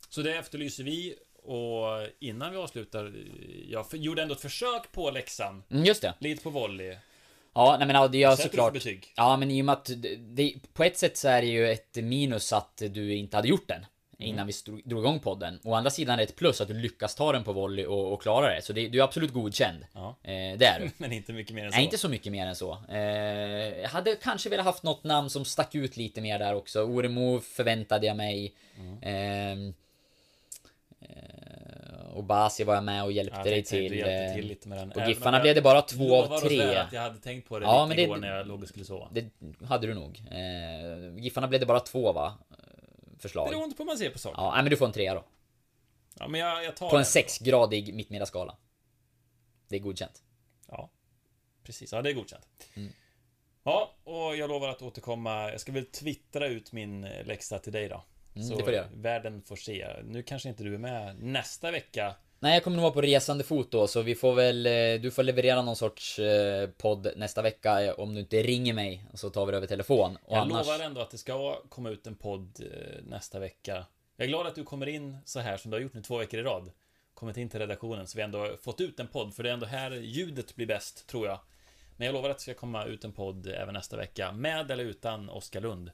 [0.09, 3.13] Så det efterlyser vi och innan vi avslutar
[3.69, 6.13] Jag f- gjorde ändå ett försök på läxan Mm, just det.
[6.19, 6.97] Lite på volley
[7.57, 8.73] Ja, nej men ja, det gör Sätter du för såklart...
[8.73, 9.13] betyg?
[9.15, 11.95] Ja, men i och med att det, på ett sätt så är det ju ett
[11.95, 13.85] minus att du inte hade gjort den.
[14.19, 15.59] Innan vi stro- drog igång podden.
[15.63, 18.13] Å andra sidan är det ett plus att du lyckas ta den på volley och,
[18.13, 18.61] och klara det.
[18.61, 19.85] Så det, du är absolut godkänd.
[19.93, 20.17] Ja.
[20.23, 20.89] Eh, det är du.
[20.97, 22.77] Men inte mycket mer än så Nej, inte så mycket mer än så.
[22.89, 22.97] Eh,
[23.81, 26.83] jag hade kanske velat haft något namn som stack ut lite mer där också.
[26.83, 28.53] Oremo förväntade jag mig.
[28.79, 29.67] Mm.
[29.67, 29.73] Eh,
[32.13, 33.91] och Basi var jag med och hjälpte Jag dig till.
[33.91, 36.23] du hjälpte eh, till lite med den På Även Giffarna blev jag det bara två
[36.23, 36.49] av tre.
[36.57, 38.67] säga att jag hade tänkt på det Ja, men det- igår när jag låg och
[38.69, 39.29] skulle sova Det
[39.65, 40.23] hade du nog.
[40.31, 42.33] Eh, Giffarna blev det bara två va?
[42.51, 42.55] Eh,
[43.19, 43.49] Förslag.
[43.49, 45.23] Beroende på hur man ser på saker Ja, men du får en trea då.
[46.19, 48.57] Ja, men jag, jag tar På en sexgradig mittmeddaskala.
[49.67, 50.23] Det är godkänt.
[50.67, 50.89] Ja,
[51.63, 51.91] precis.
[51.93, 52.47] Ja, det är godkänt.
[52.75, 52.91] Mm.
[53.63, 55.51] Ja, och jag lovar att återkomma.
[55.51, 58.03] Jag ska väl twittra ut min eh, läxa till dig då.
[58.41, 58.87] Mm, så det får göra.
[58.93, 59.87] världen får se.
[60.03, 62.15] Nu kanske inte du är med nästa vecka.
[62.39, 64.65] Nej, jag kommer nog vara på resande fot då, så vi får väl...
[64.65, 68.73] eh, Du får leverera någon sorts eh, podd nästa vecka eh, om du inte ringer
[68.73, 70.17] mig, så tar vi det över telefon.
[70.23, 70.67] Och Jag annars...
[70.67, 72.59] lovar ändå att det ska komma ut en podd
[73.03, 73.85] nästa vecka.
[74.17, 76.17] Jag är glad att du kommer in så här som du har gjort nu två
[76.17, 76.71] veckor i rad.
[77.13, 79.53] Kommit in till redaktionen så vi ändå har fått ut en podd, för det är
[79.53, 81.39] ändå här ljudet blir bäst, tror jag.
[81.97, 84.83] Men jag lovar att det ska komma ut en podd även nästa vecka, med eller
[84.83, 85.91] utan Oskar Lund.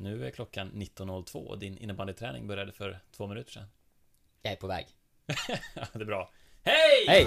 [0.00, 3.66] Nu är klockan 19.02 och din innebandyträning började för två minuter sedan.
[4.42, 4.86] Jag är på väg.
[5.92, 6.30] Det är bra.
[6.62, 7.04] Hej!
[7.06, 7.26] Hej!